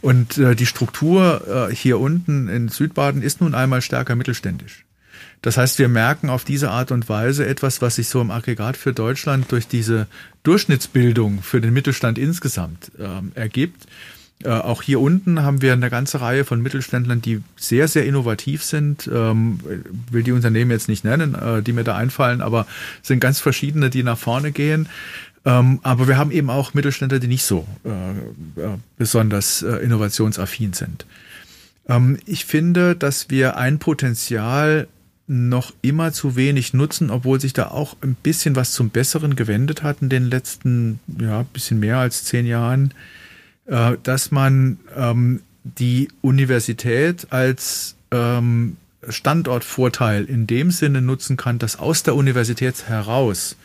Und 0.02 0.38
äh, 0.38 0.56
die 0.56 0.68
Struktur 0.68 1.70
äh, 1.72 1.76
hier 1.76 2.00
unten 2.00 2.48
in 2.48 2.70
Südbaden 2.70 3.24
ist 3.24 3.42
nun 3.42 3.56
einmal 3.56 3.82
stärker 3.82 4.16
mittelständisch. 4.16 4.87
Das 5.48 5.56
heißt, 5.56 5.80
wir 5.80 5.88
merken 5.88 6.30
auf 6.30 6.44
diese 6.44 6.72
Art 6.72 6.92
und 6.92 7.08
Weise 7.08 7.48
etwas, 7.48 7.82
was 7.82 7.96
sich 7.96 8.10
so 8.10 8.20
im 8.20 8.32
Aggregat 8.32 8.76
für 8.76 8.92
Deutschland 8.92 9.50
durch 9.50 9.66
diese 9.66 10.08
Durchschnittsbildung 10.44 11.42
für 11.42 11.62
den 11.62 11.72
Mittelstand 11.72 12.18
insgesamt 12.18 12.92
ähm, 13.00 13.32
ergibt. 13.34 13.88
Äh, 14.44 14.50
auch 14.50 14.82
hier 14.82 15.00
unten 15.00 15.44
haben 15.44 15.62
wir 15.62 15.72
eine 15.72 15.90
ganze 15.90 16.20
Reihe 16.20 16.44
von 16.44 16.62
Mittelständlern, 16.62 17.22
die 17.22 17.42
sehr, 17.56 17.88
sehr 17.88 18.06
innovativ 18.06 18.62
sind. 18.62 19.08
Ähm, 19.08 19.62
will 20.12 20.24
die 20.24 20.34
Unternehmen 20.34 20.72
jetzt 20.72 20.90
nicht 20.90 21.06
nennen, 21.06 21.34
äh, 21.34 21.64
die 21.64 21.72
mir 21.72 21.86
da 21.86 21.96
einfallen, 21.96 22.42
aber 22.42 22.68
sind 23.02 23.22
ganz 23.22 23.40
verschiedene, 23.40 23.90
die 23.90 24.04
nach 24.04 24.18
vorne 24.18 24.52
gehen. 24.52 24.90
Ähm, 25.46 25.80
aber 25.82 26.10
wir 26.10 26.18
haben 26.18 26.32
eben 26.32 26.50
auch 26.50 26.74
Mittelständler, 26.74 27.20
die 27.20 27.28
nicht 27.28 27.46
so 27.46 27.66
äh, 27.86 28.62
äh 28.62 28.78
besonders 28.98 29.62
äh, 29.62 29.78
innovationsaffin 29.78 30.74
sind. 30.74 31.06
Ähm, 31.88 32.20
ich 32.26 32.44
finde, 32.44 32.98
dass 32.98 33.30
wir 33.30 33.56
ein 33.56 33.80
Potenzial 33.80 34.90
noch 35.28 35.74
immer 35.82 36.14
zu 36.14 36.38
wenig 36.38 36.74
nutzen, 36.74 37.10
obwohl 37.10 37.40
sich 37.42 37.54
da 37.54 37.68
auch 37.68 37.98
ein 38.02 38.16
bisschen 38.16 38.56
was 38.56 38.72
zum 38.72 38.90
Besseren 38.90 39.36
gewendet 39.36 39.84
hat 39.84 40.02
in 40.02 40.10
den 40.10 40.30
letzten, 40.30 41.00
ja, 41.20 41.44
bisschen 41.44 41.80
mehr 41.80 41.98
als 41.98 42.24
zehn 42.24 42.46
Jahren, 42.46 42.94
äh, 43.66 43.98
dass 44.04 44.32
man 44.32 44.80
ähm, 44.96 45.42
die 45.64 46.08
Universität 46.22 47.28
als 47.32 47.96
ähm, 48.12 48.78
Standortvorteil 49.08 50.24
in 50.26 50.48
dem 50.48 50.72
Sinne 50.72 51.02
nutzen 51.02 51.36
kann, 51.36 51.60
dass 51.60 51.78
aus 51.78 52.04
der 52.04 52.16
Universität 52.16 52.88
heraus 52.88 53.58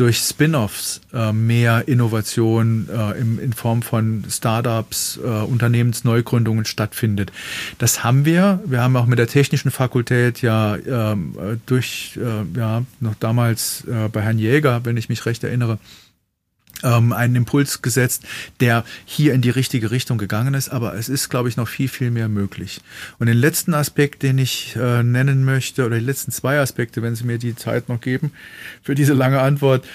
durch 0.00 0.18
Spin-offs 0.18 1.02
äh, 1.12 1.30
mehr 1.30 1.86
Innovation 1.86 2.88
äh, 2.90 3.20
im, 3.20 3.38
in 3.38 3.52
Form 3.52 3.82
von 3.82 4.24
Startups, 4.30 5.20
äh, 5.22 5.28
Unternehmensneugründungen 5.28 6.64
stattfindet. 6.64 7.32
Das 7.76 8.02
haben 8.02 8.24
wir. 8.24 8.60
Wir 8.64 8.80
haben 8.80 8.96
auch 8.96 9.04
mit 9.04 9.18
der 9.18 9.26
Technischen 9.26 9.70
Fakultät 9.70 10.40
ja 10.40 10.76
ähm, 10.76 11.60
durch, 11.66 12.16
äh, 12.16 12.58
ja, 12.58 12.82
noch 13.00 13.14
damals 13.16 13.84
äh, 13.88 14.08
bei 14.08 14.22
Herrn 14.22 14.38
Jäger, 14.38 14.80
wenn 14.84 14.96
ich 14.96 15.10
mich 15.10 15.26
recht 15.26 15.44
erinnere, 15.44 15.78
ähm, 16.82 17.12
einen 17.12 17.36
Impuls 17.36 17.82
gesetzt, 17.82 18.24
der 18.60 18.84
hier 19.04 19.34
in 19.34 19.42
die 19.42 19.50
richtige 19.50 19.90
Richtung 19.90 20.18
gegangen 20.18 20.54
ist, 20.54 20.68
aber 20.68 20.94
es 20.94 21.08
ist, 21.08 21.28
glaube 21.28 21.48
ich, 21.48 21.56
noch 21.56 21.68
viel, 21.68 21.88
viel 21.88 22.10
mehr 22.10 22.28
möglich. 22.28 22.80
Und 23.18 23.26
den 23.26 23.36
letzten 23.36 23.74
Aspekt, 23.74 24.22
den 24.22 24.38
ich 24.38 24.76
äh, 24.76 25.02
nennen 25.02 25.44
möchte, 25.44 25.86
oder 25.86 25.98
die 25.98 26.04
letzten 26.04 26.32
zwei 26.32 26.58
Aspekte, 26.60 27.02
wenn 27.02 27.14
Sie 27.14 27.24
mir 27.24 27.38
die 27.38 27.54
Zeit 27.54 27.88
noch 27.88 28.00
geben, 28.00 28.32
für 28.82 28.94
diese 28.94 29.12
lange 29.12 29.40
Antwort. 29.40 29.86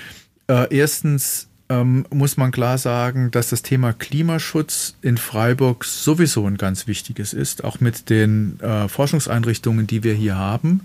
Äh, 0.48 0.76
erstens 0.76 1.48
ähm, 1.68 2.06
muss 2.12 2.38
man 2.38 2.52
klar 2.52 2.78
sagen, 2.78 3.32
dass 3.32 3.50
das 3.50 3.64
Thema 3.64 3.92
Klimaschutz 3.92 4.96
in 5.02 5.18
Freiburg 5.18 5.84
sowieso 5.84 6.46
ein 6.46 6.58
ganz 6.58 6.86
wichtiges 6.86 7.34
ist, 7.34 7.64
auch 7.64 7.80
mit 7.80 8.10
den 8.12 8.60
äh, 8.60 8.88
Forschungseinrichtungen, 8.88 9.88
die 9.88 10.04
wir 10.04 10.14
hier 10.14 10.36
haben. 10.36 10.82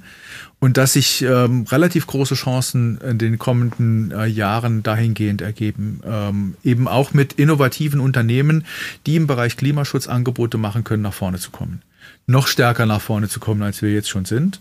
Und 0.59 0.77
dass 0.77 0.95
sich 0.95 1.23
ähm, 1.23 1.65
relativ 1.71 2.07
große 2.07 2.35
Chancen 2.35 2.99
in 2.99 3.19
den 3.19 3.39
kommenden 3.39 4.11
äh, 4.11 4.27
Jahren 4.27 4.83
dahingehend 4.83 5.43
ergeben, 5.43 6.01
ähm, 6.05 6.55
eben 6.65 6.89
auch 6.89 7.13
mit 7.13 7.35
innovativen 7.35 8.01
Unternehmen, 8.01 8.65
die 9.07 9.17
im 9.17 9.27
Bereich 9.27 9.57
Klimaschutz 9.57 10.07
Angebote 10.07 10.57
machen 10.59 10.85
können, 10.85 11.03
nach 11.03 11.15
vorne 11.15 11.39
zu 11.39 11.51
kommen. 11.51 11.83
Noch 12.27 12.47
stärker 12.47 12.87
nach 12.87 13.01
vorne 13.01 13.29
zu 13.29 13.41
kommen, 13.41 13.63
als 13.63 13.83
wir 13.83 13.93
jetzt 13.93 14.09
schon 14.09 14.25
sind. 14.25 14.61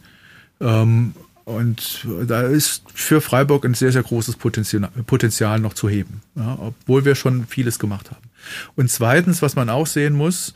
Ähm, 0.61 1.13
und 1.49 2.05
da 2.27 2.43
ist 2.43 2.83
für 2.93 3.21
Freiburg 3.21 3.65
ein 3.65 3.73
sehr, 3.73 3.91
sehr 3.91 4.03
großes 4.03 4.35
Potenzial, 4.35 5.59
noch 5.59 5.73
zu 5.73 5.89
heben, 5.89 6.21
ja, 6.35 6.57
obwohl 6.61 7.05
wir 7.05 7.15
schon 7.15 7.47
vieles 7.47 7.79
gemacht 7.79 8.11
haben. 8.11 8.29
Und 8.75 8.91
zweitens, 8.91 9.41
was 9.41 9.55
man 9.55 9.69
auch 9.69 9.87
sehen 9.87 10.13
muss, 10.13 10.53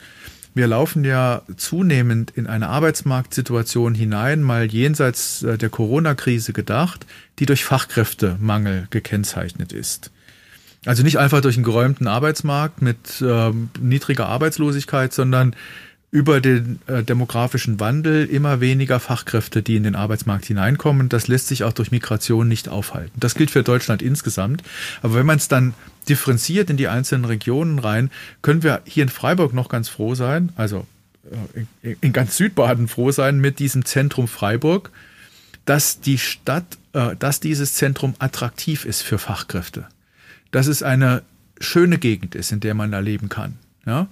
wir 0.53 0.67
laufen 0.67 1.03
ja 1.03 1.41
zunehmend 1.57 2.31
in 2.31 2.45
eine 2.45 2.69
Arbeitsmarktsituation 2.69 3.95
hinein, 3.95 4.43
mal 4.43 4.65
jenseits 4.65 5.41
äh, 5.41 5.57
der 5.57 5.69
Corona-Krise 5.69 6.53
gedacht, 6.53 7.07
die 7.39 7.47
durch 7.47 7.65
Fachkräftemangel 7.65 8.87
gekennzeichnet 8.91 9.73
ist. 9.73 10.11
Also 10.85 11.01
nicht 11.01 11.17
einfach 11.17 11.41
durch 11.41 11.55
einen 11.55 11.63
geräumten 11.63 12.07
Arbeitsmarkt 12.07 12.83
mit 12.83 13.23
ähm, 13.25 13.69
niedriger 13.79 14.27
Arbeitslosigkeit, 14.27 15.11
sondern 15.11 15.55
über 16.13 16.41
den 16.41 16.79
äh, 16.85 17.01
demografischen 17.01 17.79
Wandel 17.79 18.25
immer 18.27 18.61
weniger 18.61 18.99
Fachkräfte, 18.99 19.63
die 19.63 19.77
in 19.77 19.83
den 19.83 19.95
Arbeitsmarkt 19.95 20.45
hineinkommen. 20.45 21.09
Das 21.09 21.27
lässt 21.27 21.47
sich 21.47 21.63
auch 21.63 21.73
durch 21.73 21.89
Migration 21.89 22.47
nicht 22.47 22.69
aufhalten. 22.69 23.19
Das 23.19 23.33
gilt 23.33 23.49
für 23.49 23.63
Deutschland 23.63 24.03
insgesamt. 24.03 24.61
Aber 25.01 25.15
wenn 25.15 25.25
man 25.25 25.37
es 25.37 25.47
dann 25.47 25.73
differenziert 26.07 26.69
in 26.69 26.77
die 26.77 26.87
einzelnen 26.87 27.25
Regionen 27.25 27.79
rein, 27.79 28.11
können 28.43 28.61
wir 28.61 28.83
hier 28.85 29.01
in 29.01 29.09
Freiburg 29.09 29.55
noch 29.55 29.69
ganz 29.69 29.89
froh 29.89 30.13
sein, 30.13 30.51
also 30.55 30.85
äh, 31.81 31.95
in 31.99 32.13
ganz 32.13 32.37
Südbaden 32.37 32.87
froh 32.87 33.09
sein 33.09 33.39
mit 33.39 33.57
diesem 33.57 33.83
Zentrum 33.83 34.27
Freiburg, 34.27 34.91
dass 35.65 35.99
die 35.99 36.19
Stadt, 36.19 36.77
äh, 36.93 37.15
dass 37.17 37.39
dieses 37.39 37.73
Zentrum 37.73 38.13
attraktiv 38.19 38.85
ist 38.85 39.01
für 39.01 39.17
Fachkräfte. 39.17 39.87
Dass 40.51 40.67
es 40.67 40.83
eine 40.83 41.23
schöne 41.59 41.97
Gegend 41.97 42.35
ist, 42.35 42.51
in 42.51 42.59
der 42.59 42.75
man 42.75 42.91
da 42.91 42.99
leben 42.99 43.29
kann. 43.29 43.57
Ja? 43.87 44.09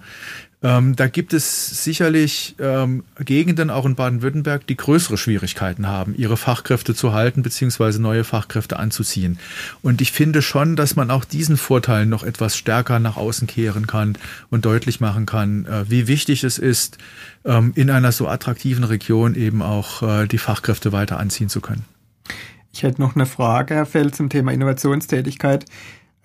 Ähm, 0.62 0.94
da 0.94 1.08
gibt 1.08 1.32
es 1.32 1.82
sicherlich 1.82 2.54
ähm, 2.60 3.02
Gegenden, 3.18 3.70
auch 3.70 3.84
in 3.84 3.96
Baden-Württemberg, 3.96 4.66
die 4.66 4.76
größere 4.76 5.18
Schwierigkeiten 5.18 5.88
haben, 5.88 6.14
ihre 6.16 6.36
Fachkräfte 6.36 6.94
zu 6.94 7.12
halten 7.12 7.42
beziehungsweise 7.42 8.00
neue 8.00 8.22
Fachkräfte 8.22 8.78
anzuziehen. 8.78 9.38
Und 9.82 10.00
ich 10.00 10.12
finde 10.12 10.40
schon, 10.40 10.76
dass 10.76 10.94
man 10.94 11.10
auch 11.10 11.24
diesen 11.24 11.56
Vorteil 11.56 12.06
noch 12.06 12.22
etwas 12.22 12.56
stärker 12.56 13.00
nach 13.00 13.16
außen 13.16 13.48
kehren 13.48 13.86
kann 13.88 14.16
und 14.50 14.64
deutlich 14.64 15.00
machen 15.00 15.26
kann, 15.26 15.66
äh, 15.66 15.90
wie 15.90 16.06
wichtig 16.06 16.44
es 16.44 16.58
ist, 16.58 16.98
ähm, 17.44 17.72
in 17.74 17.90
einer 17.90 18.12
so 18.12 18.28
attraktiven 18.28 18.84
Region 18.84 19.34
eben 19.34 19.62
auch 19.62 20.02
äh, 20.02 20.26
die 20.28 20.38
Fachkräfte 20.38 20.92
weiter 20.92 21.18
anziehen 21.18 21.48
zu 21.48 21.60
können. 21.60 21.84
Ich 22.72 22.84
hätte 22.84 23.02
noch 23.02 23.16
eine 23.16 23.26
Frage, 23.26 23.74
Herr 23.74 23.86
Feld, 23.86 24.14
zum 24.14 24.30
Thema 24.30 24.52
Innovationstätigkeit. 24.52 25.66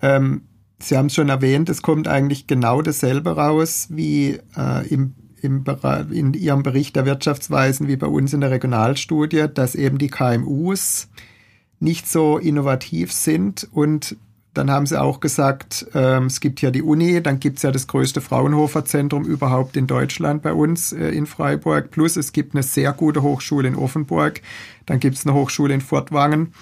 Ähm, 0.00 0.42
Sie 0.80 0.96
haben 0.96 1.06
es 1.06 1.14
schon 1.14 1.28
erwähnt, 1.28 1.68
es 1.68 1.82
kommt 1.82 2.06
eigentlich 2.06 2.46
genau 2.46 2.82
dasselbe 2.82 3.36
raus 3.36 3.88
wie 3.90 4.38
äh, 4.56 4.86
im, 4.88 5.14
im, 5.42 5.64
in 6.10 6.34
Ihrem 6.34 6.62
Bericht 6.62 6.94
der 6.96 7.04
Wirtschaftsweisen 7.04 7.88
wie 7.88 7.96
bei 7.96 8.06
uns 8.06 8.32
in 8.32 8.40
der 8.40 8.50
Regionalstudie, 8.50 9.46
dass 9.52 9.74
eben 9.74 9.98
die 9.98 10.08
KMUs 10.08 11.08
nicht 11.80 12.08
so 12.08 12.38
innovativ 12.38 13.12
sind 13.12 13.68
und 13.72 14.16
dann 14.58 14.70
haben 14.72 14.86
sie 14.86 15.00
auch 15.00 15.20
gesagt, 15.20 15.86
ähm, 15.94 16.26
es 16.26 16.40
gibt 16.40 16.60
ja 16.62 16.72
die 16.72 16.82
Uni, 16.82 17.22
dann 17.22 17.38
gibt 17.38 17.58
es 17.58 17.62
ja 17.62 17.70
das 17.70 17.86
größte 17.86 18.20
Fraunhofer-Zentrum 18.20 19.24
überhaupt 19.24 19.76
in 19.76 19.86
Deutschland 19.86 20.42
bei 20.42 20.52
uns 20.52 20.92
äh, 20.92 21.10
in 21.10 21.26
Freiburg. 21.26 21.92
Plus 21.92 22.16
es 22.16 22.32
gibt 22.32 22.54
eine 22.54 22.64
sehr 22.64 22.92
gute 22.92 23.22
Hochschule 23.22 23.68
in 23.68 23.76
Offenburg, 23.76 24.40
dann 24.86 24.98
gibt 24.98 25.16
es 25.16 25.24
eine 25.24 25.34
Hochschule 25.34 25.74
in 25.74 25.80
Fortwangen. 25.80 26.54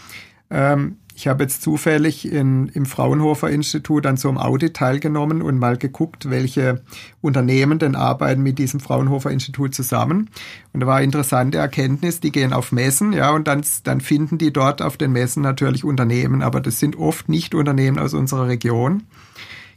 Ähm, 0.51 0.99
ich 1.17 1.29
habe 1.29 1.45
jetzt 1.45 1.62
zufällig 1.62 2.31
in, 2.31 2.69
im 2.69 2.85
Fraunhofer 2.85 3.49
Institut 3.49 4.05
an 4.05 4.19
so 4.19 4.29
einem 4.29 4.37
Audit 4.37 4.75
teilgenommen 4.75 5.41
und 5.41 5.59
mal 5.59 5.79
geguckt, 5.79 6.29
welche 6.29 6.83
Unternehmen 7.23 7.79
denn 7.79 7.95
arbeiten 7.95 8.43
mit 8.43 8.59
diesem 8.59 8.81
Fraunhofer 8.81 9.31
Institut 9.31 9.75
zusammen. 9.75 10.29
Und 10.75 10.81
da 10.81 10.87
war 10.87 10.97
eine 10.97 11.07
interessante 11.07 11.57
Erkenntnis, 11.57 12.21
die 12.21 12.33
gehen 12.33 12.53
auf 12.53 12.71
Messen, 12.71 13.14
ja, 13.14 13.31
und 13.31 13.49
dann, 13.49 13.64
dann 13.85 14.03
finden 14.03 14.37
die 14.37 14.53
dort 14.53 14.83
auf 14.83 14.99
den 14.99 15.12
Messen 15.12 15.43
natürlich 15.43 15.85
Unternehmen, 15.85 16.43
aber 16.43 16.61
das 16.61 16.81
sind 16.81 16.97
oft 16.97 17.31
nicht 17.31 17.55
Unternehmen 17.55 17.99
aus 17.99 18.12
unserer 18.12 18.49
Region. 18.49 19.05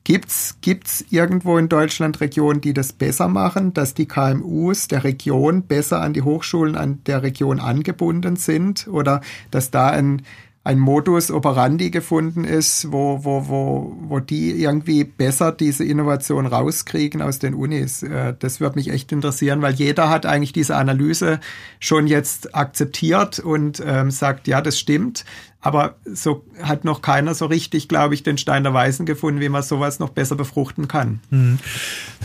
Gibt's 0.04 0.58
gibt's 0.60 1.06
irgendwo 1.10 1.58
in 1.58 1.70
Deutschland 1.70 2.20
Regionen, 2.20 2.60
die 2.62 2.74
das 2.74 2.92
besser 2.92 3.28
machen, 3.30 3.74
dass 3.74 3.94
die 3.94 4.08
KMUs 4.08 4.88
der 4.88 5.04
Region 5.04 5.64
besser 5.64 6.02
an 6.02 6.14
die 6.14 6.22
Hochschulen 6.22 6.76
an 6.76 7.00
der 7.06 7.24
Region 7.24 7.60
angebunden 7.60 8.36
sind 8.36 8.88
oder 8.88 9.22
dass 9.52 9.72
da 9.72 9.90
ein 9.90 10.24
ein 10.70 10.78
Modus 10.78 11.32
operandi 11.32 11.89
gefunden 11.89 12.43
ist, 12.43 12.91
wo, 12.91 13.24
wo, 13.24 13.47
wo, 13.47 13.97
wo 14.01 14.20
die 14.20 14.51
irgendwie 14.51 15.03
besser 15.03 15.51
diese 15.51 15.84
Innovation 15.84 16.45
rauskriegen 16.45 17.24
aus 17.24 17.39
den 17.39 17.55
Unis. 17.55 18.03
Äh, 18.03 18.36
das 18.38 18.59
würde 18.59 18.76
mich 18.76 18.91
echt 18.91 19.11
interessieren, 19.11 19.63
weil 19.63 19.74
jeder 19.74 20.11
hat 20.11 20.28
eigentlich 20.28 20.53
diese 20.53 20.76
Analyse 20.76 21.39
schon 21.80 22.05
jetzt 22.05 22.53
akzeptiert 22.53 23.39
und 23.39 23.82
ähm, 23.84 24.11
sagt, 24.11 24.47
ja, 24.47 24.61
das 24.61 24.78
stimmt. 24.78 25.26
Aber 25.59 25.95
so 26.05 26.45
hat 26.61 26.86
noch 26.86 27.01
keiner 27.01 27.34
so 27.34 27.47
richtig, 27.47 27.89
glaube 27.89 28.13
ich, 28.13 28.22
den 28.22 28.38
Stein 28.38 28.63
der 28.63 28.74
Weisen 28.74 29.07
gefunden, 29.07 29.41
wie 29.41 29.49
man 29.49 29.63
sowas 29.63 29.97
noch 29.97 30.09
besser 30.09 30.36
befruchten 30.36 30.88
kann. 30.88 31.20
Mhm. 31.32 31.57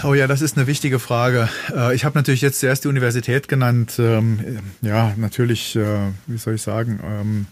Oh 0.04 0.12
ja, 0.12 0.26
das 0.26 0.42
ist 0.42 0.58
eine 0.58 0.66
wichtige 0.66 0.98
Frage. 0.98 1.48
Äh, 1.74 1.94
ich 1.94 2.04
habe 2.04 2.18
natürlich 2.18 2.42
jetzt 2.42 2.60
zuerst 2.60 2.84
die 2.84 2.88
Universität 2.88 3.48
genannt. 3.48 3.94
Ähm, 3.98 4.58
ja, 4.82 5.14
natürlich, 5.16 5.74
äh, 5.76 6.10
wie 6.26 6.36
soll 6.36 6.56
ich 6.56 6.62
sagen, 6.62 7.00
ähm, 7.02 7.46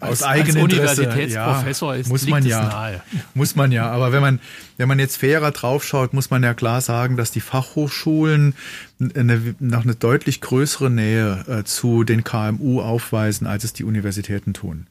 aus 0.00 0.22
als, 0.22 0.22
eigenem 0.22 0.56
als 0.56 0.72
Universitätsprofessor 0.72 1.94
ja, 1.94 2.00
ist 2.00 2.08
muss 2.08 2.26
man 2.26 2.44
ja 2.44 2.62
nahe. 2.62 3.02
muss 3.34 3.56
man 3.56 3.72
ja 3.72 3.90
aber 3.90 4.12
wenn 4.12 4.20
man 4.20 4.40
wenn 4.76 4.88
man 4.88 4.98
jetzt 4.98 5.16
fairer 5.16 5.50
draufschaut 5.50 6.12
muss 6.12 6.30
man 6.30 6.42
ja 6.42 6.54
klar 6.54 6.80
sagen 6.80 7.16
dass 7.16 7.30
die 7.30 7.40
Fachhochschulen 7.40 8.54
eine, 8.98 9.54
noch 9.58 9.84
eine 9.84 9.94
deutlich 9.94 10.40
größere 10.40 10.90
Nähe 10.90 11.44
äh, 11.48 11.64
zu 11.64 12.04
den 12.04 12.24
KMU 12.24 12.80
aufweisen 12.80 13.46
als 13.46 13.64
es 13.64 13.72
die 13.72 13.84
Universitäten 13.84 14.54
tun 14.54 14.86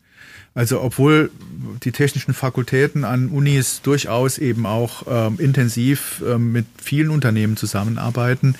also 0.53 0.81
obwohl 0.81 1.31
die 1.83 1.93
technischen 1.93 2.33
Fakultäten 2.33 3.05
an 3.05 3.29
Unis 3.29 3.81
durchaus 3.81 4.37
eben 4.37 4.65
auch 4.65 5.03
ähm, 5.09 5.39
intensiv 5.39 6.21
ähm, 6.27 6.51
mit 6.51 6.65
vielen 6.81 7.09
Unternehmen 7.09 7.55
zusammenarbeiten 7.55 8.55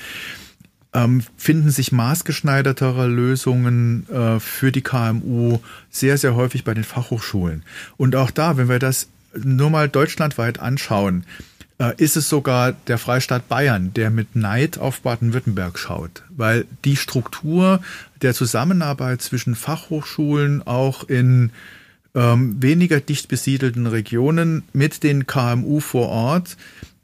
ähm, 0.94 1.24
finden 1.38 1.70
sich 1.70 1.92
maßgeschneidertere 1.92 3.08
Lösungen 3.08 4.08
äh, 4.10 4.40
für 4.40 4.72
die 4.72 4.82
KMU 4.82 5.60
sehr, 5.90 6.18
sehr 6.18 6.36
häufig 6.36 6.64
bei 6.64 6.74
den 6.74 6.84
Fachhochschulen. 6.84 7.64
Und 7.98 8.16
auch 8.16 8.32
da, 8.32 8.58
wenn 8.58 8.70
wir 8.70 8.80
das 8.80 9.08
nur 9.34 9.70
mal 9.70 9.88
deutschlandweit 9.88 10.60
anschauen, 10.60 11.26
äh, 11.82 11.94
ist 11.98 12.18
es 12.18 12.28
sogar 12.28 12.74
der 12.74 12.98
Freistaat 12.98 13.48
Bayern, 13.48 13.94
der 13.94 14.10
mit 14.10 14.36
Neid 14.36 14.78
auf 14.78 15.02
Baden-Württemberg 15.02 15.80
schaut, 15.80 16.24
weil 16.30 16.66
die 16.84 16.98
Struktur 16.98 17.82
der 18.22 18.34
Zusammenarbeit 18.34 19.22
zwischen 19.22 19.56
Fachhochschulen 19.56 20.66
auch 20.68 21.06
in 21.06 21.52
ähm, 22.14 22.62
weniger 22.62 23.00
dicht 23.00 23.30
besiedelten 23.30 23.88
Regionen 23.88 24.64
mit 24.74 25.04
den 25.04 25.26
KMU 25.26 25.80
vor 25.80 26.10
Ort 26.10 26.58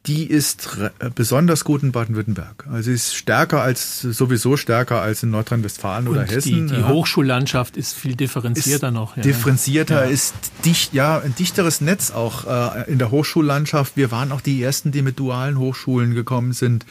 die 0.07 0.25
ist 0.25 0.69
besonders 1.15 1.65
gut 1.65 1.83
in 1.83 1.91
Baden-Württemberg. 1.91 2.65
Also 2.71 2.91
ist 2.91 3.13
stärker 3.13 3.61
als 3.61 4.01
sowieso 4.01 4.55
stärker 4.55 5.01
als 5.01 5.21
in 5.23 5.31
Nordrhein-Westfalen 5.31 6.07
oder 6.07 6.23
Hessen. 6.23 6.67
Die, 6.67 6.75
die 6.75 6.81
ja. 6.81 6.87
Hochschullandschaft 6.87 7.75
ist 7.75 7.93
viel 7.93 8.15
differenzierter 8.15 8.87
ist 8.87 8.93
noch. 8.93 9.17
Ja. 9.17 9.23
Differenzierter 9.23 10.05
ja. 10.05 10.09
ist 10.09 10.33
dicht, 10.63 10.93
ja, 10.93 11.19
ein 11.19 11.35
dichteres 11.35 11.81
Netz 11.81 12.11
auch 12.11 12.45
äh, 12.45 12.89
in 12.89 12.99
der 12.99 13.11
Hochschullandschaft. 13.11 13.97
Wir 13.97 14.09
waren 14.09 14.31
auch 14.31 14.41
die 14.41 14.63
ersten, 14.63 14.93
die 14.93 15.01
mit 15.01 15.19
dualen 15.19 15.59
Hochschulen 15.59 16.15
gekommen 16.15 16.53
sind. 16.53 16.85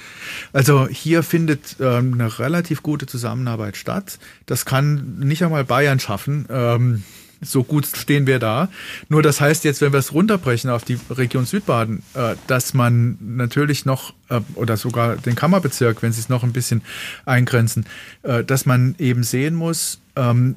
Also 0.53 0.87
hier 0.87 1.23
findet 1.23 1.77
ähm, 1.81 2.15
eine 2.15 2.39
relativ 2.39 2.83
gute 2.83 3.07
Zusammenarbeit 3.07 3.79
statt. 3.79 4.19
Das 4.45 4.67
kann 4.67 5.19
nicht 5.19 5.43
einmal 5.43 5.65
Bayern 5.65 6.01
schaffen. 6.01 6.47
Ähm, 6.51 7.03
so 7.41 7.65
gut 7.65 7.87
stehen 7.87 8.27
wir 8.27 8.39
da. 8.39 8.69
Nur 9.09 9.23
das 9.23 9.41
heißt 9.41 9.65
jetzt, 9.65 9.81
wenn 9.81 9.93
wir 9.93 9.99
es 9.99 10.13
runterbrechen 10.13 10.71
auf 10.71 10.85
die 10.85 10.99
Region 11.11 11.47
Südbaden, 11.47 12.03
äh, 12.15 12.35
dass 12.47 12.75
man 12.75 13.19
natürlich 13.21 13.85
noch, 13.85 14.15
äh, 14.29 14.41
oder 14.55 14.77
sogar 14.77 15.17
den 15.17 15.35
Kammerbezirk, 15.35 16.03
wenn 16.03 16.13
sie 16.13 16.21
es 16.21 16.29
noch 16.29 16.43
ein 16.43 16.53
bisschen 16.53 16.83
eingrenzen, 17.25 17.87
äh, 18.23 18.45
dass 18.45 18.67
man 18.67 18.95
eben 18.99 19.23
sehen 19.23 19.55
muss, 19.55 20.01
ähm, 20.17 20.57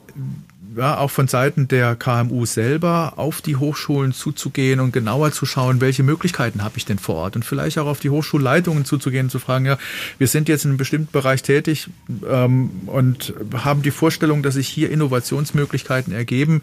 ja, 0.75 0.97
auch 0.97 1.11
von 1.11 1.27
Seiten 1.27 1.67
der 1.67 1.95
KMU 1.95 2.45
selber 2.45 3.13
auf 3.15 3.41
die 3.41 3.55
Hochschulen 3.55 4.13
zuzugehen 4.13 4.79
und 4.79 4.91
genauer 4.91 5.31
zu 5.31 5.45
schauen, 5.45 5.81
welche 5.81 6.03
Möglichkeiten 6.03 6.63
habe 6.63 6.77
ich 6.77 6.85
denn 6.85 6.99
vor 6.99 7.15
Ort 7.15 7.35
und 7.35 7.45
vielleicht 7.45 7.77
auch 7.79 7.87
auf 7.87 7.99
die 7.99 8.09
Hochschulleitungen 8.09 8.85
zuzugehen 8.85 9.27
und 9.27 9.29
zu 9.29 9.39
fragen, 9.39 9.65
ja, 9.65 9.77
wir 10.17 10.27
sind 10.27 10.49
jetzt 10.49 10.65
in 10.65 10.71
einem 10.71 10.77
bestimmten 10.77 11.11
Bereich 11.11 11.43
tätig 11.43 11.87
ähm, 12.27 12.71
und 12.85 13.33
haben 13.53 13.81
die 13.81 13.91
Vorstellung, 13.91 14.43
dass 14.43 14.55
sich 14.55 14.67
hier 14.67 14.91
Innovationsmöglichkeiten 14.91 16.13
ergeben. 16.13 16.61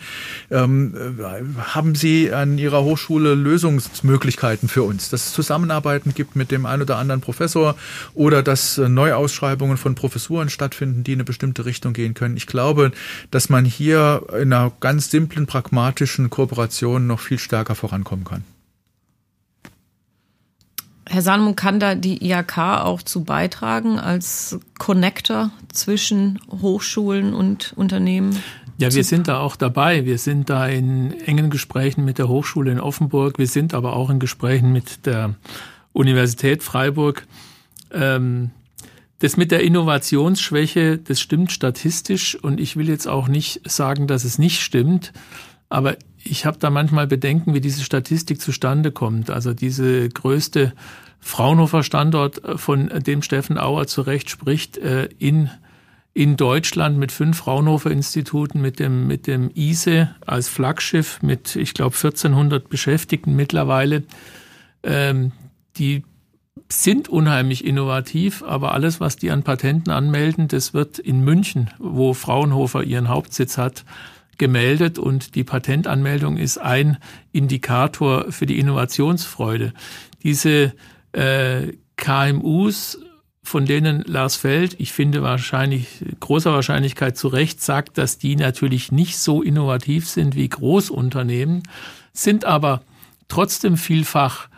Ähm, 0.50 0.94
äh, 0.94 1.62
haben 1.62 1.94
Sie 1.94 2.32
an 2.32 2.59
Ihrer 2.59 2.84
Hochschule 2.84 3.34
Lösungsmöglichkeiten 3.34 4.68
für 4.68 4.82
uns, 4.82 5.11
dass 5.11 5.26
es 5.26 5.32
Zusammenarbeiten 5.32 6.14
gibt 6.14 6.36
mit 6.36 6.50
dem 6.50 6.66
einen 6.66 6.82
oder 6.82 6.98
anderen 6.98 7.20
Professor 7.20 7.76
oder 8.14 8.42
dass 8.42 8.78
Neuausschreibungen 8.78 9.76
von 9.76 9.94
Professuren 9.94 10.50
stattfinden, 10.50 11.02
die 11.02 11.12
in 11.12 11.16
eine 11.16 11.24
bestimmte 11.24 11.64
Richtung 11.64 11.92
gehen 11.92 12.14
können? 12.14 12.36
Ich 12.36 12.46
glaube, 12.46 12.92
dass 13.30 13.48
man 13.48 13.64
hier 13.64 13.95
hier 13.97 14.40
in 14.40 14.53
einer 14.53 14.72
ganz 14.80 15.11
simplen, 15.11 15.47
pragmatischen 15.47 16.30
Kooperation 16.30 17.07
noch 17.07 17.20
viel 17.20 17.38
stärker 17.38 17.74
vorankommen 17.74 18.24
kann. 18.24 18.44
Herr 21.09 21.22
Salmon, 21.22 21.55
kann 21.55 21.78
da 21.78 21.94
die 21.94 22.24
IHK 22.28 22.59
auch 22.59 23.01
zu 23.01 23.22
beitragen 23.22 23.99
als 23.99 24.59
Connector 24.78 25.53
zwischen 25.72 26.40
Hochschulen 26.51 27.32
und 27.32 27.72
Unternehmen? 27.76 28.42
Ja, 28.78 28.92
wir 28.92 29.05
sind 29.05 29.28
da 29.28 29.38
auch 29.38 29.57
dabei. 29.57 30.05
Wir 30.05 30.18
sind 30.18 30.51
da 30.51 30.66
in 30.66 31.12
engen 31.20 31.49
Gesprächen 31.49 32.05
mit 32.05 32.18
der 32.18 32.28
Hochschule 32.28 32.72
in 32.72 32.80
Offenburg. 32.80 33.38
Wir 33.38 33.47
sind 33.47 33.72
aber 33.72 33.94
auch 33.94 34.11
in 34.11 34.18
Gesprächen 34.18 34.72
mit 34.72 35.07
der 35.07 35.34
Universität 35.92 36.62
Freiburg. 36.62 37.26
Ähm, 37.92 38.51
das 39.19 39.37
mit 39.37 39.51
der 39.51 39.62
Innovationsschwäche, 39.62 40.99
das 40.99 41.21
stimmt 41.21 41.53
statistisch 41.53 42.35
und 42.35 42.61
ich 42.61 42.77
will 42.77 42.89
jetzt 42.89 43.09
auch 43.09 43.29
nicht 43.29 43.61
sagen, 43.69 44.07
dass 44.07 44.25
es 44.25 44.39
nicht 44.39 44.61
stimmt. 44.61 45.12
Aber 45.69 45.97
ich 46.23 46.45
habe 46.45 46.59
da 46.59 46.71
manchmal 46.71 47.07
Bedenken, 47.07 47.55
wie 47.55 47.61
diese 47.61 47.83
Statistik 47.83 48.41
zustande 48.41 48.93
kommt. 48.93 49.31
Also 49.31 49.55
diese 49.55 50.09
größte 50.09 50.73
Fraunhofer 51.21 51.83
Standort, 51.83 52.45
äh, 52.45 52.59
von 52.59 52.89
dem 52.89 53.23
Steffen 53.23 53.59
Auer 53.59 53.87
zu 53.87 54.03
Recht 54.03 54.31
spricht, 54.31 54.77
äh, 54.79 55.09
in, 55.19 55.51
in 56.12 56.37
Deutschland 56.37 56.99
mit 56.99 57.11
fünf 57.11 57.39
Fraunhofer 57.39 57.91
Instituten, 57.91 58.61
mit 58.61 58.79
dem, 58.79 59.07
mit 59.07 59.27
dem 59.27 59.51
ISE 59.55 60.14
als 60.25 60.49
Flaggschiff 60.49 61.23
mit, 61.23 61.57
ich 61.57 61.75
glaube, 61.75 61.97
1400 61.97 62.69
Beschäftigten 62.69 63.35
mittlerweile. 63.35 64.05
Ähm, 64.83 65.33
die 65.79 66.05
sind 66.69 67.09
unheimlich 67.09 67.64
innovativ, 67.64 68.43
aber 68.43 68.73
alles, 68.73 69.01
was 69.01 69.17
die 69.17 69.31
an 69.31 69.43
Patenten 69.43 69.93
anmelden, 69.93 70.49
das 70.49 70.75
wird 70.75 70.99
in 70.99 71.21
München, 71.21 71.71
wo 71.79 72.12
Fraunhofer 72.12 72.83
ihren 72.83 73.09
Hauptsitz 73.09 73.57
hat, 73.57 73.85
gemeldet 74.39 74.99
und 74.99 75.35
die 75.35 75.45
Patentanmeldung 75.45 76.37
ist 76.37 76.59
ein 76.59 76.99
Indikator 77.33 78.31
für 78.31 78.47
die 78.47 78.59
Innovationsfreude. 78.59 79.73
Diese 80.23 80.75
äh, 81.12 81.73
KMUs, 81.97 82.99
von 83.43 83.64
denen 83.64 84.03
Lars 84.03 84.37
Feld, 84.37 84.75
ich 84.79 84.93
finde 84.93 85.23
wahrscheinlich, 85.23 86.05
großer 86.21 86.53
Wahrscheinlichkeit 86.53 87.17
zu 87.17 87.29
Recht 87.29 87.62
sagt, 87.62 87.97
dass 87.97 88.19
die 88.19 88.37
natürlich 88.37 88.93
nicht 88.93 89.17
so 89.19 89.41
innovativ 89.41 90.09
sind 90.09 90.35
wie 90.35 90.49
Großunternehmen, 90.49 91.62
sind 92.12 92.45
aber 92.45 92.83
trotzdem 93.29 93.77
vielfach, 93.77 94.49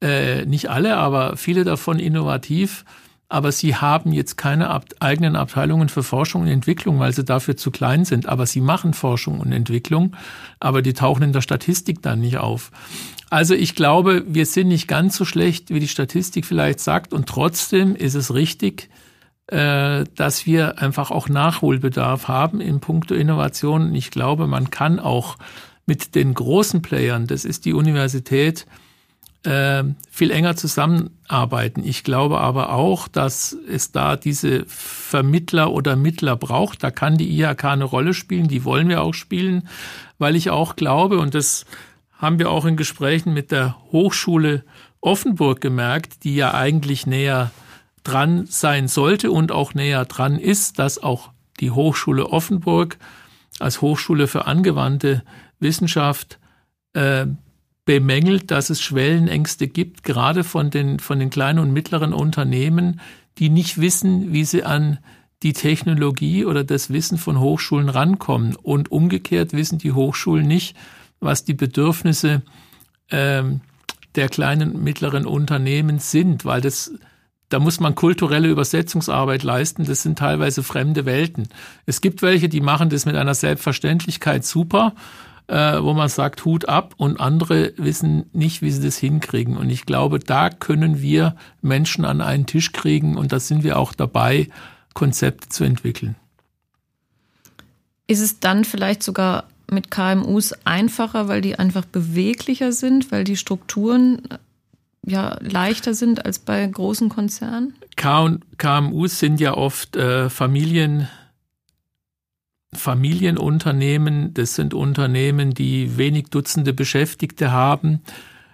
äh, 0.00 0.44
nicht 0.46 0.70
alle, 0.70 0.96
aber 0.96 1.36
viele 1.36 1.64
davon 1.64 1.98
innovativ 1.98 2.84
aber 3.28 3.52
sie 3.52 3.76
haben 3.76 4.12
jetzt 4.12 4.36
keine 4.36 4.70
ab 4.70 4.86
eigenen 5.00 5.36
Abteilungen 5.36 5.90
für 5.90 6.02
Forschung 6.02 6.42
und 6.42 6.48
Entwicklung, 6.48 6.98
weil 6.98 7.12
sie 7.12 7.24
dafür 7.24 7.56
zu 7.56 7.70
klein 7.70 8.06
sind. 8.06 8.26
Aber 8.26 8.46
sie 8.46 8.62
machen 8.62 8.94
Forschung 8.94 9.40
und 9.40 9.52
Entwicklung, 9.52 10.16
aber 10.60 10.80
die 10.80 10.94
tauchen 10.94 11.22
in 11.22 11.32
der 11.32 11.42
Statistik 11.42 12.00
dann 12.00 12.20
nicht 12.20 12.38
auf. 12.38 12.70
Also 13.28 13.54
ich 13.54 13.74
glaube, 13.74 14.24
wir 14.26 14.46
sind 14.46 14.68
nicht 14.68 14.88
ganz 14.88 15.16
so 15.16 15.26
schlecht, 15.26 15.68
wie 15.68 15.80
die 15.80 15.88
Statistik 15.88 16.46
vielleicht 16.46 16.80
sagt. 16.80 17.12
Und 17.12 17.28
trotzdem 17.28 17.94
ist 17.94 18.14
es 18.14 18.32
richtig, 18.32 18.88
äh, 19.48 20.04
dass 20.14 20.46
wir 20.46 20.78
einfach 20.78 21.10
auch 21.10 21.28
Nachholbedarf 21.28 22.28
haben 22.28 22.62
in 22.62 22.80
puncto 22.80 23.14
Innovation. 23.14 23.94
Ich 23.94 24.10
glaube, 24.10 24.46
man 24.46 24.70
kann 24.70 24.98
auch 24.98 25.36
mit 25.84 26.14
den 26.14 26.32
großen 26.32 26.80
Playern, 26.80 27.26
das 27.26 27.44
ist 27.44 27.66
die 27.66 27.74
Universität, 27.74 28.66
äh, 29.48 29.84
viel 30.10 30.30
enger 30.30 30.56
zusammenarbeiten. 30.56 31.82
Ich 31.82 32.04
glaube 32.04 32.38
aber 32.38 32.72
auch, 32.72 33.08
dass 33.08 33.56
es 33.66 33.92
da 33.92 34.16
diese 34.16 34.66
Vermittler 34.66 35.72
oder 35.72 35.96
Mittler 35.96 36.36
braucht. 36.36 36.84
Da 36.84 36.90
kann 36.90 37.16
die 37.16 37.40
IHK 37.40 37.64
eine 37.64 37.84
Rolle 37.84 38.12
spielen, 38.12 38.48
die 38.48 38.64
wollen 38.64 38.90
wir 38.90 39.02
auch 39.02 39.14
spielen, 39.14 39.66
weil 40.18 40.36
ich 40.36 40.50
auch 40.50 40.76
glaube, 40.76 41.18
und 41.18 41.34
das 41.34 41.64
haben 42.18 42.38
wir 42.38 42.50
auch 42.50 42.66
in 42.66 42.76
Gesprächen 42.76 43.32
mit 43.32 43.50
der 43.50 43.76
Hochschule 43.90 44.64
Offenburg 45.00 45.62
gemerkt, 45.62 46.24
die 46.24 46.34
ja 46.34 46.52
eigentlich 46.52 47.06
näher 47.06 47.50
dran 48.04 48.44
sein 48.46 48.86
sollte 48.86 49.30
und 49.30 49.50
auch 49.50 49.72
näher 49.72 50.04
dran 50.04 50.38
ist, 50.38 50.78
dass 50.78 51.02
auch 51.02 51.30
die 51.60 51.70
Hochschule 51.70 52.26
Offenburg 52.26 52.98
als 53.60 53.80
Hochschule 53.80 54.26
für 54.26 54.46
angewandte 54.46 55.22
Wissenschaft 55.58 56.38
äh, 56.92 57.26
bemängelt, 57.88 58.50
dass 58.50 58.68
es 58.68 58.82
Schwellenängste 58.82 59.66
gibt, 59.66 60.02
gerade 60.02 60.44
von 60.44 60.68
den, 60.68 60.98
von 60.98 61.18
den 61.18 61.30
kleinen 61.30 61.60
und 61.60 61.72
mittleren 61.72 62.12
Unternehmen, 62.12 63.00
die 63.38 63.48
nicht 63.48 63.80
wissen, 63.80 64.30
wie 64.30 64.44
sie 64.44 64.62
an 64.62 64.98
die 65.42 65.54
Technologie 65.54 66.44
oder 66.44 66.64
das 66.64 66.90
Wissen 66.90 67.16
von 67.16 67.40
Hochschulen 67.40 67.88
rankommen. 67.88 68.56
Und 68.56 68.92
umgekehrt 68.92 69.54
wissen 69.54 69.78
die 69.78 69.92
Hochschulen 69.92 70.46
nicht, 70.46 70.76
was 71.18 71.44
die 71.44 71.54
Bedürfnisse 71.54 72.42
ähm, 73.10 73.62
der 74.16 74.28
kleinen 74.28 74.72
und 74.72 74.84
mittleren 74.84 75.24
Unternehmen 75.24 75.98
sind, 75.98 76.44
weil 76.44 76.60
das 76.60 76.92
da 77.48 77.58
muss 77.58 77.80
man 77.80 77.94
kulturelle 77.94 78.48
Übersetzungsarbeit 78.48 79.42
leisten. 79.42 79.86
Das 79.86 80.02
sind 80.02 80.18
teilweise 80.18 80.62
fremde 80.62 81.06
Welten. 81.06 81.48
Es 81.86 82.02
gibt 82.02 82.20
welche, 82.20 82.50
die 82.50 82.60
machen 82.60 82.90
das 82.90 83.06
mit 83.06 83.16
einer 83.16 83.32
Selbstverständlichkeit 83.32 84.44
super 84.44 84.92
äh, 85.48 85.82
wo 85.82 85.94
man 85.94 86.08
sagt, 86.08 86.44
Hut 86.44 86.68
ab 86.68 86.94
und 86.98 87.20
andere 87.20 87.72
wissen 87.76 88.26
nicht, 88.32 88.62
wie 88.62 88.70
sie 88.70 88.82
das 88.82 88.98
hinkriegen. 88.98 89.56
Und 89.56 89.70
ich 89.70 89.86
glaube, 89.86 90.18
da 90.18 90.50
können 90.50 91.00
wir 91.00 91.34
Menschen 91.62 92.04
an 92.04 92.20
einen 92.20 92.46
Tisch 92.46 92.72
kriegen 92.72 93.16
und 93.16 93.32
da 93.32 93.40
sind 93.40 93.64
wir 93.64 93.78
auch 93.78 93.92
dabei, 93.94 94.48
Konzepte 94.94 95.48
zu 95.48 95.64
entwickeln. 95.64 96.16
Ist 98.06 98.20
es 98.20 98.40
dann 98.40 98.64
vielleicht 98.64 99.02
sogar 99.02 99.44
mit 99.70 99.90
KMUs 99.90 100.54
einfacher, 100.64 101.28
weil 101.28 101.40
die 101.40 101.58
einfach 101.58 101.84
beweglicher 101.84 102.72
sind, 102.72 103.12
weil 103.12 103.24
die 103.24 103.36
Strukturen 103.36 104.22
äh, 104.30 104.38
ja 105.06 105.38
leichter 105.40 105.94
sind 105.94 106.24
als 106.24 106.38
bei 106.38 106.66
großen 106.66 107.08
Konzernen? 107.08 107.74
KMUs 107.96 109.18
sind 109.18 109.40
ja 109.40 109.54
oft 109.54 109.96
äh, 109.96 110.30
Familien 110.30 111.08
Familienunternehmen, 112.78 114.34
das 114.34 114.54
sind 114.54 114.74
Unternehmen, 114.74 115.54
die 115.54 115.96
wenig 115.98 116.28
Dutzende 116.30 116.72
Beschäftigte 116.72 117.52
haben, 117.52 118.00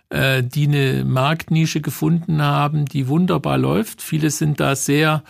äh, 0.09 0.43
die 0.43 0.67
eine 0.67 1.05
Marktnische 1.05 1.81
gefunden 1.81 2.43
haben, 2.43 2.87
die 2.87 3.09
wunderbar 3.09 3.59
läuft. 3.59 4.03
Viele 4.03 4.31
sind 4.31 4.61
da 4.61 4.77
sehr 4.77 5.23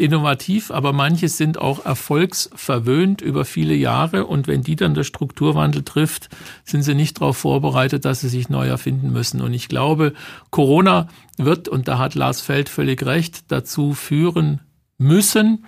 innovativ, 0.00 0.70
aber 0.70 0.92
manche 0.92 1.28
sind 1.28 1.58
auch 1.58 1.84
erfolgsverwöhnt 1.84 3.20
über 3.20 3.44
viele 3.44 3.74
Jahre 3.74 4.26
und 4.26 4.48
wenn 4.48 4.62
die 4.62 4.76
dann 4.76 4.94
der 4.94 5.04
Strukturwandel 5.04 5.82
trifft, 5.82 6.30
sind 6.64 6.82
sie 6.82 6.94
nicht 6.94 7.20
darauf 7.20 7.36
vorbereitet, 7.36 8.04
dass 8.04 8.20
sie 8.20 8.30
sich 8.30 8.48
neu 8.48 8.66
erfinden 8.66 9.12
müssen. 9.12 9.42
Und 9.42 9.52
ich 9.52 9.68
glaube, 9.68 10.14
Corona 10.50 11.08
wird, 11.36 11.68
und 11.68 11.86
da 11.86 11.98
hat 11.98 12.14
Lars 12.14 12.40
Feld 12.40 12.68
völlig 12.68 13.04
recht, 13.04 13.44
dazu 13.48 13.92
führen 13.92 14.60
müssen, 14.96 15.66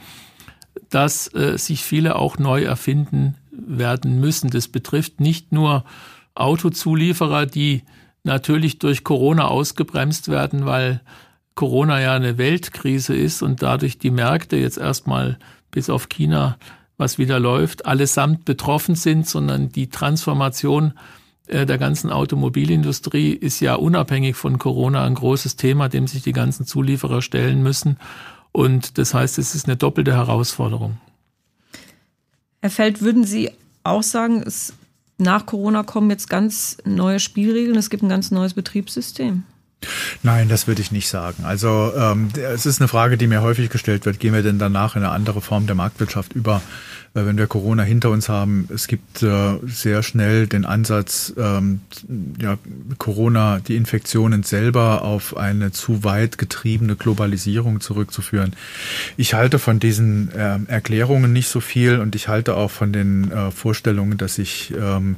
dass 0.94 1.32
äh, 1.34 1.56
sich 1.56 1.84
viele 1.84 2.16
auch 2.16 2.38
neu 2.38 2.62
erfinden 2.62 3.36
werden 3.50 4.20
müssen. 4.20 4.50
Das 4.50 4.68
betrifft 4.68 5.20
nicht 5.20 5.52
nur 5.52 5.84
Autozulieferer, 6.34 7.46
die 7.46 7.82
natürlich 8.24 8.78
durch 8.78 9.02
Corona 9.02 9.48
ausgebremst 9.48 10.28
werden, 10.28 10.66
weil 10.66 11.00
Corona 11.54 12.00
ja 12.00 12.14
eine 12.14 12.38
Weltkrise 12.38 13.14
ist 13.14 13.42
und 13.42 13.62
dadurch 13.62 13.98
die 13.98 14.10
Märkte 14.10 14.56
jetzt 14.56 14.78
erstmal 14.78 15.38
bis 15.70 15.90
auf 15.90 16.08
China, 16.08 16.56
was 16.98 17.18
wieder 17.18 17.40
läuft, 17.40 17.86
allesamt 17.86 18.44
betroffen 18.44 18.94
sind, 18.94 19.26
sondern 19.26 19.70
die 19.70 19.88
Transformation 19.88 20.92
äh, 21.46 21.66
der 21.66 21.78
ganzen 21.78 22.10
Automobilindustrie 22.10 23.30
ist 23.30 23.60
ja 23.60 23.74
unabhängig 23.74 24.36
von 24.36 24.58
Corona 24.58 25.04
ein 25.04 25.14
großes 25.14 25.56
Thema, 25.56 25.88
dem 25.88 26.06
sich 26.06 26.22
die 26.22 26.32
ganzen 26.32 26.66
Zulieferer 26.66 27.22
stellen 27.22 27.62
müssen. 27.62 27.96
Und 28.52 28.98
das 28.98 29.14
heißt, 29.14 29.38
es 29.38 29.54
ist 29.54 29.66
eine 29.66 29.76
doppelte 29.76 30.12
Herausforderung. 30.14 30.98
Herr 32.60 32.70
Feld, 32.70 33.00
würden 33.00 33.24
Sie 33.24 33.50
auch 33.82 34.02
sagen, 34.02 34.42
es, 34.46 34.74
nach 35.18 35.46
Corona 35.46 35.82
kommen 35.82 36.10
jetzt 36.10 36.28
ganz 36.30 36.76
neue 36.84 37.18
Spielregeln, 37.18 37.76
es 37.76 37.90
gibt 37.90 38.02
ein 38.02 38.08
ganz 38.08 38.30
neues 38.30 38.54
Betriebssystem? 38.54 39.44
Nein, 40.22 40.48
das 40.48 40.68
würde 40.68 40.80
ich 40.80 40.92
nicht 40.92 41.08
sagen. 41.08 41.44
Also 41.44 41.92
ähm, 41.96 42.28
es 42.36 42.66
ist 42.66 42.80
eine 42.80 42.88
Frage, 42.88 43.16
die 43.16 43.26
mir 43.26 43.42
häufig 43.42 43.68
gestellt 43.68 44.06
wird. 44.06 44.20
Gehen 44.20 44.32
wir 44.32 44.42
denn 44.42 44.58
danach 44.58 44.94
in 44.94 45.02
eine 45.02 45.12
andere 45.12 45.40
Form 45.40 45.66
der 45.66 45.74
Marktwirtschaft 45.74 46.34
über? 46.34 46.62
Äh, 47.14 47.26
wenn 47.26 47.36
wir 47.36 47.46
Corona 47.46 47.82
hinter 47.82 48.10
uns 48.10 48.28
haben. 48.28 48.68
Es 48.72 48.86
gibt 48.86 49.22
äh, 49.22 49.58
sehr 49.66 50.02
schnell 50.02 50.46
den 50.46 50.64
Ansatz, 50.64 51.32
ähm, 51.36 51.80
ja, 52.40 52.56
Corona, 52.98 53.60
die 53.60 53.76
Infektionen 53.76 54.42
selber 54.42 55.02
auf 55.02 55.36
eine 55.36 55.72
zu 55.72 56.04
weit 56.04 56.38
getriebene 56.38 56.96
Globalisierung 56.96 57.80
zurückzuführen. 57.80 58.54
Ich 59.16 59.34
halte 59.34 59.58
von 59.58 59.78
diesen 59.78 60.32
äh, 60.32 60.58
Erklärungen 60.68 61.32
nicht 61.32 61.48
so 61.48 61.60
viel 61.60 62.00
und 62.00 62.14
ich 62.14 62.28
halte 62.28 62.56
auch 62.56 62.70
von 62.70 62.92
den 62.92 63.30
äh, 63.30 63.50
Vorstellungen, 63.50 64.16
dass 64.16 64.38
ich 64.38 64.72
ähm, 64.78 65.16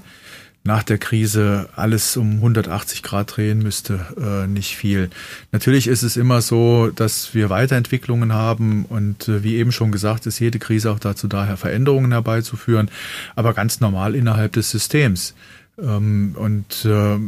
nach 0.66 0.82
der 0.82 0.96
Krise 0.96 1.68
alles 1.76 2.16
um 2.16 2.36
180 2.36 3.02
Grad 3.02 3.36
drehen 3.36 3.58
müsste, 3.58 4.06
äh, 4.18 4.46
nicht 4.46 4.76
viel. 4.76 5.10
Natürlich 5.52 5.86
ist 5.86 6.02
es 6.02 6.16
immer 6.16 6.40
so, 6.40 6.88
dass 6.88 7.34
wir 7.34 7.50
Weiterentwicklungen 7.50 8.32
haben 8.32 8.86
und 8.86 9.28
äh, 9.28 9.42
wie 9.42 9.56
eben 9.56 9.72
schon 9.72 9.92
gesagt, 9.92 10.24
ist 10.24 10.38
jede 10.38 10.58
Krise 10.58 10.90
auch 10.90 10.98
dazu 10.98 11.28
daher 11.28 11.58
Veränderungen 11.58 12.12
herbeizuführen, 12.12 12.90
aber 13.36 13.52
ganz 13.52 13.80
normal 13.80 14.14
innerhalb 14.14 14.52
des 14.52 14.70
Systems. 14.70 15.34
Ähm, 15.82 16.34
und 16.38 16.84
äh, 16.84 17.18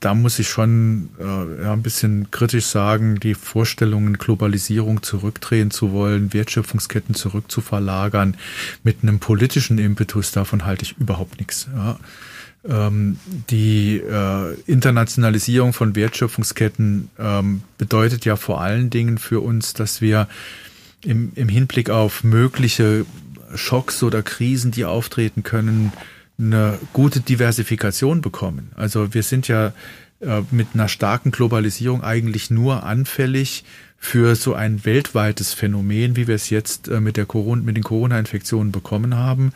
da 0.00 0.14
muss 0.14 0.38
ich 0.38 0.48
schon 0.48 1.10
äh, 1.18 1.62
ja, 1.62 1.72
ein 1.72 1.82
bisschen 1.82 2.30
kritisch 2.30 2.66
sagen, 2.66 3.20
die 3.20 3.34
Vorstellungen, 3.34 4.18
Globalisierung 4.18 5.02
zurückdrehen 5.02 5.70
zu 5.70 5.92
wollen, 5.92 6.32
Wertschöpfungsketten 6.32 7.14
zurückzuverlagern 7.14 8.36
mit 8.82 8.98
einem 9.02 9.18
politischen 9.18 9.78
Impetus, 9.78 10.32
davon 10.32 10.64
halte 10.64 10.84
ich 10.84 10.98
überhaupt 10.98 11.38
nichts. 11.38 11.68
Ja 11.74 11.98
ähm, 12.68 13.18
die 13.48 13.96
äh, 13.96 14.54
Internationalisierung 14.66 15.72
von 15.72 15.96
Wertschöpfungsketten 15.96 17.08
ähm, 17.18 17.62
bedeutet 17.78 18.24
ja 18.24 18.36
vor 18.36 18.60
allen 18.60 18.90
Dingen 18.90 19.18
für 19.18 19.40
uns, 19.40 19.72
dass 19.72 20.00
wir 20.00 20.28
im, 21.04 21.32
im 21.34 21.48
Hinblick 21.48 21.88
auf 21.88 22.22
mögliche 22.22 23.06
Schocks 23.54 24.02
oder 24.02 24.22
Krisen, 24.22 24.70
die 24.70 24.84
auftreten 24.84 25.42
können, 25.42 25.92
eine 26.40 26.78
gute 26.92 27.20
Diversifikation 27.20 28.20
bekommen. 28.20 28.72
Also 28.74 29.14
wir 29.14 29.22
sind 29.22 29.48
ja 29.48 29.72
äh, 30.20 30.42
mit 30.50 30.68
einer 30.74 30.88
starken 30.88 31.30
Globalisierung 31.30 32.02
eigentlich 32.02 32.50
nur 32.50 32.82
anfällig 32.82 33.64
für 33.96 34.34
so 34.34 34.52
ein 34.54 34.84
weltweites 34.84 35.54
Phänomen, 35.54 36.14
wie 36.14 36.26
wir 36.26 36.34
es 36.34 36.50
jetzt 36.50 36.88
äh, 36.88 37.00
mit, 37.00 37.16
der 37.16 37.24
Corona, 37.24 37.62
mit 37.62 37.76
den 37.76 37.84
Corona-Infektionen 37.84 38.70
bekommen 38.70 39.16
haben. 39.16 39.52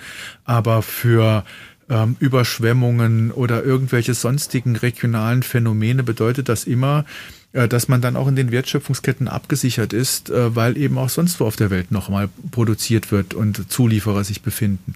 Aber 0.47 0.80
für 0.80 1.45
ähm, 1.91 2.16
Überschwemmungen 2.18 3.30
oder 3.30 3.62
irgendwelche 3.62 4.14
sonstigen 4.14 4.76
regionalen 4.76 5.43
Phänomene 5.43 6.03
bedeutet 6.03 6.49
das 6.49 6.64
immer, 6.64 7.05
äh, 7.53 7.68
dass 7.68 7.89
man 7.89 8.01
dann 8.01 8.16
auch 8.16 8.26
in 8.26 8.37
den 8.37 8.51
Wertschöpfungsketten 8.51 9.28
abgesichert 9.28 9.93
ist, 9.93 10.32
weil 10.35 10.78
eben 10.78 10.97
auch 10.97 11.11
sonst 11.11 11.41
wo 11.41 11.45
auf 11.45 11.57
der 11.57 11.68
Welt 11.68 11.91
nochmal 11.91 12.30
produziert 12.53 13.12
wird 13.12 13.35
und 13.35 13.70
Zulieferer 13.70 14.24
sich 14.24 14.41
befinden. 14.41 14.95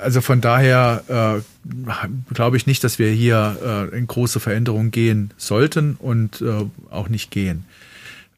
Also 0.00 0.20
von 0.20 0.40
daher 0.40 1.42
äh, 1.66 2.34
glaube 2.34 2.56
ich 2.56 2.66
nicht, 2.66 2.82
dass 2.84 2.98
wir 2.98 3.10
hier 3.10 3.90
äh, 3.92 3.96
in 3.96 4.06
große 4.06 4.40
Veränderungen 4.40 4.90
gehen 4.90 5.32
sollten 5.36 5.96
und 5.98 6.40
äh, 6.42 6.64
auch 6.90 7.08
nicht 7.08 7.30
gehen. 7.30 7.64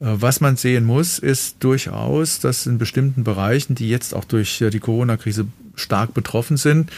Äh, 0.00 0.06
was 0.06 0.40
man 0.40 0.56
sehen 0.56 0.84
muss, 0.84 1.18
ist 1.18 1.56
durchaus, 1.60 2.40
dass 2.40 2.66
in 2.66 2.78
bestimmten 2.78 3.24
Bereichen, 3.24 3.74
die 3.74 3.88
jetzt 3.88 4.14
auch 4.14 4.24
durch 4.24 4.58
die 4.58 4.80
Corona-Krise 4.80 5.46
stark 5.74 6.14
betroffen 6.14 6.56
sind, 6.56 6.90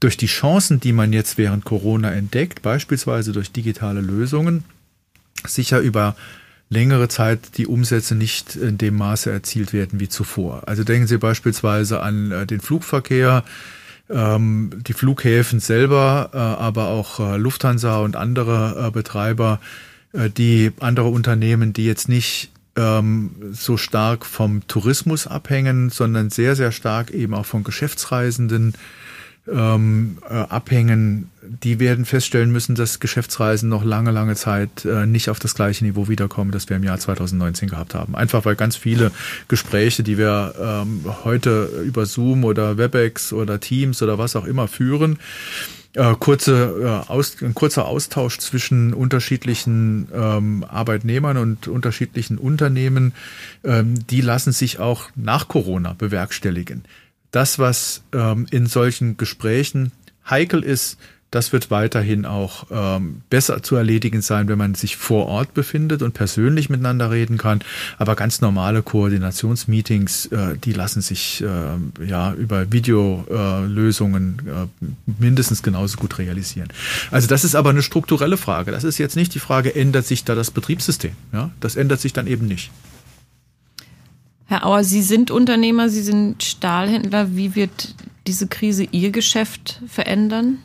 durch 0.00 0.16
die 0.16 0.26
Chancen, 0.26 0.80
die 0.80 0.92
man 0.92 1.12
jetzt 1.12 1.38
während 1.38 1.64
Corona 1.64 2.12
entdeckt, 2.12 2.62
beispielsweise 2.62 3.32
durch 3.32 3.52
digitale 3.52 4.00
Lösungen, 4.00 4.64
sicher 5.46 5.80
über 5.80 6.16
längere 6.68 7.08
Zeit 7.08 7.56
die 7.56 7.66
Umsätze 7.66 8.14
nicht 8.14 8.56
in 8.56 8.78
dem 8.78 8.96
Maße 8.96 9.30
erzielt 9.30 9.72
werden 9.72 10.00
wie 10.00 10.08
zuvor. 10.08 10.62
Also 10.66 10.84
denken 10.84 11.06
Sie 11.06 11.18
beispielsweise 11.18 12.00
an 12.00 12.32
äh, 12.32 12.46
den 12.46 12.60
Flugverkehr, 12.60 13.44
die 14.08 14.92
Flughäfen 14.92 15.60
selber, 15.60 16.30
äh, 16.34 16.36
aber 16.36 16.88
auch 16.88 17.20
äh, 17.20 17.36
Lufthansa 17.36 17.98
und 17.98 18.16
andere 18.16 18.90
Betreiber, 18.92 19.60
die 20.36 20.70
andere 20.78 21.08
Unternehmen, 21.08 21.72
die 21.72 21.86
jetzt 21.86 22.08
nicht 22.08 22.50
ähm, 22.76 23.32
so 23.52 23.76
stark 23.76 24.24
vom 24.26 24.66
Tourismus 24.68 25.26
abhängen, 25.26 25.90
sondern 25.90 26.30
sehr, 26.30 26.54
sehr 26.54 26.70
stark 26.70 27.10
eben 27.10 27.34
auch 27.34 27.46
von 27.46 27.64
Geschäftsreisenden 27.64 28.74
ähm, 29.50 30.18
äh, 30.28 30.34
abhängen, 30.34 31.30
die 31.42 31.78
werden 31.78 32.04
feststellen 32.04 32.50
müssen, 32.50 32.74
dass 32.74 33.00
Geschäftsreisen 33.00 33.68
noch 33.68 33.84
lange, 33.84 34.10
lange 34.10 34.34
Zeit 34.34 34.84
äh, 34.84 35.06
nicht 35.06 35.28
auf 35.28 35.38
das 35.38 35.54
gleiche 35.54 35.84
Niveau 35.84 36.08
wiederkommen, 36.08 36.50
das 36.50 36.68
wir 36.68 36.76
im 36.76 36.84
Jahr 36.84 36.98
2019 36.98 37.68
gehabt 37.68 37.94
haben. 37.94 38.14
Einfach 38.14 38.44
weil 38.44 38.56
ganz 38.56 38.76
viele 38.76 39.10
Gespräche, 39.48 40.02
die 40.02 40.16
wir 40.16 40.54
ähm, 40.58 41.04
heute 41.24 41.68
über 41.84 42.06
Zoom 42.06 42.44
oder 42.44 42.78
WebEx 42.78 43.32
oder 43.32 43.60
Teams 43.60 44.02
oder 44.02 44.16
was 44.16 44.36
auch 44.36 44.46
immer 44.46 44.68
führen, 44.68 45.18
äh, 45.94 46.14
kurze, 46.18 47.04
äh, 47.08 47.44
ein 47.44 47.54
kurzer 47.54 47.84
Austausch 47.84 48.38
zwischen 48.38 48.94
unterschiedlichen 48.94 50.08
ähm, 50.12 50.64
Arbeitnehmern 50.68 51.36
und 51.36 51.68
unterschiedlichen 51.68 52.38
Unternehmen, 52.38 53.12
ähm, 53.62 54.06
die 54.06 54.20
lassen 54.20 54.52
sich 54.52 54.80
auch 54.80 55.10
nach 55.14 55.48
Corona 55.48 55.92
bewerkstelligen 55.92 56.84
das, 57.34 57.58
was 57.58 58.02
ähm, 58.12 58.46
in 58.50 58.66
solchen 58.66 59.16
Gesprächen 59.16 59.92
heikel 60.28 60.62
ist, 60.62 60.98
das 61.34 61.52
wird 61.52 61.72
weiterhin 61.72 62.26
auch 62.26 62.66
ähm, 62.70 63.22
besser 63.28 63.60
zu 63.60 63.74
erledigen 63.74 64.22
sein, 64.22 64.46
wenn 64.46 64.56
man 64.56 64.76
sich 64.76 64.96
vor 64.96 65.26
Ort 65.26 65.52
befindet 65.52 66.00
und 66.02 66.12
persönlich 66.12 66.70
miteinander 66.70 67.10
reden 67.10 67.38
kann. 67.38 67.58
Aber 67.98 68.14
ganz 68.14 68.40
normale 68.40 68.84
Koordinationsmeetings, 68.84 70.26
äh, 70.26 70.56
die 70.62 70.72
lassen 70.72 71.00
sich 71.00 71.42
äh, 71.42 72.06
ja 72.06 72.32
über 72.34 72.70
Videolösungen 72.70 74.42
äh, 74.46 74.86
mindestens 75.18 75.64
genauso 75.64 75.96
gut 75.96 76.18
realisieren. 76.18 76.68
Also 77.10 77.26
das 77.26 77.42
ist 77.42 77.56
aber 77.56 77.70
eine 77.70 77.82
strukturelle 77.82 78.36
Frage. 78.36 78.70
Das 78.70 78.84
ist 78.84 78.98
jetzt 78.98 79.16
nicht 79.16 79.34
die 79.34 79.40
Frage, 79.40 79.74
ändert 79.74 80.06
sich 80.06 80.22
da 80.22 80.36
das 80.36 80.52
Betriebssystem? 80.52 81.16
Ja, 81.32 81.50
das 81.58 81.74
ändert 81.74 82.00
sich 82.00 82.12
dann 82.12 82.28
eben 82.28 82.46
nicht. 82.46 82.70
Herr 84.46 84.66
Auer, 84.66 84.84
Sie 84.84 85.02
sind 85.02 85.30
Unternehmer, 85.30 85.88
Sie 85.88 86.02
sind 86.02 86.42
Stahlhändler. 86.42 87.34
Wie 87.34 87.54
wird 87.54 87.94
diese 88.26 88.46
Krise 88.46 88.84
Ihr 88.90 89.10
Geschäft 89.10 89.80
verändern? 89.86 90.58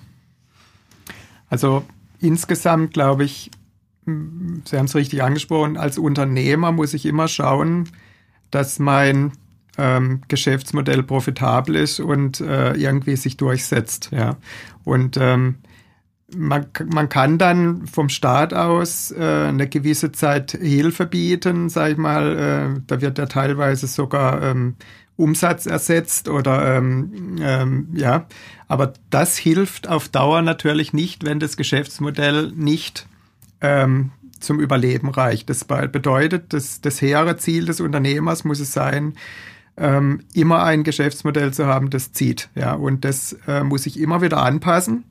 Also 1.49 1.83
insgesamt 2.19 2.93
glaube 2.93 3.23
ich, 3.23 3.51
Sie 4.05 4.77
haben 4.77 4.85
es 4.85 4.95
richtig 4.95 5.23
angesprochen, 5.23 5.77
als 5.77 5.97
Unternehmer 5.97 6.71
muss 6.71 6.93
ich 6.93 7.05
immer 7.05 7.27
schauen, 7.27 7.89
dass 8.51 8.79
mein 8.79 9.33
ähm, 9.77 10.21
Geschäftsmodell 10.27 11.03
profitabel 11.03 11.75
ist 11.75 11.99
und 11.99 12.41
äh, 12.41 12.73
irgendwie 12.73 13.15
sich 13.15 13.37
durchsetzt. 13.37 14.09
Ja. 14.11 14.37
Und 14.83 15.17
ähm, 15.17 15.55
man, 16.35 16.67
man 16.91 17.09
kann 17.09 17.37
dann 17.37 17.87
vom 17.87 18.09
Staat 18.09 18.53
aus 18.53 19.11
äh, 19.11 19.47
eine 19.47 19.67
gewisse 19.67 20.11
Zeit 20.11 20.51
Hilfe 20.51 21.05
bieten, 21.05 21.69
sag 21.69 21.91
ich 21.91 21.97
mal. 21.97 22.37
Äh, 22.77 22.81
da 22.87 23.01
wird 23.01 23.17
ja 23.17 23.25
teilweise 23.25 23.87
sogar 23.87 24.41
ähm, 24.41 24.75
Umsatz 25.15 25.65
ersetzt 25.65 26.29
oder 26.29 26.77
ähm, 26.77 27.35
ähm, 27.41 27.89
ja. 27.93 28.27
Aber 28.67 28.93
das 29.09 29.37
hilft 29.37 29.87
auf 29.87 30.07
Dauer 30.07 30.41
natürlich 30.41 30.93
nicht, 30.93 31.25
wenn 31.25 31.39
das 31.39 31.57
Geschäftsmodell 31.57 32.53
nicht 32.55 33.07
ähm, 33.61 34.11
zum 34.39 34.59
Überleben 34.59 35.09
reicht. 35.09 35.49
Das 35.49 35.65
bedeutet, 35.65 36.53
dass 36.53 36.81
das 36.81 37.01
hehre 37.01 37.37
Ziel 37.37 37.65
des 37.65 37.81
Unternehmers 37.81 38.45
muss 38.45 38.59
es 38.59 38.71
sein, 38.71 39.15
ähm, 39.75 40.21
immer 40.33 40.63
ein 40.63 40.83
Geschäftsmodell 40.83 41.53
zu 41.53 41.65
haben, 41.65 41.89
das 41.89 42.13
zieht. 42.13 42.49
Ja, 42.55 42.73
und 42.73 43.03
das 43.05 43.37
äh, 43.47 43.63
muss 43.63 43.83
sich 43.83 43.99
immer 43.99 44.21
wieder 44.21 44.41
anpassen 44.41 45.03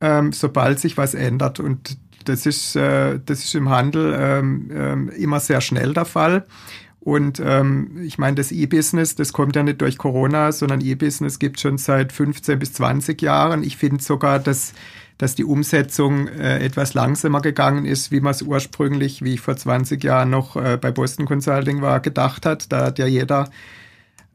ähm, 0.00 0.32
sobald 0.32 0.80
sich 0.80 0.96
was 0.96 1.14
ändert. 1.14 1.60
Und 1.60 1.98
das 2.24 2.46
ist, 2.46 2.76
äh, 2.76 3.18
das 3.24 3.44
ist 3.44 3.54
im 3.54 3.68
Handel 3.68 4.16
ähm, 4.18 4.70
ähm, 4.72 5.08
immer 5.10 5.40
sehr 5.40 5.60
schnell 5.60 5.94
der 5.94 6.04
Fall. 6.04 6.46
Und 7.00 7.40
ähm, 7.42 8.02
ich 8.04 8.18
meine, 8.18 8.36
das 8.36 8.52
E-Business, 8.52 9.14
das 9.14 9.32
kommt 9.32 9.56
ja 9.56 9.62
nicht 9.62 9.80
durch 9.80 9.96
Corona, 9.96 10.52
sondern 10.52 10.82
E-Business 10.82 11.38
gibt 11.38 11.58
schon 11.58 11.78
seit 11.78 12.12
15 12.12 12.58
bis 12.58 12.74
20 12.74 13.22
Jahren. 13.22 13.62
Ich 13.62 13.78
finde 13.78 14.02
sogar, 14.02 14.38
dass, 14.38 14.74
dass 15.16 15.34
die 15.34 15.44
Umsetzung 15.44 16.28
äh, 16.28 16.58
etwas 16.58 16.92
langsamer 16.92 17.40
gegangen 17.40 17.86
ist, 17.86 18.12
wie 18.12 18.20
man 18.20 18.32
es 18.32 18.42
ursprünglich, 18.42 19.22
wie 19.22 19.34
ich 19.34 19.40
vor 19.40 19.56
20 19.56 20.04
Jahren 20.04 20.28
noch 20.28 20.56
äh, 20.56 20.76
bei 20.78 20.90
Boston 20.90 21.24
Consulting 21.24 21.80
war, 21.80 22.00
gedacht 22.00 22.44
hat. 22.44 22.70
Da 22.70 22.86
hat 22.86 22.98
ja 22.98 23.06
jeder 23.06 23.48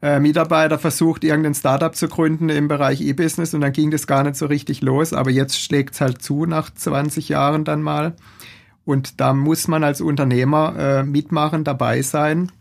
äh, 0.06 0.20
Mitarbeiter 0.20 0.78
versucht, 0.78 1.24
irgendein 1.24 1.54
Startup 1.54 1.92
zu 1.92 2.06
gründen 2.06 2.48
im 2.48 2.68
Bereich 2.68 3.00
E-Business 3.00 3.54
und 3.54 3.60
dann 3.62 3.72
ging 3.72 3.90
das 3.90 4.06
gar 4.06 4.22
nicht 4.22 4.36
so 4.36 4.46
richtig 4.46 4.80
los. 4.80 5.12
Aber 5.12 5.30
jetzt 5.30 5.60
schlägt 5.60 5.94
es 5.94 6.00
halt 6.00 6.22
zu 6.22 6.46
nach 6.46 6.72
20 6.72 7.28
Jahren 7.28 7.64
dann 7.64 7.82
mal. 7.82 8.14
Und 8.84 9.20
da 9.20 9.34
muss 9.34 9.66
man 9.66 9.82
als 9.82 10.00
Unternehmer 10.00 10.76
äh, 10.78 11.02
mitmachen, 11.02 11.64
dabei 11.64 12.02
sein. 12.02 12.52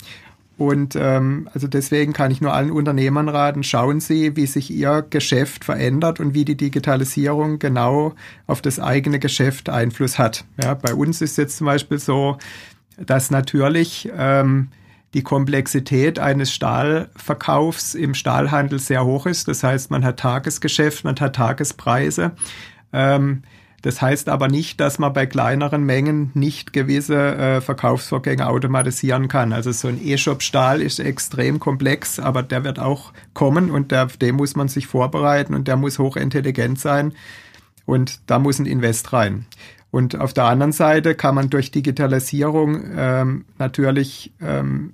Und 0.57 0.95
ähm, 0.95 1.47
also 1.53 1.67
deswegen 1.67 2.13
kann 2.13 2.31
ich 2.31 2.41
nur 2.41 2.51
allen 2.51 2.71
Unternehmern 2.71 3.29
raten, 3.29 3.61
schauen 3.61 3.99
Sie, 3.99 4.35
wie 4.35 4.47
sich 4.47 4.71
Ihr 4.71 5.05
Geschäft 5.07 5.65
verändert 5.65 6.19
und 6.19 6.33
wie 6.33 6.45
die 6.45 6.57
Digitalisierung 6.57 7.59
genau 7.59 8.15
auf 8.47 8.63
das 8.63 8.79
eigene 8.79 9.19
Geschäft 9.19 9.69
Einfluss 9.69 10.17
hat. 10.17 10.45
Ja, 10.59 10.73
bei 10.73 10.95
uns 10.95 11.21
ist 11.21 11.37
jetzt 11.37 11.57
zum 11.57 11.65
Beispiel 11.65 11.99
so, 11.99 12.37
dass 12.97 13.29
natürlich 13.29 14.09
ähm, 14.17 14.69
die 15.15 15.23
Komplexität 15.23 16.19
eines 16.19 16.51
Stahlverkaufs 16.51 17.95
im 17.95 18.13
Stahlhandel 18.13 18.79
sehr 18.79 19.05
hoch 19.05 19.25
ist. 19.25 19.47
Das 19.47 19.63
heißt, 19.63 19.89
man 19.89 20.03
hat 20.03 20.19
Tagesgeschäft, 20.19 21.05
man 21.05 21.15
hat 21.15 21.37
Tagespreise. 21.37 22.33
Ähm, 22.91 23.43
das 23.81 24.01
heißt 24.01 24.27
aber 24.27 24.49
nicht, 24.49 24.81
dass 24.81 24.99
man 24.99 25.13
bei 25.13 25.25
kleineren 25.25 25.85
Mengen 25.85 26.31
nicht 26.33 26.73
gewisse 26.73 27.35
äh, 27.37 27.61
Verkaufsvorgänge 27.61 28.45
automatisieren 28.47 29.29
kann. 29.29 29.53
Also 29.53 29.71
so 29.71 29.87
ein 29.87 30.05
E-Shop-Stahl 30.05 30.81
ist 30.81 30.99
extrem 30.99 31.59
komplex, 31.61 32.19
aber 32.19 32.43
der 32.43 32.65
wird 32.65 32.79
auch 32.79 33.13
kommen 33.33 33.71
und 33.71 33.91
der, 33.91 34.07
dem 34.07 34.35
muss 34.35 34.57
man 34.57 34.67
sich 34.67 34.85
vorbereiten 34.85 35.53
und 35.53 35.69
der 35.69 35.77
muss 35.77 35.97
hochintelligent 35.97 36.77
sein 36.77 37.13
und 37.85 38.19
da 38.29 38.37
muss 38.37 38.59
ein 38.59 38.65
Invest 38.65 39.13
rein. 39.13 39.45
Und 39.91 40.19
auf 40.19 40.33
der 40.33 40.43
anderen 40.43 40.73
Seite 40.73 41.15
kann 41.15 41.35
man 41.35 41.49
durch 41.49 41.71
Digitalisierung 41.71 42.83
ähm, 42.97 43.45
natürlich 43.57 44.33
ähm, 44.41 44.93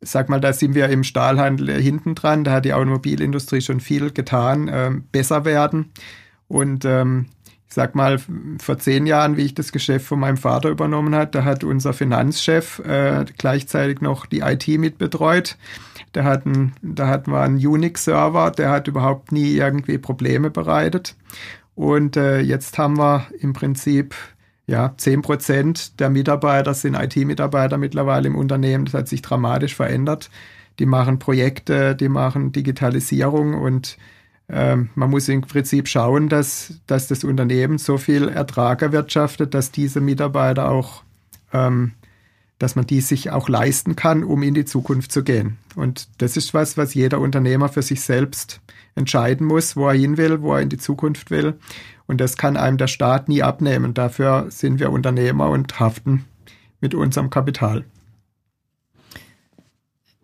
sag 0.00 0.28
mal, 0.28 0.40
da 0.40 0.52
sind 0.52 0.74
wir 0.74 0.88
im 0.88 1.04
Stahlhandel 1.04 1.80
hinten 1.80 2.14
dran. 2.14 2.44
Da 2.44 2.52
hat 2.52 2.64
die 2.64 2.72
Automobilindustrie 2.74 3.60
schon 3.60 3.80
viel 3.80 4.10
getan, 4.10 4.70
ähm, 4.72 5.04
besser 5.10 5.44
werden. 5.44 5.92
Und 6.48 6.84
ähm, 6.84 7.26
ich 7.68 7.74
sag 7.74 7.94
mal, 7.94 8.18
vor 8.60 8.78
zehn 8.78 9.06
Jahren, 9.06 9.36
wie 9.36 9.44
ich 9.44 9.54
das 9.54 9.72
Geschäft 9.72 10.06
von 10.06 10.20
meinem 10.20 10.36
Vater 10.36 10.68
übernommen 10.68 11.14
hat, 11.14 11.34
da 11.34 11.44
hat 11.44 11.64
unser 11.64 11.92
Finanzchef 11.92 12.78
äh, 12.80 13.24
gleichzeitig 13.36 14.00
noch 14.00 14.26
die 14.26 14.40
IT 14.40 14.68
mitbetreut. 14.68 15.56
Der 16.14 16.24
hat 16.24 16.46
ein, 16.46 16.74
da 16.82 17.08
hatten 17.08 17.32
wir 17.32 17.40
einen 17.40 17.64
Unix-Server, 17.64 18.52
der 18.52 18.70
hat 18.70 18.88
überhaupt 18.88 19.32
nie 19.32 19.56
irgendwie 19.56 19.98
Probleme 19.98 20.50
bereitet. 20.50 21.16
Und 21.74 22.16
äh, 22.16 22.40
jetzt 22.40 22.78
haben 22.78 22.96
wir 22.96 23.26
im 23.40 23.52
Prinzip 23.52 24.14
ja, 24.66 24.94
10 24.96 25.22
Prozent 25.22 26.00
der 26.00 26.10
Mitarbeiter 26.10 26.74
sind 26.74 26.94
IT-Mitarbeiter 26.94 27.78
mittlerweile 27.78 28.28
im 28.28 28.36
Unternehmen. 28.36 28.86
Das 28.86 28.94
hat 28.94 29.08
sich 29.08 29.22
dramatisch 29.22 29.74
verändert. 29.74 30.30
Die 30.78 30.86
machen 30.86 31.18
Projekte, 31.18 31.94
die 31.94 32.08
machen 32.08 32.52
Digitalisierung 32.52 33.54
und 33.54 33.96
Ähm, 34.48 34.90
man 34.94 35.10
muss 35.10 35.28
im 35.28 35.40
Prinzip 35.40 35.88
schauen, 35.88 36.28
dass, 36.28 36.74
dass 36.86 37.08
das 37.08 37.24
Unternehmen 37.24 37.78
so 37.78 37.98
viel 37.98 38.28
Ertrag 38.28 38.82
erwirtschaftet, 38.82 39.54
dass 39.54 39.72
diese 39.72 40.00
Mitarbeiter 40.00 40.70
auch, 40.70 41.02
ähm, 41.52 41.92
dass 42.58 42.76
man 42.76 42.86
die 42.86 43.00
sich 43.00 43.30
auch 43.30 43.48
leisten 43.48 43.96
kann, 43.96 44.22
um 44.22 44.42
in 44.42 44.54
die 44.54 44.64
Zukunft 44.64 45.10
zu 45.10 45.24
gehen. 45.24 45.58
Und 45.74 46.08
das 46.18 46.36
ist 46.36 46.54
was, 46.54 46.76
was 46.76 46.94
jeder 46.94 47.20
Unternehmer 47.20 47.68
für 47.68 47.82
sich 47.82 48.02
selbst 48.02 48.60
entscheiden 48.94 49.46
muss, 49.46 49.76
wo 49.76 49.88
er 49.88 49.94
hin 49.94 50.16
will, 50.16 50.40
wo 50.42 50.54
er 50.54 50.62
in 50.62 50.68
die 50.68 50.78
Zukunft 50.78 51.30
will. 51.30 51.54
Und 52.06 52.20
das 52.20 52.36
kann 52.36 52.56
einem 52.56 52.78
der 52.78 52.86
Staat 52.86 53.28
nie 53.28 53.42
abnehmen. 53.42 53.94
Dafür 53.94 54.46
sind 54.50 54.78
wir 54.78 54.90
Unternehmer 54.90 55.50
und 55.50 55.80
haften 55.80 56.24
mit 56.80 56.94
unserem 56.94 57.30
Kapital. 57.30 57.84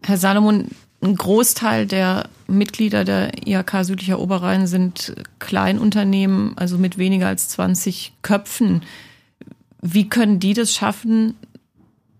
Herr 0.04 0.16
Salomon, 0.16 0.68
ein 1.02 1.16
Großteil 1.16 1.86
der 1.86 2.28
Mitglieder 2.46 3.04
der 3.04 3.46
IHK 3.46 3.84
Südlicher 3.84 4.20
Oberrhein 4.20 4.66
sind 4.66 5.14
Kleinunternehmen, 5.38 6.56
also 6.56 6.78
mit 6.78 6.98
weniger 6.98 7.26
als 7.26 7.48
20 7.48 8.12
Köpfen. 8.22 8.82
Wie 9.80 10.08
können 10.08 10.38
die 10.38 10.54
das 10.54 10.72
schaffen, 10.72 11.34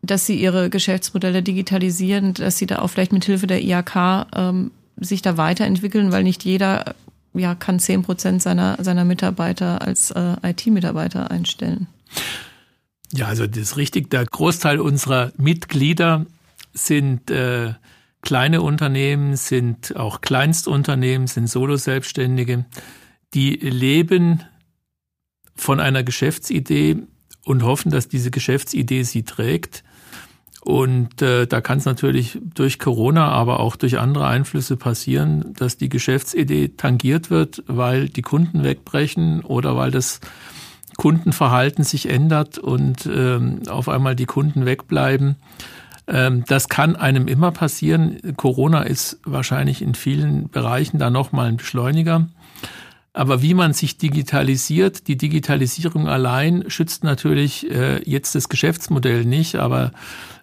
dass 0.02 0.26
sie 0.26 0.40
ihre 0.40 0.68
Geschäftsmodelle 0.68 1.42
digitalisieren, 1.42 2.34
dass 2.34 2.58
sie 2.58 2.66
da 2.66 2.80
auch 2.80 2.88
vielleicht 2.88 3.12
mit 3.12 3.24
Hilfe 3.24 3.46
der 3.46 3.62
IHK 3.62 4.26
ähm, 4.34 4.72
sich 4.96 5.22
da 5.22 5.36
weiterentwickeln, 5.36 6.10
weil 6.10 6.24
nicht 6.24 6.44
jeder 6.44 6.96
ja, 7.34 7.54
kann 7.54 7.78
10 7.78 8.02
Prozent 8.02 8.42
seiner, 8.42 8.82
seiner 8.82 9.04
Mitarbeiter 9.04 9.82
als 9.82 10.10
äh, 10.10 10.36
IT-Mitarbeiter 10.42 11.30
einstellen. 11.30 11.86
Ja, 13.12 13.26
also 13.26 13.46
das 13.46 13.58
ist 13.58 13.76
richtig. 13.76 14.10
Der 14.10 14.24
Großteil 14.24 14.80
unserer 14.80 15.32
Mitglieder 15.36 16.26
sind 16.72 17.30
äh, 17.30 17.74
kleine 18.22 18.62
Unternehmen, 18.62 19.36
sind 19.36 19.96
auch 19.96 20.20
Kleinstunternehmen, 20.20 21.26
sind 21.26 21.48
Solo-Selbstständige, 21.48 22.64
die 23.34 23.56
leben 23.56 24.42
von 25.54 25.80
einer 25.80 26.02
Geschäftsidee 26.02 26.96
und 27.44 27.62
hoffen, 27.62 27.90
dass 27.90 28.08
diese 28.08 28.30
Geschäftsidee 28.30 29.02
sie 29.02 29.24
trägt. 29.24 29.84
Und 30.64 31.20
äh, 31.22 31.46
da 31.46 31.60
kann 31.60 31.78
es 31.78 31.86
natürlich 31.86 32.38
durch 32.54 32.78
Corona, 32.78 33.28
aber 33.28 33.58
auch 33.58 33.74
durch 33.74 33.98
andere 33.98 34.28
Einflüsse 34.28 34.76
passieren, 34.76 35.54
dass 35.54 35.76
die 35.76 35.88
Geschäftsidee 35.88 36.68
tangiert 36.76 37.30
wird, 37.30 37.64
weil 37.66 38.08
die 38.08 38.22
Kunden 38.22 38.62
wegbrechen 38.62 39.42
oder 39.42 39.76
weil 39.76 39.90
das 39.90 40.20
Kundenverhalten 40.96 41.82
sich 41.82 42.08
ändert 42.08 42.58
und 42.58 43.06
ähm, 43.12 43.62
auf 43.68 43.88
einmal 43.88 44.14
die 44.14 44.26
Kunden 44.26 44.64
wegbleiben. 44.64 45.34
Ähm, 46.06 46.44
das 46.46 46.68
kann 46.68 46.94
einem 46.94 47.26
immer 47.26 47.50
passieren. 47.50 48.20
Corona 48.36 48.82
ist 48.82 49.18
wahrscheinlich 49.24 49.82
in 49.82 49.96
vielen 49.96 50.48
Bereichen 50.48 51.00
da 51.00 51.10
nochmal 51.10 51.48
ein 51.48 51.56
Beschleuniger. 51.56 52.28
Aber 53.14 53.42
wie 53.42 53.54
man 53.54 53.72
sich 53.72 53.98
digitalisiert, 53.98 55.08
die 55.08 55.16
Digitalisierung 55.16 56.06
allein 56.08 56.64
schützt 56.68 57.02
natürlich 57.02 57.68
äh, 57.70 58.00
jetzt 58.08 58.36
das 58.36 58.48
Geschäftsmodell 58.48 59.24
nicht, 59.24 59.56
aber 59.56 59.90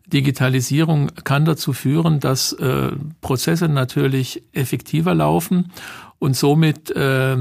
Digitalisierung 0.09 1.11
kann 1.23 1.45
dazu 1.45 1.73
führen, 1.73 2.19
dass 2.19 2.53
äh, 2.53 2.91
Prozesse 3.21 3.69
natürlich 3.69 4.43
effektiver 4.53 5.15
laufen 5.15 5.71
und 6.19 6.35
somit 6.35 6.91
äh, 6.91 7.37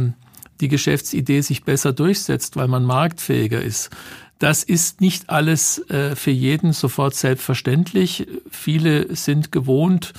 die 0.61 0.69
Geschäftsidee 0.69 1.41
sich 1.41 1.65
besser 1.65 1.93
durchsetzt, 1.93 2.57
weil 2.57 2.69
man 2.69 2.85
marktfähiger 2.85 3.63
ist. 3.63 3.91
Das 4.39 4.63
ist 4.63 5.01
nicht 5.01 5.31
alles 5.31 5.79
äh, 5.91 6.15
für 6.15 6.31
jeden 6.31 6.73
sofort 6.73 7.15
selbstverständlich. 7.15 8.29
Viele 8.51 9.15
sind 9.15 9.51
gewohnt, 9.51 10.13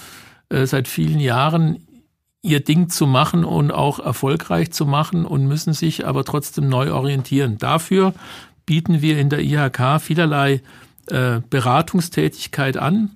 äh, 0.50 0.66
seit 0.66 0.88
vielen 0.88 1.20
Jahren 1.20 1.86
ihr 2.42 2.62
Ding 2.62 2.90
zu 2.90 3.06
machen 3.06 3.44
und 3.44 3.72
auch 3.72 4.00
erfolgreich 4.00 4.72
zu 4.72 4.86
machen 4.86 5.26
und 5.26 5.48
müssen 5.48 5.74
sich 5.74 6.06
aber 6.06 6.24
trotzdem 6.24 6.70
neu 6.70 6.94
orientieren. 6.94 7.58
Dafür 7.58 8.14
bieten 8.66 9.02
wir 9.02 9.18
in 9.18 9.30
der 9.30 9.40
IHK 9.40 10.02
vielerlei 10.02 10.62
äh, 11.12 11.42
Beratungstätigkeit 11.50 12.78
an. 12.78 13.12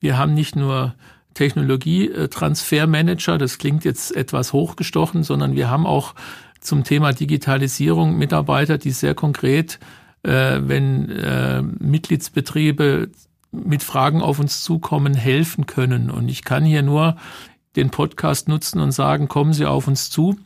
Wir 0.00 0.16
haben 0.16 0.34
nicht 0.34 0.56
nur 0.56 0.94
Technologietransfermanager, 1.34 3.38
das 3.38 3.58
klingt 3.58 3.84
jetzt 3.84 4.16
etwas 4.16 4.52
hochgestochen, 4.52 5.22
sondern 5.22 5.54
wir 5.54 5.70
haben 5.70 5.86
auch 5.86 6.14
zum 6.60 6.84
Thema 6.84 7.12
Digitalisierung 7.12 8.18
Mitarbeiter, 8.18 8.78
die 8.78 8.90
sehr 8.90 9.14
konkret 9.14 9.78
äh, 10.22 10.60
wenn 10.62 11.10
äh, 11.10 11.62
Mitgliedsbetriebe 11.62 13.10
mit 13.50 13.82
Fragen 13.82 14.20
auf 14.20 14.38
uns 14.38 14.62
zukommen, 14.62 15.14
helfen 15.14 15.66
können. 15.66 16.10
Und 16.10 16.28
ich 16.28 16.44
kann 16.44 16.64
hier 16.64 16.82
nur 16.82 17.16
den 17.76 17.90
Podcast 17.90 18.48
nutzen 18.48 18.80
und 18.80 18.92
sagen, 18.92 19.28
kommen 19.28 19.52
Sie 19.52 19.64
auf 19.64 19.88
uns 19.88 20.10
zu, 20.10 20.36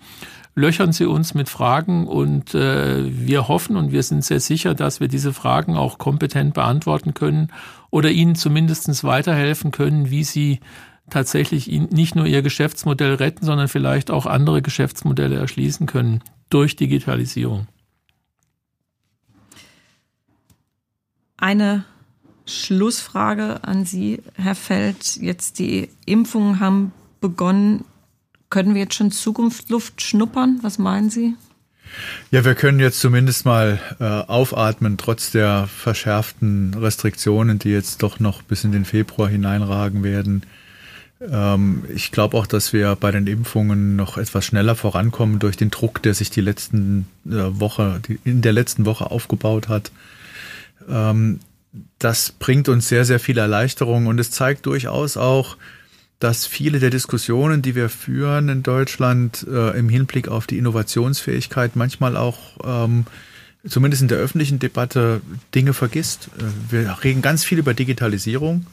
löchern 0.54 0.92
Sie 0.92 1.06
uns 1.06 1.34
mit 1.34 1.48
Fragen 1.48 2.06
und 2.06 2.54
äh, 2.54 3.04
wir 3.04 3.48
hoffen 3.48 3.76
und 3.76 3.92
wir 3.92 4.02
sind 4.02 4.24
sehr 4.24 4.40
sicher, 4.40 4.74
dass 4.74 5.00
wir 5.00 5.08
diese 5.08 5.32
Fragen 5.32 5.76
auch 5.76 5.98
kompetent 5.98 6.54
beantworten 6.54 7.14
können 7.14 7.48
oder 7.90 8.10
Ihnen 8.10 8.34
zumindest 8.34 9.04
weiterhelfen 9.04 9.70
können, 9.70 10.10
wie 10.10 10.24
Sie 10.24 10.60
tatsächlich 11.10 11.68
nicht 11.68 12.14
nur 12.14 12.26
Ihr 12.26 12.42
Geschäftsmodell 12.42 13.14
retten, 13.14 13.44
sondern 13.44 13.68
vielleicht 13.68 14.10
auch 14.10 14.26
andere 14.26 14.62
Geschäftsmodelle 14.62 15.36
erschließen 15.36 15.86
können 15.86 16.22
durch 16.50 16.76
Digitalisierung. 16.76 17.66
Eine 21.36 21.84
Schlussfrage 22.46 23.64
an 23.64 23.84
Sie, 23.84 24.22
Herr 24.34 24.54
Feld. 24.54 25.16
Jetzt 25.16 25.58
die 25.58 25.88
Impfungen 26.06 26.60
haben 26.60 26.92
begonnen. 27.20 27.84
Können 28.52 28.74
wir 28.74 28.82
jetzt 28.82 28.96
schon 28.96 29.10
Zukunftsluft 29.10 30.02
schnuppern? 30.02 30.58
Was 30.60 30.78
meinen 30.78 31.08
Sie? 31.08 31.36
Ja, 32.30 32.44
wir 32.44 32.54
können 32.54 32.80
jetzt 32.80 33.00
zumindest 33.00 33.46
mal 33.46 33.80
äh, 33.98 34.04
aufatmen, 34.04 34.98
trotz 34.98 35.30
der 35.30 35.68
verschärften 35.74 36.74
Restriktionen, 36.74 37.58
die 37.58 37.70
jetzt 37.70 38.02
doch 38.02 38.20
noch 38.20 38.42
bis 38.42 38.64
in 38.64 38.72
den 38.72 38.84
Februar 38.84 39.30
hineinragen 39.30 40.04
werden. 40.04 40.42
Ähm, 41.18 41.84
ich 41.94 42.12
glaube 42.12 42.36
auch, 42.36 42.46
dass 42.46 42.74
wir 42.74 42.94
bei 42.94 43.10
den 43.10 43.26
Impfungen 43.26 43.96
noch 43.96 44.18
etwas 44.18 44.44
schneller 44.44 44.74
vorankommen 44.74 45.38
durch 45.38 45.56
den 45.56 45.70
Druck, 45.70 46.02
der 46.02 46.12
sich 46.12 46.28
die 46.28 46.42
letzten 46.42 47.06
äh, 47.24 47.30
Woche, 47.30 48.02
die 48.06 48.18
in 48.24 48.42
der 48.42 48.52
letzten 48.52 48.84
Woche 48.84 49.10
aufgebaut 49.10 49.68
hat. 49.68 49.92
Ähm, 50.90 51.40
das 51.98 52.32
bringt 52.32 52.68
uns 52.68 52.86
sehr, 52.86 53.06
sehr 53.06 53.18
viel 53.18 53.38
Erleichterung 53.38 54.08
und 54.08 54.20
es 54.20 54.30
zeigt 54.30 54.66
durchaus 54.66 55.16
auch, 55.16 55.56
dass 56.22 56.46
viele 56.46 56.78
der 56.78 56.90
Diskussionen, 56.90 57.62
die 57.62 57.74
wir 57.74 57.88
führen 57.88 58.48
in 58.48 58.62
Deutschland 58.62 59.44
äh, 59.50 59.76
im 59.76 59.88
Hinblick 59.88 60.28
auf 60.28 60.46
die 60.46 60.56
Innovationsfähigkeit 60.56 61.74
manchmal 61.74 62.16
auch 62.16 62.38
ähm, 62.64 63.06
zumindest 63.66 64.02
in 64.02 64.08
der 64.08 64.18
öffentlichen 64.18 64.60
Debatte 64.60 65.20
Dinge 65.52 65.72
vergisst. 65.72 66.28
Äh, 66.38 66.72
wir 66.72 66.98
reden 67.02 67.22
ganz 67.22 67.44
viel 67.44 67.58
über 67.58 67.74
Digitalisierung. 67.74 68.66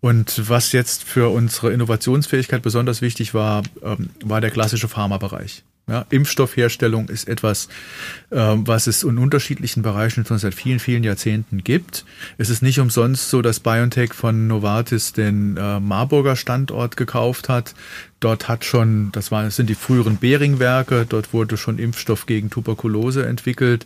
Und 0.00 0.50
was 0.50 0.72
jetzt 0.72 1.04
für 1.04 1.30
unsere 1.30 1.72
Innovationsfähigkeit 1.72 2.60
besonders 2.60 3.00
wichtig 3.00 3.32
war, 3.32 3.62
ähm, 3.82 4.10
war 4.22 4.42
der 4.42 4.50
klassische 4.50 4.88
Pharmabereich. 4.88 5.64
Ja, 5.86 6.06
Impfstoffherstellung 6.08 7.10
ist 7.10 7.28
etwas, 7.28 7.68
äh, 8.30 8.36
was 8.38 8.86
es 8.86 9.02
in 9.02 9.18
unterschiedlichen 9.18 9.82
Bereichen 9.82 10.24
schon 10.24 10.38
seit 10.38 10.54
vielen, 10.54 10.78
vielen 10.78 11.04
Jahrzehnten 11.04 11.62
gibt. 11.62 12.06
Es 12.38 12.48
ist 12.48 12.62
nicht 12.62 12.80
umsonst 12.80 13.28
so, 13.28 13.42
dass 13.42 13.60
BioNTech 13.60 14.14
von 14.14 14.46
Novartis 14.46 15.12
den 15.12 15.58
äh, 15.58 15.80
Marburger 15.80 16.36
Standort 16.36 16.96
gekauft 16.96 17.50
hat. 17.50 17.74
Dort 18.24 18.48
hat 18.48 18.64
schon, 18.64 19.12
das, 19.12 19.30
war, 19.30 19.42
das 19.42 19.56
sind 19.56 19.68
die 19.68 19.74
früheren 19.74 20.16
Behring-Werke, 20.16 21.04
dort 21.06 21.34
wurde 21.34 21.58
schon 21.58 21.78
Impfstoff 21.78 22.24
gegen 22.24 22.48
Tuberkulose 22.48 23.26
entwickelt, 23.26 23.84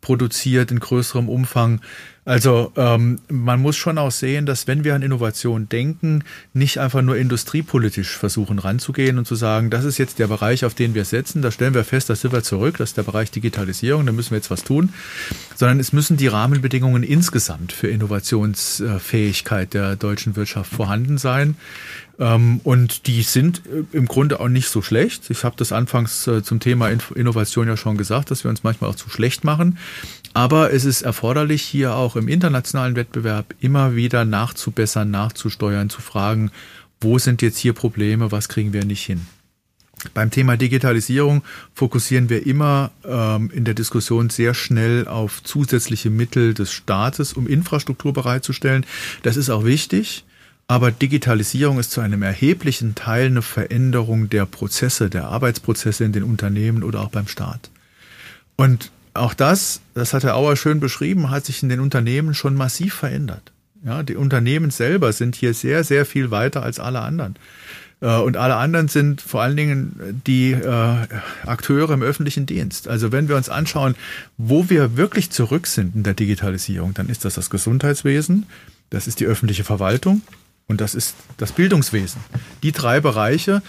produziert 0.00 0.70
in 0.70 0.78
größerem 0.78 1.28
Umfang. 1.28 1.80
Also 2.24 2.72
ähm, 2.76 3.18
man 3.28 3.60
muss 3.60 3.76
schon 3.76 3.98
auch 3.98 4.12
sehen, 4.12 4.46
dass 4.46 4.68
wenn 4.68 4.84
wir 4.84 4.94
an 4.94 5.02
Innovation 5.02 5.68
denken, 5.68 6.22
nicht 6.52 6.78
einfach 6.78 7.02
nur 7.02 7.16
industriepolitisch 7.16 8.16
versuchen 8.16 8.60
ranzugehen 8.60 9.18
und 9.18 9.26
zu 9.26 9.34
sagen, 9.34 9.70
das 9.70 9.84
ist 9.84 9.98
jetzt 9.98 10.20
der 10.20 10.28
Bereich, 10.28 10.64
auf 10.64 10.74
den 10.74 10.94
wir 10.94 11.04
setzen, 11.04 11.42
da 11.42 11.50
stellen 11.50 11.74
wir 11.74 11.82
fest, 11.82 12.10
da 12.10 12.14
sind 12.14 12.32
wir 12.32 12.44
zurück, 12.44 12.76
das 12.76 12.90
ist 12.90 12.96
der 12.96 13.02
Bereich 13.02 13.32
Digitalisierung, 13.32 14.06
da 14.06 14.12
müssen 14.12 14.30
wir 14.30 14.38
jetzt 14.38 14.50
was 14.52 14.62
tun, 14.62 14.92
sondern 15.56 15.80
es 15.80 15.92
müssen 15.92 16.16
die 16.16 16.28
Rahmenbedingungen 16.28 17.02
insgesamt 17.02 17.72
für 17.72 17.88
Innovationsfähigkeit 17.88 19.74
der 19.74 19.96
deutschen 19.96 20.36
Wirtschaft 20.36 20.72
vorhanden 20.72 21.18
sein. 21.18 21.56
Ähm, 22.20 22.60
und 22.64 23.06
die 23.06 23.22
sind 23.22 23.62
äh, 23.66 23.96
im 23.96 24.06
Grunde 24.06 24.38
auch 24.40 24.48
nicht 24.48 24.68
so 24.68 24.82
schlecht. 24.82 25.30
Ich 25.30 25.42
habe 25.42 25.56
das 25.56 25.72
anfangs 25.72 26.26
äh, 26.26 26.42
zum 26.42 26.60
Thema 26.60 26.90
Innovation 27.14 27.66
ja 27.66 27.76
schon 27.76 27.96
gesagt, 27.96 28.30
dass 28.30 28.44
wir 28.44 28.50
uns 28.50 28.62
manchmal 28.62 28.90
auch 28.90 28.94
zu 28.94 29.08
schlecht 29.08 29.42
machen. 29.42 29.78
Aber 30.34 30.72
es 30.72 30.84
ist 30.84 31.02
erforderlich, 31.02 31.62
hier 31.62 31.96
auch 31.96 32.16
im 32.16 32.28
internationalen 32.28 32.94
Wettbewerb 32.94 33.54
immer 33.60 33.96
wieder 33.96 34.24
nachzubessern, 34.24 35.10
nachzusteuern, 35.10 35.88
zu 35.88 36.02
fragen, 36.02 36.50
wo 37.00 37.18
sind 37.18 37.40
jetzt 37.40 37.58
hier 37.58 37.72
Probleme, 37.72 38.30
was 38.30 38.48
kriegen 38.48 38.74
wir 38.74 38.84
nicht 38.84 39.04
hin. 39.04 39.26
Beim 40.14 40.30
Thema 40.30 40.56
Digitalisierung 40.56 41.42
fokussieren 41.74 42.28
wir 42.28 42.46
immer 42.46 42.90
ähm, 43.04 43.50
in 43.52 43.64
der 43.64 43.74
Diskussion 43.74 44.30
sehr 44.30 44.54
schnell 44.54 45.08
auf 45.08 45.42
zusätzliche 45.42 46.10
Mittel 46.10 46.54
des 46.54 46.72
Staates, 46.72 47.32
um 47.32 47.46
Infrastruktur 47.46 48.12
bereitzustellen. 48.12 48.86
Das 49.22 49.36
ist 49.36 49.50
auch 49.50 49.64
wichtig. 49.64 50.24
Aber 50.70 50.92
Digitalisierung 50.92 51.80
ist 51.80 51.90
zu 51.90 52.00
einem 52.00 52.22
erheblichen 52.22 52.94
Teil 52.94 53.26
eine 53.26 53.42
Veränderung 53.42 54.30
der 54.30 54.46
Prozesse, 54.46 55.10
der 55.10 55.24
Arbeitsprozesse 55.24 56.04
in 56.04 56.12
den 56.12 56.22
Unternehmen 56.22 56.84
oder 56.84 57.00
auch 57.00 57.08
beim 57.08 57.26
Staat. 57.26 57.70
Und 58.54 58.92
auch 59.12 59.34
das, 59.34 59.80
das 59.94 60.14
hat 60.14 60.22
Herr 60.22 60.36
Auer 60.36 60.54
schön 60.54 60.78
beschrieben, 60.78 61.28
hat 61.30 61.44
sich 61.44 61.64
in 61.64 61.70
den 61.70 61.80
Unternehmen 61.80 62.34
schon 62.34 62.54
massiv 62.54 62.94
verändert. 62.94 63.50
Ja, 63.84 64.04
die 64.04 64.14
Unternehmen 64.14 64.70
selber 64.70 65.12
sind 65.12 65.34
hier 65.34 65.54
sehr, 65.54 65.82
sehr 65.82 66.06
viel 66.06 66.30
weiter 66.30 66.62
als 66.62 66.78
alle 66.78 67.00
anderen. 67.00 67.34
Äh, 68.00 68.18
und 68.18 68.36
alle 68.36 68.54
anderen 68.54 68.86
sind 68.86 69.22
vor 69.22 69.42
allen 69.42 69.56
Dingen 69.56 70.22
die 70.24 70.52
äh, 70.52 70.96
Akteure 71.46 71.90
im 71.90 72.02
öffentlichen 72.04 72.46
Dienst. 72.46 72.86
Also 72.86 73.10
wenn 73.10 73.26
wir 73.28 73.34
uns 73.34 73.48
anschauen, 73.48 73.96
wo 74.38 74.70
wir 74.70 74.96
wirklich 74.96 75.30
zurück 75.30 75.66
sind 75.66 75.96
in 75.96 76.04
der 76.04 76.14
Digitalisierung, 76.14 76.94
dann 76.94 77.08
ist 77.08 77.24
das 77.24 77.34
das 77.34 77.50
Gesundheitswesen, 77.50 78.46
das 78.90 79.08
ist 79.08 79.18
die 79.18 79.26
öffentliche 79.26 79.64
Verwaltung 79.64 80.22
und 80.70 80.80
das 80.80 80.94
ist 80.94 81.16
das 81.36 81.50
Bildungswesen. 81.50 82.20
Die 82.62 82.70
drei 82.70 83.00
Bereiche, 83.00 83.60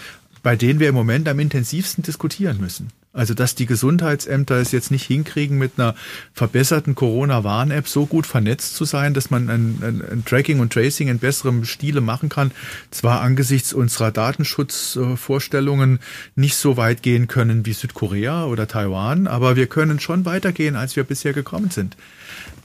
bei 0.44 0.54
denen 0.54 0.78
wir 0.78 0.88
im 0.88 0.94
Moment 0.94 1.28
am 1.28 1.40
intensivsten 1.40 2.04
diskutieren 2.04 2.58
müssen. 2.60 2.90
Also, 3.12 3.34
dass 3.34 3.56
die 3.56 3.66
Gesundheitsämter 3.66 4.54
es 4.54 4.70
jetzt 4.70 4.92
nicht 4.92 5.04
hinkriegen, 5.04 5.58
mit 5.58 5.72
einer 5.76 5.96
verbesserten 6.32 6.94
Corona-Warn-App 6.94 7.88
so 7.88 8.06
gut 8.06 8.24
vernetzt 8.24 8.76
zu 8.76 8.84
sein, 8.84 9.14
dass 9.14 9.30
man 9.30 9.50
ein, 9.50 9.78
ein, 9.82 10.02
ein, 10.10 10.24
Tracking 10.24 10.60
und 10.60 10.72
Tracing 10.72 11.08
in 11.08 11.18
besserem 11.18 11.64
Stile 11.64 12.00
machen 12.00 12.28
kann. 12.28 12.52
Zwar 12.92 13.20
angesichts 13.20 13.74
unserer 13.74 14.12
Datenschutzvorstellungen 14.12 15.98
nicht 16.36 16.54
so 16.54 16.76
weit 16.76 17.02
gehen 17.02 17.26
können 17.26 17.66
wie 17.66 17.72
Südkorea 17.72 18.46
oder 18.46 18.68
Taiwan, 18.68 19.26
aber 19.26 19.56
wir 19.56 19.66
können 19.66 19.98
schon 19.98 20.24
weitergehen, 20.24 20.76
als 20.76 20.94
wir 20.94 21.04
bisher 21.04 21.32
gekommen 21.32 21.70
sind. 21.70 21.96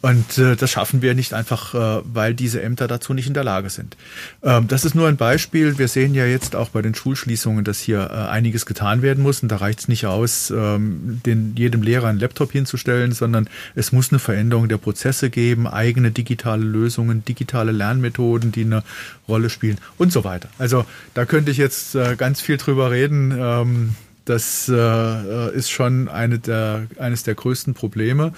Und 0.01 0.37
äh, 0.37 0.55
das 0.55 0.69
schaffen 0.69 1.01
wir 1.01 1.15
nicht 1.15 1.33
einfach, 1.33 1.73
äh, 1.73 2.01
weil 2.05 2.35
diese 2.35 2.61
Ämter 2.61 2.87
dazu 2.87 3.13
nicht 3.13 3.27
in 3.27 3.33
der 3.33 3.43
Lage 3.43 3.69
sind. 3.69 3.97
Ähm, 4.43 4.67
das 4.67 4.85
ist 4.85 4.93
nur 4.93 5.07
ein 5.07 5.17
Beispiel. 5.17 5.79
Wir 5.79 5.87
sehen 5.87 6.13
ja 6.13 6.25
jetzt 6.25 6.55
auch 6.55 6.69
bei 6.69 6.83
den 6.83 6.93
Schulschließungen, 6.93 7.63
dass 7.63 7.79
hier 7.79 8.09
äh, 8.11 8.29
einiges 8.29 8.67
getan 8.67 9.01
werden 9.01 9.23
muss. 9.23 9.41
Und 9.41 9.49
da 9.49 9.57
reicht 9.57 9.79
es 9.79 9.87
nicht 9.87 10.05
aus, 10.05 10.51
ähm, 10.51 11.21
den, 11.25 11.55
jedem 11.55 11.81
Lehrer 11.81 12.07
einen 12.07 12.19
Laptop 12.19 12.51
hinzustellen, 12.51 13.11
sondern 13.11 13.49
es 13.73 13.91
muss 13.91 14.11
eine 14.11 14.19
Veränderung 14.19 14.69
der 14.69 14.77
Prozesse 14.77 15.31
geben, 15.31 15.67
eigene 15.67 16.11
digitale 16.11 16.63
Lösungen, 16.63 17.25
digitale 17.25 17.71
Lernmethoden, 17.71 18.51
die 18.51 18.65
eine 18.65 18.83
Rolle 19.27 19.49
spielen 19.49 19.79
und 19.97 20.13
so 20.13 20.23
weiter. 20.23 20.49
Also 20.59 20.85
da 21.15 21.25
könnte 21.25 21.49
ich 21.49 21.57
jetzt 21.57 21.95
äh, 21.95 22.15
ganz 22.15 22.39
viel 22.39 22.57
drüber 22.57 22.91
reden. 22.91 23.35
Ähm, 23.35 23.95
das 24.27 24.69
äh, 24.69 25.55
ist 25.55 25.71
schon 25.71 26.09
eine 26.09 26.37
der, 26.39 26.87
eines 26.99 27.23
der 27.23 27.33
größten 27.33 27.73
Probleme. 27.73 28.33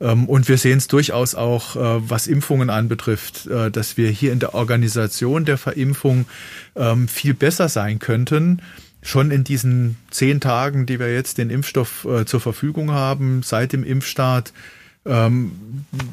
Ähm, 0.00 0.26
und 0.26 0.48
wir 0.48 0.58
sehen 0.58 0.78
es 0.78 0.88
durchaus 0.88 1.34
auch, 1.34 1.76
äh, 1.76 2.08
was 2.08 2.26
Impfungen 2.26 2.70
anbetrifft, 2.70 3.46
äh, 3.46 3.70
dass 3.70 3.96
wir 3.96 4.10
hier 4.10 4.32
in 4.32 4.38
der 4.38 4.54
Organisation 4.54 5.44
der 5.44 5.58
Verimpfung 5.58 6.26
ähm, 6.76 7.08
viel 7.08 7.34
besser 7.34 7.68
sein 7.68 7.98
könnten. 7.98 8.62
Schon 9.02 9.30
in 9.30 9.44
diesen 9.44 9.96
zehn 10.10 10.40
Tagen, 10.40 10.86
die 10.86 10.98
wir 10.98 11.12
jetzt 11.12 11.38
den 11.38 11.50
Impfstoff 11.50 12.04
äh, 12.04 12.24
zur 12.26 12.40
Verfügung 12.40 12.92
haben, 12.92 13.42
seit 13.42 13.72
dem 13.72 13.84
Impfstart, 13.84 14.52
ähm, 15.06 15.52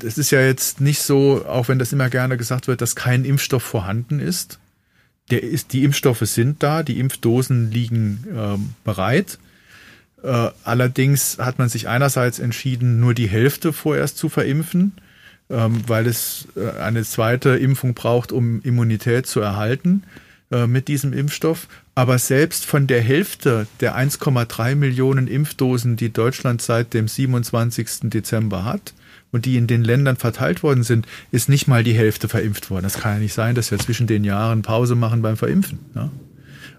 es 0.03 0.17
ist 0.17 0.31
ja 0.31 0.41
jetzt 0.41 0.81
nicht 0.81 1.01
so, 1.01 1.45
auch 1.45 1.67
wenn 1.67 1.79
das 1.79 1.91
immer 1.91 2.09
gerne 2.09 2.37
gesagt 2.37 2.67
wird, 2.67 2.81
dass 2.81 2.95
kein 2.95 3.25
Impfstoff 3.25 3.63
vorhanden 3.63 4.19
ist 4.19 4.59
der 5.31 5.41
ist, 5.41 5.73
die 5.73 5.83
Impfstoffe 5.83 6.21
sind 6.21 6.61
da, 6.61 6.83
die 6.83 6.99
Impfdosen 6.99 7.71
liegen 7.71 8.67
bereit. 8.83 9.39
Äh, 10.25 10.49
allerdings 10.63 11.37
hat 11.37 11.59
man 11.59 11.69
sich 11.69 11.87
einerseits 11.87 12.39
entschieden, 12.39 12.99
nur 12.99 13.13
die 13.13 13.27
Hälfte 13.27 13.71
vorerst 13.73 14.17
zu 14.17 14.27
verimpfen, 14.27 14.93
ähm, 15.51 15.83
weil 15.85 16.07
es 16.07 16.47
äh, 16.55 16.81
eine 16.81 17.03
zweite 17.03 17.51
Impfung 17.51 17.93
braucht, 17.93 18.31
um 18.31 18.59
Immunität 18.63 19.27
zu 19.27 19.39
erhalten 19.39 20.01
äh, 20.51 20.65
mit 20.65 20.87
diesem 20.87 21.13
Impfstoff. 21.13 21.67
Aber 21.93 22.17
selbst 22.17 22.65
von 22.65 22.87
der 22.87 23.01
Hälfte 23.01 23.67
der 23.81 23.95
1,3 23.95 24.73
Millionen 24.73 25.27
Impfdosen, 25.27 25.95
die 25.95 26.11
Deutschland 26.11 26.59
seit 26.59 26.95
dem 26.95 27.07
27. 27.07 28.09
Dezember 28.09 28.65
hat, 28.65 28.95
und 29.31 29.45
die 29.45 29.57
in 29.57 29.67
den 29.67 29.83
Ländern 29.83 30.15
verteilt 30.15 30.63
worden 30.63 30.83
sind, 30.83 31.07
ist 31.29 31.49
nicht 31.49 31.67
mal 31.67 31.83
die 31.83 31.93
Hälfte 31.93 32.29
verimpft 32.29 32.69
worden. 32.69 32.83
Das 32.83 32.99
kann 32.99 33.15
ja 33.15 33.19
nicht 33.19 33.33
sein, 33.33 33.53
dass 33.53 33.69
wir 33.69 33.77
zwischen 33.77 34.07
den 34.07 34.23
Jahren 34.23 34.61
Pause 34.61 34.95
machen 34.95 35.21
beim 35.21 35.35
Verimpfen. 35.35 35.79
Ja? 35.93 36.09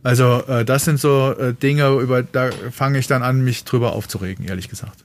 Also 0.06 0.44
äh, 0.46 0.64
das 0.64 0.84
sind 0.84 1.00
so 1.00 1.32
äh, 1.32 1.52
Dinge, 1.52 1.88
über 1.98 2.22
da 2.22 2.50
fange 2.70 3.00
ich 3.00 3.08
dann 3.08 3.24
an, 3.24 3.42
mich 3.42 3.64
drüber 3.64 3.92
aufzuregen, 3.92 4.44
ehrlich 4.44 4.68
gesagt. 4.68 5.04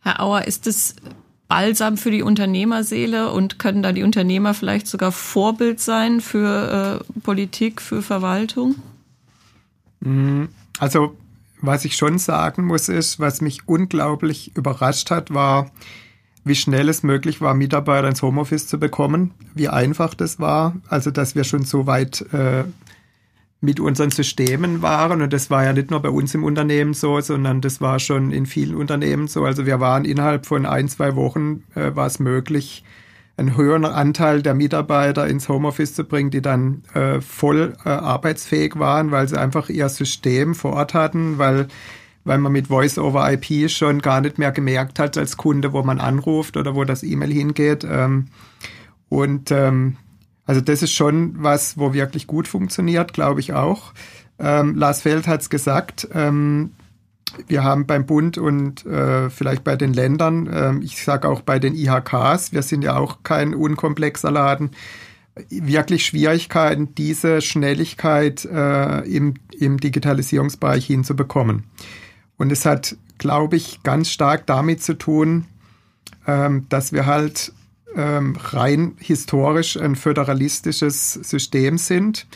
Herr 0.00 0.20
Auer, 0.20 0.48
ist 0.48 0.66
es 0.66 0.96
Balsam 1.46 1.96
für 1.96 2.10
die 2.10 2.22
Unternehmerseele 2.22 3.30
und 3.30 3.60
können 3.60 3.84
da 3.84 3.92
die 3.92 4.02
Unternehmer 4.02 4.52
vielleicht 4.52 4.88
sogar 4.88 5.12
Vorbild 5.12 5.78
sein 5.78 6.20
für 6.20 7.04
äh, 7.14 7.20
Politik, 7.20 7.80
für 7.80 8.02
Verwaltung? 8.02 8.74
Mhm. 10.00 10.48
Also 10.80 11.16
was 11.60 11.84
ich 11.84 11.94
schon 11.94 12.18
sagen 12.18 12.64
muss, 12.64 12.88
ist, 12.88 13.20
was 13.20 13.40
mich 13.40 13.68
unglaublich 13.68 14.56
überrascht 14.56 15.12
hat, 15.12 15.32
war, 15.32 15.70
wie 16.42 16.56
schnell 16.56 16.88
es 16.88 17.04
möglich 17.04 17.40
war, 17.40 17.54
Mitarbeiter 17.54 18.08
ins 18.08 18.22
Homeoffice 18.22 18.66
zu 18.66 18.80
bekommen, 18.80 19.34
wie 19.54 19.68
einfach 19.68 20.14
das 20.14 20.40
war, 20.40 20.74
also 20.88 21.12
dass 21.12 21.36
wir 21.36 21.44
schon 21.44 21.64
so 21.64 21.86
weit 21.86 22.22
äh, 22.32 22.64
mit 23.60 23.80
unseren 23.80 24.10
Systemen 24.10 24.82
waren. 24.82 25.22
Und 25.22 25.32
das 25.32 25.50
war 25.50 25.64
ja 25.64 25.72
nicht 25.72 25.90
nur 25.90 26.00
bei 26.00 26.10
uns 26.10 26.34
im 26.34 26.44
Unternehmen 26.44 26.94
so, 26.94 27.20
sondern 27.20 27.60
das 27.60 27.80
war 27.80 27.98
schon 27.98 28.32
in 28.32 28.46
vielen 28.46 28.74
Unternehmen 28.74 29.28
so. 29.28 29.44
Also 29.44 29.66
wir 29.66 29.80
waren 29.80 30.04
innerhalb 30.04 30.46
von 30.46 30.66
ein, 30.66 30.88
zwei 30.88 31.16
Wochen, 31.16 31.64
äh, 31.74 31.94
war 31.94 32.06
es 32.06 32.18
möglich, 32.18 32.84
einen 33.38 33.56
höheren 33.56 33.84
Anteil 33.84 34.42
der 34.42 34.54
Mitarbeiter 34.54 35.26
ins 35.26 35.48
Homeoffice 35.48 35.94
zu 35.94 36.04
bringen, 36.04 36.30
die 36.30 36.40
dann 36.40 36.82
äh, 36.94 37.20
voll 37.20 37.76
äh, 37.84 37.90
arbeitsfähig 37.90 38.78
waren, 38.78 39.10
weil 39.10 39.28
sie 39.28 39.38
einfach 39.38 39.68
ihr 39.68 39.88
System 39.88 40.54
vor 40.54 40.72
Ort 40.72 40.94
hatten, 40.94 41.38
weil 41.38 41.68
weil 42.26 42.38
man 42.38 42.50
mit 42.50 42.66
Voice 42.66 42.98
over 42.98 43.32
IP 43.32 43.70
schon 43.70 44.02
gar 44.02 44.20
nicht 44.20 44.36
mehr 44.36 44.50
gemerkt 44.50 44.98
hat 44.98 45.16
als 45.16 45.36
Kunde, 45.36 45.72
wo 45.72 45.84
man 45.84 46.00
anruft 46.00 46.56
oder 46.56 46.74
wo 46.74 46.82
das 46.82 47.04
E-Mail 47.04 47.32
hingeht. 47.32 47.86
Ähm, 47.88 48.26
und 49.08 49.52
ähm, 49.52 49.96
also 50.46 50.60
das 50.60 50.82
ist 50.82 50.92
schon 50.92 51.34
was, 51.42 51.76
wo 51.76 51.92
wirklich 51.92 52.26
gut 52.26 52.48
funktioniert, 52.48 53.12
glaube 53.12 53.40
ich 53.40 53.52
auch. 53.52 53.92
Ähm, 54.38 54.76
Lars 54.76 55.02
Feld 55.02 55.26
hat 55.26 55.42
es 55.42 55.50
gesagt, 55.50 56.08
ähm, 56.14 56.72
wir 57.48 57.64
haben 57.64 57.86
beim 57.86 58.06
Bund 58.06 58.38
und 58.38 58.86
äh, 58.86 59.28
vielleicht 59.28 59.64
bei 59.64 59.76
den 59.76 59.92
Ländern, 59.92 60.46
äh, 60.46 60.84
ich 60.84 61.02
sage 61.02 61.28
auch 61.28 61.42
bei 61.42 61.58
den 61.58 61.74
IHKs, 61.74 62.52
wir 62.52 62.62
sind 62.62 62.82
ja 62.82 62.96
auch 62.96 63.22
kein 63.24 63.54
unkomplexer 63.54 64.30
Laden, 64.30 64.70
wirklich 65.50 66.06
Schwierigkeiten, 66.06 66.94
diese 66.94 67.42
Schnelligkeit 67.42 68.44
äh, 68.44 69.00
im, 69.00 69.34
im 69.58 69.78
Digitalisierungsbereich 69.78 70.86
hinzubekommen. 70.86 71.64
Und 72.38 72.52
es 72.52 72.64
hat, 72.64 72.96
glaube 73.18 73.56
ich, 73.56 73.82
ganz 73.82 74.10
stark 74.10 74.46
damit 74.46 74.82
zu 74.82 74.94
tun, 74.94 75.46
ähm, 76.26 76.66
dass 76.68 76.92
wir 76.92 77.06
halt 77.06 77.52
ähm, 77.96 78.36
rein 78.36 78.96
historisch 78.98 79.76
ein 79.76 79.96
föderalistisches 79.96 81.14
System 81.14 81.78
sind 81.78 82.26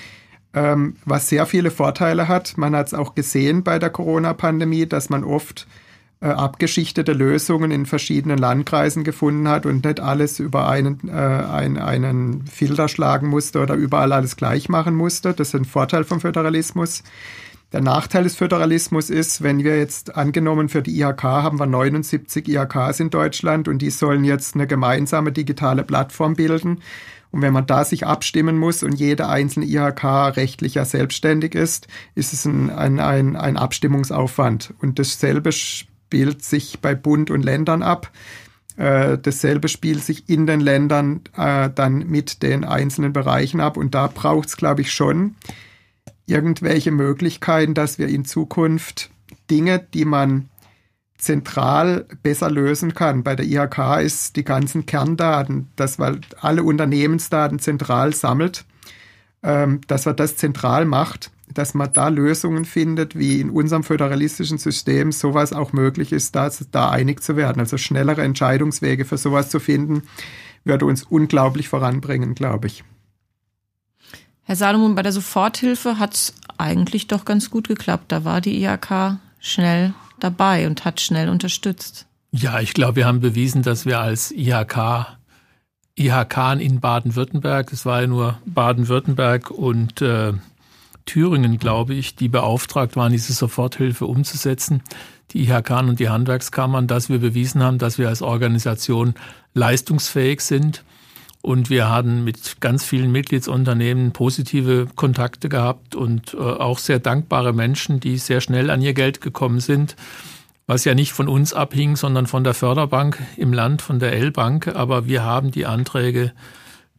ähm, 0.55 0.97
was 1.05 1.29
sehr 1.29 1.47
viele 1.47 1.71
Vorteile 1.71 2.29
hat. 2.29 2.57
Man 2.57 2.75
hat 2.75 2.89
es 2.89 2.95
auch 2.95 3.15
gesehen 3.15 3.63
bei 3.63 3.79
der 3.79 3.91
Corona-Pandemie, 3.91 4.87
dass 4.87 5.11
man 5.11 5.25
oft 5.25 5.67
äh, 6.21 6.27
abgeschichtete 6.27 7.13
Lösungen 7.13 7.71
in 7.71 7.87
verschiedenen 7.87 8.39
Landkreisen 8.39 9.05
gefunden 9.05 9.49
hat 9.49 9.65
und 9.65 9.85
nicht 9.85 10.01
alles 10.01 10.41
über 10.41 10.69
einen, 10.69 11.09
äh, 11.09 11.13
einen, 11.13 11.79
einen 11.79 12.47
Filter 12.47 12.89
schlagen 12.89 13.29
musste 13.29 13.61
oder 13.61 13.75
überall 13.75 14.13
alles 14.13 14.37
gleich 14.37 14.69
machen 14.69 14.95
musste. 14.95 15.33
Das 15.33 15.49
ist 15.49 15.55
ein 15.55 15.65
Vorteil 15.65 16.05
vom 16.05 16.21
Föderalismus. 16.21 17.05
Der 17.73 17.81
Nachteil 17.81 18.25
des 18.25 18.35
Föderalismus 18.35 19.11
ist, 19.11 19.43
wenn 19.43 19.63
wir 19.63 19.79
jetzt 19.79 20.17
angenommen 20.17 20.69
für 20.69 20.83
die 20.83 21.01
IHK 21.01 21.23
haben 21.23 21.61
wir 21.61 21.67
79 21.67 22.49
IHKs 22.49 22.99
in 22.99 23.11
Deutschland 23.11 23.69
und 23.69 23.79
die 23.79 23.91
sollen 23.91 24.25
jetzt 24.25 24.57
eine 24.57 24.67
gemeinsame 24.67 25.31
digitale 25.31 25.85
Plattform 25.85 26.35
bilden. 26.35 26.83
Und 27.31 27.43
wenn 27.43 27.53
man 27.53 27.67
da 27.67 27.85
sich 27.85 28.07
abstimmen 28.07 28.59
muss 28.59 28.83
und 28.83 28.95
jede 28.95 29.29
einzelne 29.29 29.67
IHK 29.67 30.05
rechtlich 30.37 30.75
ja 30.75 30.85
selbstständig 30.85 31.55
ist, 31.55 31.87
ist 32.17 32.33
es 32.33 32.45
ein, 32.45 32.71
ein, 32.71 32.99
ein, 32.99 33.37
ein 33.37 33.57
Abstimmungsaufwand. 33.57 34.75
Und 34.81 34.99
dasselbe 34.99 35.53
spielt 35.53 36.43
sich 36.43 36.81
bei 36.81 36.97
Bund 36.97 37.31
und 37.31 37.45
Ländern 37.45 37.85
ab. 37.85 38.11
Äh, 38.77 39.17
dasselbe 39.17 39.69
spielt 39.69 40.03
sich 40.03 40.29
in 40.29 40.49
den 40.49 40.59
Ländern 40.59 41.21
äh, 41.37 41.71
dann 41.73 41.99
mit 42.09 42.43
den 42.43 42.65
einzelnen 42.65 43.13
Bereichen 43.13 43.61
ab. 43.61 43.77
Und 43.77 43.95
da 43.95 44.09
braucht 44.09 44.49
es, 44.49 44.57
glaube 44.57 44.81
ich, 44.81 44.93
schon 44.93 45.37
irgendwelche 46.31 46.91
Möglichkeiten, 46.91 47.75
dass 47.75 47.99
wir 47.99 48.09
in 48.09 48.25
Zukunft 48.25 49.11
Dinge, 49.51 49.79
die 49.93 50.05
man 50.05 50.49
zentral 51.19 52.07
besser 52.23 52.51
lösen 52.51 52.95
kann. 52.95 53.23
Bei 53.23 53.37
der 53.37 53.47
IHK 53.47 54.01
ist 54.03 54.37
die 54.37 54.45
ganzen 54.45 54.87
Kerndaten, 54.87 55.69
dass 55.77 55.99
man 55.99 56.23
alle 56.41 56.63
Unternehmensdaten 56.63 57.59
zentral 57.59 58.15
sammelt, 58.15 58.65
ähm, 59.43 59.81
dass 59.87 60.07
man 60.07 60.17
das 60.17 60.37
zentral 60.37 60.87
macht, 60.87 61.31
dass 61.53 61.75
man 61.75 61.93
da 61.93 62.09
Lösungen 62.09 62.65
findet, 62.65 63.19
wie 63.19 63.41
in 63.41 63.51
unserem 63.51 63.83
föderalistischen 63.83 64.59
System 64.59 65.13
sowas 65.13 65.53
auch 65.53 65.73
möglich 65.73 66.13
ist, 66.13 66.37
da, 66.37 66.51
da 66.71 66.91
einig 66.91 67.23
zu 67.23 67.37
werden. 67.37 67.61
Also 67.61 67.77
schnellere 67.77 68.23
Entscheidungswege 68.23 69.05
für 69.05 69.19
sowas 69.19 69.51
zu 69.51 69.61
finden, 69.61 70.03
würde 70.65 70.87
uns 70.87 71.03
unglaublich 71.03 71.69
voranbringen, 71.69 72.35
glaube 72.35 72.69
ich. 72.69 72.85
Herr 74.51 74.57
Salomon, 74.57 74.97
bei 74.97 75.03
der 75.03 75.13
Soforthilfe 75.13 76.01
hat 76.01 76.15
es 76.15 76.35
eigentlich 76.59 77.07
doch 77.07 77.25
ganz 77.25 77.51
gut 77.51 77.69
geklappt. 77.69 78.07
Da 78.11 78.25
war 78.25 78.41
die 78.41 78.61
IHK 78.61 79.19
schnell 79.39 79.95
dabei 80.19 80.67
und 80.67 80.85
hat 80.85 81.01
schnell 81.01 81.29
unterstützt. 81.29 82.07
Ja, 82.33 82.59
ich 82.59 82.75
glaube, 82.75 82.97
wir 82.97 83.07
haben 83.07 83.21
bewiesen, 83.21 83.63
dass 83.63 83.87
wir 83.87 84.01
als 84.01 84.33
IHK, 84.33 85.07
IHK 85.95 86.57
in 86.59 86.81
Baden-Württemberg, 86.81 87.73
es 87.73 87.87
war 87.87 88.01
ja 88.01 88.09
nur 88.09 88.39
Baden-Württemberg 88.45 89.53
und 89.53 90.03
äh, 90.03 90.33
Thüringen, 91.07 91.61
glaube 91.61 91.95
ich, 91.95 92.17
die 92.17 92.29
beauftragt 92.29 92.97
waren, 92.97 93.13
diese 93.13 93.33
Soforthilfe 93.33 94.07
umzusetzen, 94.07 94.83
die 95.31 95.49
IHK 95.49 95.71
und 95.79 96.01
die 96.01 96.09
Handwerkskammern, 96.09 96.89
dass 96.89 97.09
wir 97.09 97.21
bewiesen 97.21 97.63
haben, 97.63 97.79
dass 97.79 97.99
wir 97.99 98.09
als 98.09 98.21
Organisation 98.21 99.15
leistungsfähig 99.55 100.41
sind. 100.41 100.83
Und 101.43 101.71
wir 101.71 101.89
hatten 101.89 102.23
mit 102.23 102.61
ganz 102.61 102.85
vielen 102.85 103.11
Mitgliedsunternehmen 103.13 104.13
positive 104.13 104.89
Kontakte 104.95 105.49
gehabt 105.49 105.95
und 105.95 106.35
äh, 106.35 106.39
auch 106.39 106.79
sehr 106.79 106.99
dankbare 106.99 107.53
Menschen, 107.55 107.99
die 107.99 108.19
sehr 108.19 108.41
schnell 108.41 108.69
an 108.71 108.83
ihr 108.83 108.93
Geld 108.93 109.23
gekommen 109.23 109.61
sind, 109.61 109.97
was 110.67 110.85
ja 110.85 110.95
nicht 110.95 111.13
von 111.13 111.29
uns 111.29 111.55
abhing, 111.55 111.97
sondern 111.97 112.27
von 112.27 112.45
der 112.45 112.55
Förderbank 112.55 113.19
im 113.37 113.55
Land, 113.55 113.81
von 113.81 113.99
der 113.99 114.13
L-Bank. 114.13 114.69
Aber 114.69 115.07
wir 115.07 115.25
haben 115.25 115.51
die 115.51 115.65
Anträge 115.65 116.33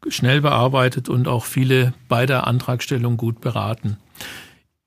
schnell 0.08 0.42
bearbeitet 0.42 1.08
und 1.08 1.28
auch 1.28 1.46
viele 1.46 1.94
bei 2.10 2.26
der 2.26 2.48
Antragstellung 2.48 3.18
gut 3.18 3.42
beraten. 3.42 3.98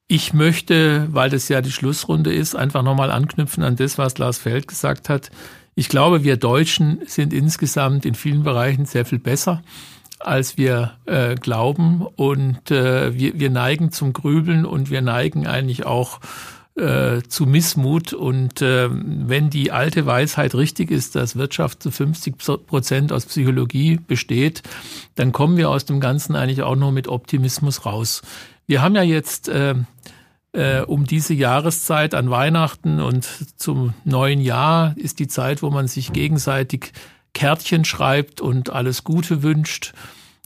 Ich 0.08 0.34
möchte, 0.34 1.08
weil 1.12 1.30
das 1.30 1.48
ja 1.48 1.62
die 1.62 1.72
Schlussrunde 1.72 2.34
ist, 2.34 2.54
einfach 2.54 2.82
nochmal 2.82 3.10
anknüpfen 3.10 3.62
an 3.62 3.76
das, 3.76 3.96
was 3.96 4.18
Lars 4.18 4.38
Feld 4.38 4.68
gesagt 4.68 5.08
hat. 5.08 5.30
Ich 5.74 5.88
glaube, 5.88 6.22
wir 6.22 6.36
Deutschen 6.36 7.00
sind 7.06 7.32
insgesamt 7.32 8.06
in 8.06 8.14
vielen 8.14 8.44
Bereichen 8.44 8.86
sehr 8.86 9.04
viel 9.04 9.18
besser, 9.18 9.62
als 10.20 10.56
wir 10.56 10.92
äh, 11.06 11.34
glauben. 11.34 12.06
Und 12.16 12.70
äh, 12.70 13.12
wir, 13.14 13.38
wir 13.38 13.50
neigen 13.50 13.90
zum 13.90 14.12
Grübeln 14.12 14.64
und 14.66 14.90
wir 14.90 15.02
neigen 15.02 15.46
eigentlich 15.46 15.84
auch 15.84 16.20
äh, 16.76 17.22
zu 17.28 17.46
Missmut. 17.46 18.12
Und 18.12 18.62
äh, 18.62 18.88
wenn 18.90 19.50
die 19.50 19.72
alte 19.72 20.06
Weisheit 20.06 20.54
richtig 20.54 20.92
ist, 20.92 21.16
dass 21.16 21.36
Wirtschaft 21.36 21.82
zu 21.82 21.90
50 21.90 22.36
Prozent 22.66 23.12
aus 23.12 23.26
Psychologie 23.26 23.98
besteht, 24.06 24.62
dann 25.16 25.32
kommen 25.32 25.56
wir 25.56 25.70
aus 25.70 25.84
dem 25.84 25.98
Ganzen 25.98 26.36
eigentlich 26.36 26.62
auch 26.62 26.76
nur 26.76 26.92
mit 26.92 27.08
Optimismus 27.08 27.84
raus. 27.84 28.22
Wir 28.66 28.80
haben 28.80 28.94
ja 28.94 29.02
jetzt 29.02 29.48
äh, 29.48 29.74
äh, 30.54 30.82
um 30.82 31.04
diese 31.04 31.34
Jahreszeit 31.34 32.14
an 32.14 32.30
Weihnachten 32.30 33.00
und 33.00 33.26
zum 33.56 33.92
neuen 34.04 34.40
Jahr 34.40 34.96
ist 34.96 35.18
die 35.18 35.26
Zeit, 35.26 35.62
wo 35.62 35.70
man 35.70 35.88
sich 35.88 36.12
gegenseitig 36.12 36.92
Kärtchen 37.34 37.84
schreibt 37.84 38.40
und 38.40 38.70
alles 38.70 39.02
Gute 39.02 39.42
wünscht. 39.42 39.92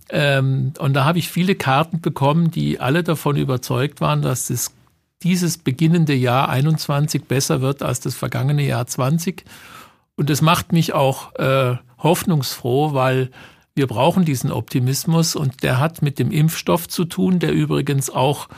Ähm, 0.09 0.73
und 0.79 0.95
da 0.95 1.05
habe 1.05 1.19
ich 1.19 1.29
viele 1.29 1.55
Karten 1.55 2.01
bekommen, 2.01 2.51
die 2.51 2.81
alle 2.81 3.05
davon 3.05 3.37
überzeugt 3.37 4.01
waren, 4.01 4.23
dass 4.23 4.49
das, 4.49 4.73
dieses 5.23 5.59
beginnende 5.59 6.15
Jahr 6.15 6.49
21 6.49 7.25
besser 7.25 7.61
wird 7.61 7.83
als 7.83 8.01
das 8.01 8.15
vergangene 8.15 8.63
Jahr 8.63 8.87
20. 8.87 9.45
Und 10.17 10.31
das 10.31 10.41
macht 10.41 10.73
mich 10.73 10.95
auch 10.95 11.35
äh, 11.35 11.77
hoffnungsfroh, 11.99 12.95
weil 12.95 13.31
wir 13.75 13.87
brauchen 13.87 14.25
diesen 14.25 14.51
Optimismus 14.51 15.37
und 15.37 15.63
der 15.63 15.79
hat 15.79 16.01
mit 16.01 16.19
dem 16.19 16.31
Impfstoff 16.31 16.89
zu 16.89 17.05
tun, 17.05 17.39
der 17.41 17.53
übrigens 17.53 18.09
auch 18.09 18.49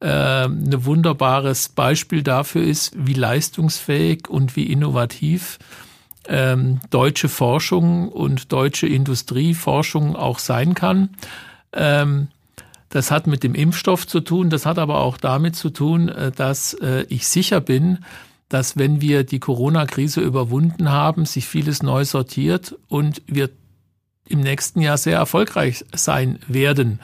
äh, 0.00 0.44
ein 0.44 0.84
wunderbares 0.84 1.68
Beispiel 1.70 2.22
dafür 2.22 2.62
ist, 2.62 2.92
wie 2.96 3.14
leistungsfähig 3.14 4.28
und 4.28 4.56
wie 4.56 4.64
innovativ 4.64 5.58
ähm, 6.28 6.80
deutsche 6.90 7.28
Forschung 7.28 8.08
und 8.08 8.52
deutsche 8.52 8.86
Industrieforschung 8.86 10.16
auch 10.16 10.38
sein 10.38 10.74
kann. 10.74 11.10
Ähm, 11.72 12.28
das 12.88 13.10
hat 13.10 13.26
mit 13.26 13.42
dem 13.42 13.54
Impfstoff 13.54 14.06
zu 14.06 14.20
tun, 14.20 14.50
das 14.50 14.64
hat 14.66 14.78
aber 14.78 15.00
auch 15.00 15.16
damit 15.16 15.56
zu 15.56 15.70
tun, 15.70 16.08
äh, 16.08 16.30
dass 16.32 16.74
äh, 16.74 17.04
ich 17.08 17.26
sicher 17.26 17.60
bin, 17.60 18.04
dass 18.48 18.76
wenn 18.76 19.00
wir 19.00 19.24
die 19.24 19.40
Corona-Krise 19.40 20.20
überwunden 20.20 20.90
haben, 20.90 21.26
sich 21.26 21.46
vieles 21.46 21.82
neu 21.82 22.04
sortiert 22.04 22.76
und 22.88 23.22
wir 23.26 23.50
im 24.28 24.40
nächsten 24.40 24.80
Jahr 24.80 24.98
sehr 24.98 25.16
erfolgreich 25.16 25.84
sein 25.94 26.38
werden. 26.46 27.00